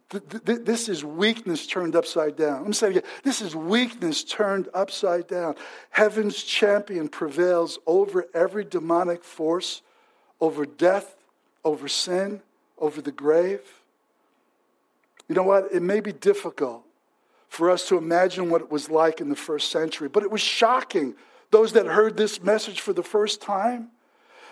This 0.09 0.87
is 0.89 1.03
weakness 1.03 1.67
turned 1.67 1.95
upside 1.95 2.37
down. 2.37 2.65
I'm 2.65 2.73
saying 2.73 2.97
again, 2.97 3.09
this 3.23 3.41
is 3.41 3.55
weakness 3.55 4.23
turned 4.23 4.69
upside 4.73 5.27
down. 5.27 5.55
Heaven's 5.91 6.41
champion 6.41 7.07
prevails 7.07 7.77
over 7.85 8.25
every 8.33 8.63
demonic 8.63 9.23
force, 9.23 9.81
over 10.39 10.65
death, 10.65 11.17
over 11.63 11.87
sin, 11.87 12.41
over 12.79 13.01
the 13.01 13.11
grave. 13.11 13.76
You 15.27 15.35
know 15.35 15.43
what? 15.43 15.69
It 15.71 15.81
may 15.81 15.99
be 15.99 16.13
difficult 16.13 16.83
for 17.49 17.69
us 17.69 17.87
to 17.89 17.97
imagine 17.97 18.49
what 18.49 18.61
it 18.61 18.71
was 18.71 18.89
like 18.89 19.21
in 19.21 19.29
the 19.29 19.35
first 19.35 19.71
century, 19.71 20.09
but 20.09 20.23
it 20.23 20.31
was 20.31 20.41
shocking. 20.41 21.15
Those 21.51 21.73
that 21.73 21.85
heard 21.85 22.17
this 22.17 22.41
message 22.41 22.81
for 22.81 22.93
the 22.93 23.03
first 23.03 23.41
time, 23.41 23.89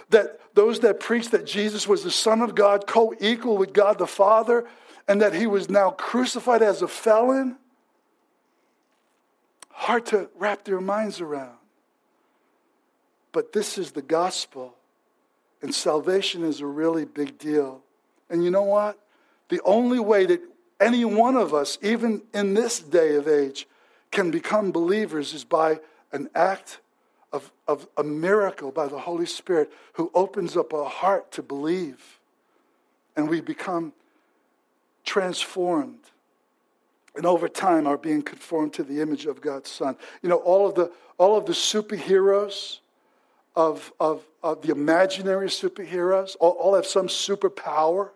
that 0.09 0.39
those 0.53 0.79
that 0.81 0.99
preached 0.99 1.31
that 1.31 1.45
Jesus 1.45 1.87
was 1.87 2.03
the 2.03 2.11
Son 2.11 2.41
of 2.41 2.55
God, 2.55 2.87
co 2.87 3.13
equal 3.19 3.57
with 3.57 3.73
God 3.73 3.97
the 3.97 4.07
Father, 4.07 4.65
and 5.07 5.21
that 5.21 5.33
he 5.33 5.45
was 5.45 5.69
now 5.69 5.91
crucified 5.91 6.61
as 6.61 6.81
a 6.81 6.87
felon. 6.87 7.57
Hard 9.71 10.05
to 10.07 10.29
wrap 10.37 10.63
their 10.63 10.79
minds 10.79 11.19
around. 11.19 11.57
But 13.33 13.51
this 13.51 13.77
is 13.77 13.91
the 13.91 14.01
gospel, 14.01 14.75
and 15.61 15.75
salvation 15.75 16.45
is 16.45 16.61
a 16.61 16.65
really 16.65 17.03
big 17.03 17.37
deal. 17.37 17.81
And 18.29 18.43
you 18.43 18.51
know 18.51 18.63
what? 18.63 18.97
The 19.49 19.61
only 19.65 19.99
way 19.99 20.25
that 20.25 20.41
any 20.79 21.05
one 21.05 21.35
of 21.35 21.53
us, 21.53 21.77
even 21.81 22.21
in 22.33 22.53
this 22.53 22.79
day 22.79 23.15
of 23.15 23.27
age, 23.27 23.67
can 24.11 24.31
become 24.31 24.71
believers 24.71 25.33
is 25.33 25.43
by 25.43 25.79
an 26.11 26.29
act 26.35 26.79
of, 27.31 27.51
of 27.67 27.87
a 27.97 28.03
miracle 28.03 28.71
by 28.71 28.87
the 28.87 28.99
Holy 28.99 29.25
Spirit 29.25 29.71
who 29.93 30.11
opens 30.13 30.55
up 30.55 30.73
a 30.73 30.85
heart 30.85 31.31
to 31.33 31.43
believe. 31.43 32.19
And 33.15 33.29
we 33.29 33.41
become 33.41 33.93
transformed 35.03 35.99
and 37.15 37.25
over 37.25 37.47
time 37.47 37.87
are 37.87 37.97
being 37.97 38.21
conformed 38.21 38.73
to 38.73 38.83
the 38.83 39.01
image 39.01 39.25
of 39.25 39.41
God's 39.41 39.69
Son. 39.69 39.95
You 40.21 40.29
know, 40.29 40.37
all 40.37 40.67
of 40.67 40.75
the, 40.75 40.91
all 41.17 41.37
of 41.37 41.45
the 41.45 41.53
superheroes 41.53 42.79
of, 43.55 43.93
of, 43.99 44.25
of 44.43 44.61
the 44.61 44.71
imaginary 44.71 45.47
superheroes 45.47 46.35
all, 46.39 46.51
all 46.51 46.75
have 46.75 46.85
some 46.85 47.07
superpower. 47.07 48.09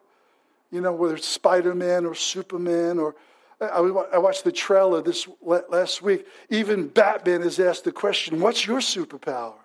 You 0.72 0.82
know, 0.82 0.94
whether 0.94 1.16
it's 1.16 1.28
Spider 1.28 1.74
Man 1.74 2.06
or 2.06 2.16
Superman 2.16 3.00
or 3.00 3.16
I, 3.62 4.18
watched 4.18 4.46
the 4.46 4.54
trailer 4.54 5.02
this 5.02 5.28
last 5.42 6.02
week. 6.02 6.26
Even 6.50 6.88
Batman 6.88 7.42
is 7.42 7.60
asked 7.60 7.84
the 7.84 7.92
question, 7.92 8.40
What's 8.40 8.66
your 8.66 8.80
superpower? 8.80 9.56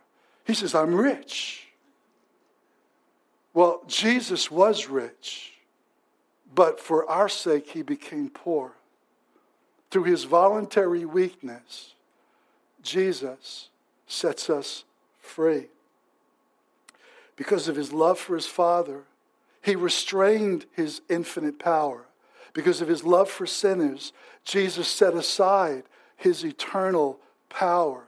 He 0.45 0.55
says, 0.55 0.75
I'm 0.75 0.95
rich. 0.95 1.69
Well, 3.53 3.83
Jesus 3.87 4.51
was 4.51 4.89
rich. 4.89 5.53
But 6.55 6.81
for 6.81 7.09
our 7.09 7.29
sake, 7.29 7.69
he 7.69 7.83
became 7.83 8.31
poor. 8.31 8.73
Through 9.91 10.05
his 10.05 10.25
voluntary 10.25 11.05
weakness, 11.05 11.95
Jesus 12.83 13.69
sets 14.07 14.51
us 14.51 14.85
free. 15.21 15.69
Because 17.37 17.69
of 17.69 17.77
his 17.77 17.93
love 17.93 18.19
for 18.19 18.35
his 18.35 18.47
Father, 18.47 19.03
he 19.65 19.77
restrained 19.77 20.67
his 20.73 21.01
infinite 21.09 21.59
power. 21.59 22.05
Because 22.53 22.83
of 22.83 22.89
his 22.89 23.03
love 23.03 23.31
for 23.31 23.47
sinners, 23.47 24.12
Jesus 24.45 24.87
set 24.87 25.15
aside 25.15 25.85
his 26.17 26.45
eternal 26.45 27.19
power. 27.49 28.05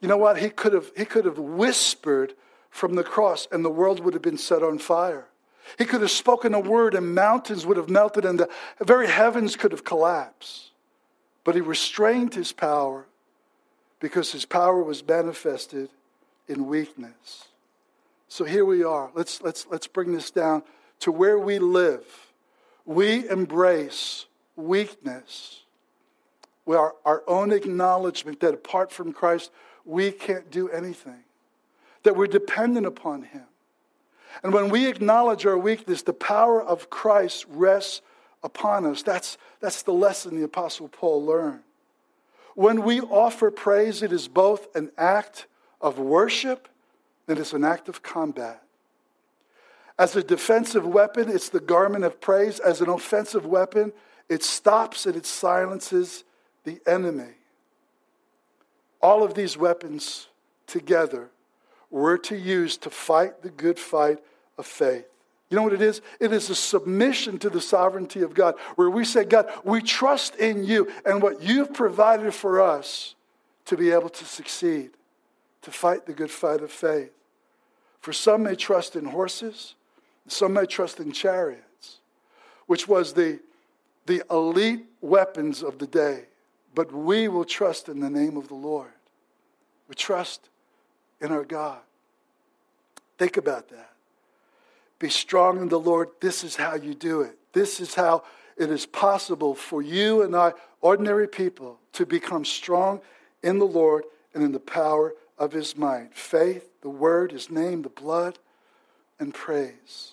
You 0.00 0.08
know 0.08 0.18
what? 0.18 0.36
He 0.36 0.50
could 0.50 0.74
have, 0.74 0.92
he 0.94 1.06
could 1.06 1.24
have 1.24 1.38
whispered 1.38 2.34
from 2.68 2.94
the 2.94 3.02
cross 3.02 3.48
and 3.50 3.64
the 3.64 3.70
world 3.70 4.00
would 4.00 4.12
have 4.12 4.22
been 4.22 4.36
set 4.36 4.62
on 4.62 4.78
fire. 4.78 5.28
He 5.78 5.86
could 5.86 6.02
have 6.02 6.10
spoken 6.10 6.52
a 6.52 6.60
word 6.60 6.94
and 6.94 7.14
mountains 7.14 7.64
would 7.64 7.78
have 7.78 7.88
melted 7.88 8.26
and 8.26 8.38
the 8.38 8.48
very 8.82 9.06
heavens 9.08 9.56
could 9.56 9.72
have 9.72 9.84
collapsed. 9.84 10.72
But 11.42 11.54
he 11.54 11.62
restrained 11.62 12.34
his 12.34 12.52
power 12.52 13.06
because 13.98 14.32
his 14.32 14.44
power 14.44 14.82
was 14.82 15.06
manifested 15.06 15.88
in 16.48 16.66
weakness. 16.66 17.48
So 18.28 18.44
here 18.44 18.64
we 18.64 18.82
are. 18.82 19.10
Let's, 19.14 19.42
let's, 19.42 19.66
let's 19.70 19.86
bring 19.86 20.12
this 20.12 20.30
down 20.30 20.62
to 21.00 21.12
where 21.12 21.38
we 21.38 21.58
live. 21.58 22.04
We 22.84 23.28
embrace 23.28 24.26
weakness. 24.56 25.62
We 26.66 26.76
are 26.76 26.94
our 27.04 27.22
own 27.26 27.52
acknowledgement 27.52 28.40
that 28.40 28.54
apart 28.54 28.90
from 28.90 29.12
Christ, 29.12 29.50
we 29.84 30.10
can't 30.10 30.50
do 30.50 30.68
anything, 30.70 31.24
that 32.04 32.16
we're 32.16 32.26
dependent 32.26 32.86
upon 32.86 33.22
him. 33.22 33.44
And 34.42 34.52
when 34.52 34.68
we 34.68 34.88
acknowledge 34.88 35.46
our 35.46 35.58
weakness, 35.58 36.02
the 36.02 36.12
power 36.12 36.62
of 36.62 36.90
Christ 36.90 37.44
rests 37.48 38.00
upon 38.42 38.84
us. 38.84 39.02
That's, 39.02 39.38
that's 39.60 39.82
the 39.82 39.92
lesson 39.92 40.36
the 40.36 40.44
Apostle 40.44 40.88
Paul 40.88 41.24
learned. 41.24 41.60
When 42.54 42.82
we 42.82 43.00
offer 43.00 43.50
praise, 43.50 44.02
it 44.02 44.12
is 44.12 44.28
both 44.28 44.74
an 44.74 44.90
act 44.96 45.46
of 45.80 45.98
worship 45.98 46.68
and 47.28 47.38
it's 47.38 47.52
an 47.52 47.64
act 47.64 47.88
of 47.88 48.02
combat. 48.02 48.62
As 49.98 50.16
a 50.16 50.22
defensive 50.22 50.86
weapon, 50.86 51.28
it's 51.28 51.48
the 51.48 51.60
garment 51.60 52.04
of 52.04 52.20
praise. 52.20 52.58
As 52.58 52.80
an 52.80 52.88
offensive 52.88 53.46
weapon, 53.46 53.92
it 54.28 54.42
stops 54.42 55.06
and 55.06 55.14
it 55.14 55.26
silences 55.26 56.24
the 56.64 56.80
enemy. 56.86 57.34
All 59.00 59.22
of 59.22 59.34
these 59.34 59.56
weapons 59.56 60.28
together 60.66 61.30
we're 61.94 62.16
to 62.16 62.36
use 62.36 62.76
to 62.78 62.90
fight 62.90 63.42
the 63.42 63.50
good 63.50 63.78
fight 63.78 64.18
of 64.58 64.66
faith. 64.66 65.06
You 65.48 65.56
know 65.56 65.62
what 65.62 65.72
it 65.72 65.80
is? 65.80 66.02
It 66.18 66.32
is 66.32 66.50
a 66.50 66.54
submission 66.56 67.38
to 67.38 67.48
the 67.48 67.60
sovereignty 67.60 68.22
of 68.22 68.34
God, 68.34 68.56
where 68.74 68.90
we 68.90 69.04
say, 69.04 69.24
God, 69.24 69.48
we 69.62 69.80
trust 69.80 70.34
in 70.34 70.64
you 70.64 70.90
and 71.06 71.22
what 71.22 71.40
you've 71.40 71.72
provided 71.72 72.34
for 72.34 72.60
us 72.60 73.14
to 73.66 73.76
be 73.76 73.92
able 73.92 74.08
to 74.08 74.24
succeed, 74.24 74.90
to 75.64 75.70
fight 75.70 76.06
the 76.06 76.12
good 76.12 76.30
fight 76.30 76.62
of 76.62 76.70
faith. 76.70 77.10
For 78.00 78.12
some 78.12 78.42
may 78.42 78.54
trust 78.54 78.96
in 78.96 79.06
horses, 79.06 79.74
some 80.28 80.52
may 80.52 80.66
trust 80.66 81.00
in 81.00 81.10
chariots, 81.10 82.00
which 82.66 82.86
was 82.86 83.14
the, 83.14 83.40
the 84.06 84.22
elite 84.30 84.84
weapons 85.00 85.62
of 85.62 85.78
the 85.78 85.86
day. 85.86 86.26
But 86.74 86.92
we 86.92 87.28
will 87.28 87.44
trust 87.44 87.88
in 87.88 88.00
the 88.00 88.10
name 88.10 88.36
of 88.36 88.48
the 88.48 88.54
Lord. 88.54 88.92
We 89.88 89.94
trust 89.94 90.48
in 91.20 91.32
our 91.32 91.44
God. 91.44 91.78
Think 93.16 93.36
about 93.36 93.68
that. 93.70 93.92
Be 94.98 95.08
strong 95.08 95.60
in 95.60 95.68
the 95.68 95.80
Lord. 95.80 96.08
This 96.20 96.44
is 96.44 96.56
how 96.56 96.74
you 96.74 96.94
do 96.94 97.22
it. 97.22 97.38
This 97.52 97.80
is 97.80 97.94
how 97.94 98.24
it 98.56 98.70
is 98.70 98.86
possible 98.86 99.54
for 99.54 99.82
you 99.82 100.22
and 100.22 100.34
I, 100.36 100.52
ordinary 100.80 101.28
people, 101.28 101.78
to 101.92 102.04
become 102.04 102.44
strong 102.44 103.00
in 103.42 103.58
the 103.58 103.66
Lord 103.66 104.04
and 104.34 104.42
in 104.42 104.52
the 104.52 104.60
power 104.60 105.14
of 105.38 105.52
his 105.52 105.76
might. 105.76 106.14
Faith, 106.14 106.68
the 106.80 106.88
word, 106.88 107.32
his 107.32 107.50
name, 107.50 107.82
the 107.82 107.88
blood, 107.88 108.38
and 109.18 109.32
praise. 109.32 110.12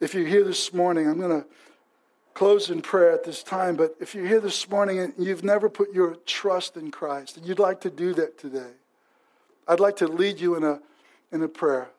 If 0.00 0.14
you're 0.14 0.26
here 0.26 0.44
this 0.44 0.72
morning, 0.72 1.08
I'm 1.08 1.18
going 1.18 1.42
to 1.42 1.46
close 2.34 2.70
in 2.70 2.80
prayer 2.80 3.10
at 3.10 3.24
this 3.24 3.42
time, 3.42 3.74
but 3.74 3.96
if 3.98 4.14
you're 4.14 4.26
here 4.26 4.40
this 4.40 4.68
morning 4.70 5.00
and 5.00 5.12
you've 5.18 5.42
never 5.42 5.68
put 5.68 5.92
your 5.92 6.14
trust 6.24 6.76
in 6.76 6.90
Christ 6.90 7.36
and 7.36 7.44
you'd 7.44 7.58
like 7.58 7.80
to 7.80 7.90
do 7.90 8.14
that 8.14 8.38
today, 8.38 8.70
I'd 9.66 9.80
like 9.80 9.96
to 9.96 10.06
lead 10.06 10.38
you 10.40 10.54
in 10.54 10.62
a, 10.62 10.80
in 11.32 11.42
a 11.42 11.48
prayer. 11.48 11.90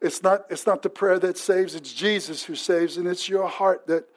It's 0.00 0.22
not, 0.22 0.46
it's 0.48 0.66
not 0.66 0.80
the 0.82 0.88
prayer 0.88 1.18
that 1.18 1.36
saves, 1.36 1.74
it's 1.74 1.92
Jesus 1.92 2.42
who 2.42 2.54
saves, 2.54 2.96
and 2.96 3.06
it's 3.06 3.28
your 3.28 3.46
heart 3.46 3.86
that, 3.86 4.08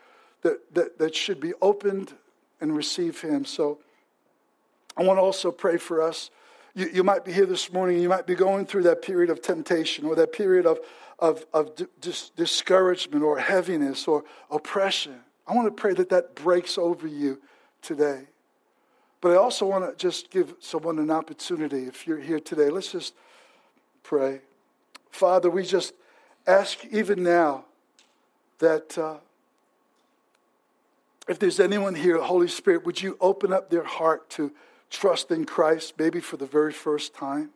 that, 0.44 0.74
that, 0.74 0.98
that 0.98 1.14
should 1.14 1.42
be 1.42 1.54
opened 1.62 2.14
and 2.62 2.76
receive 2.76 3.20
Him. 3.20 3.44
So 3.44 3.80
I 4.96 5.04
want 5.04 5.18
to 5.18 5.22
also 5.22 5.52
pray 5.52 5.78
for 5.78 6.02
us. 6.02 6.32
You, 6.76 6.90
you 6.92 7.04
might 7.04 7.24
be 7.24 7.32
here 7.32 7.46
this 7.46 7.72
morning, 7.72 7.96
and 7.96 8.04
you 8.04 8.10
might 8.10 8.26
be 8.26 8.36
going 8.36 8.66
through 8.66 8.84
that 8.84 9.02
period 9.02 9.30
of 9.30 9.42
temptation 9.42 10.06
or 10.06 10.16
that 10.16 10.34
period 10.34 10.66
of, 10.66 10.80
of, 11.20 11.46
of 11.54 11.72
dis- 12.02 12.32
discouragement 12.32 13.24
or 13.24 13.38
heaviness 13.38 14.08
or 14.08 14.24
oppression. 14.50 15.20
I 15.48 15.54
want 15.54 15.68
to 15.68 15.82
pray 15.82 15.94
that 15.94 16.10
that 16.10 16.36
breaks 16.36 16.78
over 16.78 17.08
you 17.08 17.40
today. 17.82 18.28
But 19.22 19.32
I 19.32 19.36
also 19.36 19.66
want 19.66 19.90
to 19.90 19.96
just 19.96 20.32
give 20.32 20.56
someone 20.60 21.00
an 21.00 21.12
opportunity. 21.12 21.84
If 21.86 22.08
you're 22.08 22.20
here 22.20 22.40
today, 22.40 22.70
let's 22.70 22.92
just 22.92 23.14
pray. 24.02 24.42
Father, 25.12 25.50
we 25.50 25.64
just 25.64 25.94
ask 26.48 26.84
even 26.92 27.24
now 27.24 27.66
that 28.60 28.98
uh, 28.98 29.18
if 31.28 31.40
there's 31.40 31.60
anyone 31.60 31.96
here, 31.96 32.20
Holy 32.20 32.48
Spirit, 32.48 32.86
would 32.86 33.02
you 33.02 33.18
open 33.22 33.54
up 33.54 33.70
their 33.70 33.84
heart 33.84 34.30
to 34.32 34.52
trust 34.94 35.32
in 35.32 35.46
Christ, 35.46 35.96
maybe 35.98 36.20
for 36.20 36.38
the 36.38 36.46
very 36.46 36.72
first 36.72 37.14
time? 37.14 37.50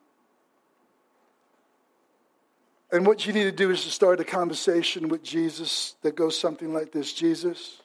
And 2.92 3.06
what 3.06 3.26
you 3.26 3.34
need 3.34 3.44
to 3.44 3.52
do 3.52 3.70
is 3.70 3.84
to 3.84 3.90
start 3.90 4.20
a 4.20 4.24
conversation 4.24 5.10
with 5.10 5.24
Jesus 5.24 5.96
that 6.02 6.16
goes 6.16 6.40
something 6.40 6.74
like 6.74 6.92
this 6.92 7.14
Jesus, 7.14 7.82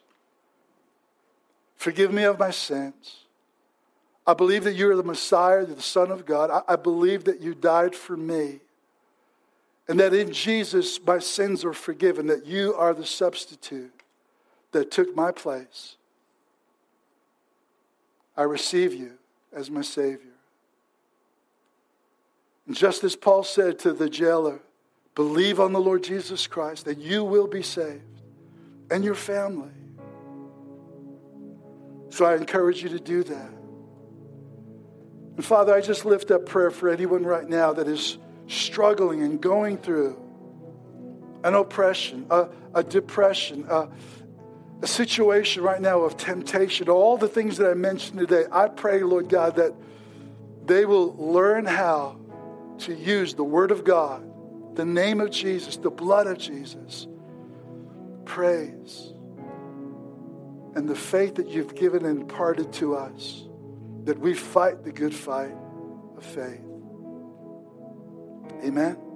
forgive 1.76 2.12
me 2.12 2.24
of 2.24 2.38
my 2.38 2.50
sins. 2.50 3.24
I 4.26 4.34
believe 4.34 4.64
that 4.64 4.74
you're 4.74 4.94
the 4.94 5.02
Messiah, 5.02 5.66
the 5.66 5.82
Son 5.82 6.12
of 6.12 6.24
God. 6.24 6.50
I, 6.50 6.74
I 6.74 6.76
believe 6.76 7.24
that 7.24 7.40
you 7.40 7.54
died 7.54 7.94
for 7.94 8.16
me. 8.16 8.60
And 9.88 9.98
that 9.98 10.14
in 10.14 10.32
Jesus, 10.32 11.04
my 11.04 11.18
sins 11.18 11.64
are 11.64 11.72
forgiven, 11.72 12.28
that 12.28 12.46
you 12.46 12.72
are 12.74 12.94
the 12.94 13.04
substitute. 13.04 13.92
that 14.70 14.90
took 14.90 15.14
my 15.14 15.30
place. 15.30 15.96
I 18.36 18.42
receive 18.42 18.94
you 18.94 19.12
as 19.54 19.70
my 19.70 19.82
Savior. 19.82 20.32
And 22.66 22.76
just 22.76 23.04
as 23.04 23.16
Paul 23.16 23.42
said 23.42 23.78
to 23.80 23.92
the 23.92 24.08
jailer, 24.08 24.60
believe 25.14 25.60
on 25.60 25.72
the 25.72 25.80
Lord 25.80 26.02
Jesus 26.02 26.46
Christ 26.46 26.84
that 26.84 26.98
you 26.98 27.24
will 27.24 27.46
be 27.46 27.62
saved 27.62 28.22
and 28.90 29.04
your 29.04 29.14
family. 29.14 29.70
So 32.10 32.24
I 32.24 32.36
encourage 32.36 32.82
you 32.82 32.90
to 32.90 33.00
do 33.00 33.22
that. 33.24 33.50
And 35.36 35.44
Father, 35.44 35.74
I 35.74 35.80
just 35.80 36.04
lift 36.04 36.30
up 36.30 36.46
prayer 36.46 36.70
for 36.70 36.88
anyone 36.88 37.24
right 37.24 37.48
now 37.48 37.72
that 37.72 37.88
is 37.88 38.18
struggling 38.48 39.22
and 39.22 39.40
going 39.40 39.78
through 39.78 40.20
an 41.42 41.54
oppression, 41.54 42.26
a, 42.30 42.48
a 42.74 42.84
depression, 42.84 43.66
a, 43.68 43.88
a 44.82 44.86
situation 44.86 45.62
right 45.62 45.80
now 45.80 46.00
of 46.00 46.16
temptation, 46.16 46.88
all 46.88 47.16
the 47.16 47.28
things 47.28 47.56
that 47.58 47.70
I 47.70 47.74
mentioned 47.74 48.18
today. 48.18 48.44
I 48.50 48.66
pray, 48.66 49.02
Lord 49.02 49.28
God, 49.28 49.56
that 49.56 49.72
they 50.66 50.84
will 50.84 51.14
learn 51.16 51.64
how 51.64 52.18
to 52.78 52.94
use 52.94 53.34
the 53.34 53.44
Word 53.44 53.70
of 53.70 53.84
God, 53.84 54.28
the 54.74 54.84
name 54.84 55.20
of 55.20 55.30
Jesus, 55.30 55.76
the 55.76 55.90
blood 55.90 56.26
of 56.26 56.36
Jesus, 56.36 57.06
praise, 58.24 59.12
and 60.74 60.88
the 60.88 60.96
faith 60.96 61.36
that 61.36 61.48
you've 61.48 61.76
given 61.76 62.04
and 62.04 62.22
imparted 62.22 62.72
to 62.74 62.96
us, 62.96 63.44
that 64.04 64.18
we 64.18 64.34
fight 64.34 64.82
the 64.82 64.92
good 64.92 65.14
fight 65.14 65.54
of 66.16 66.24
faith. 66.24 66.60
Amen. 68.64 69.11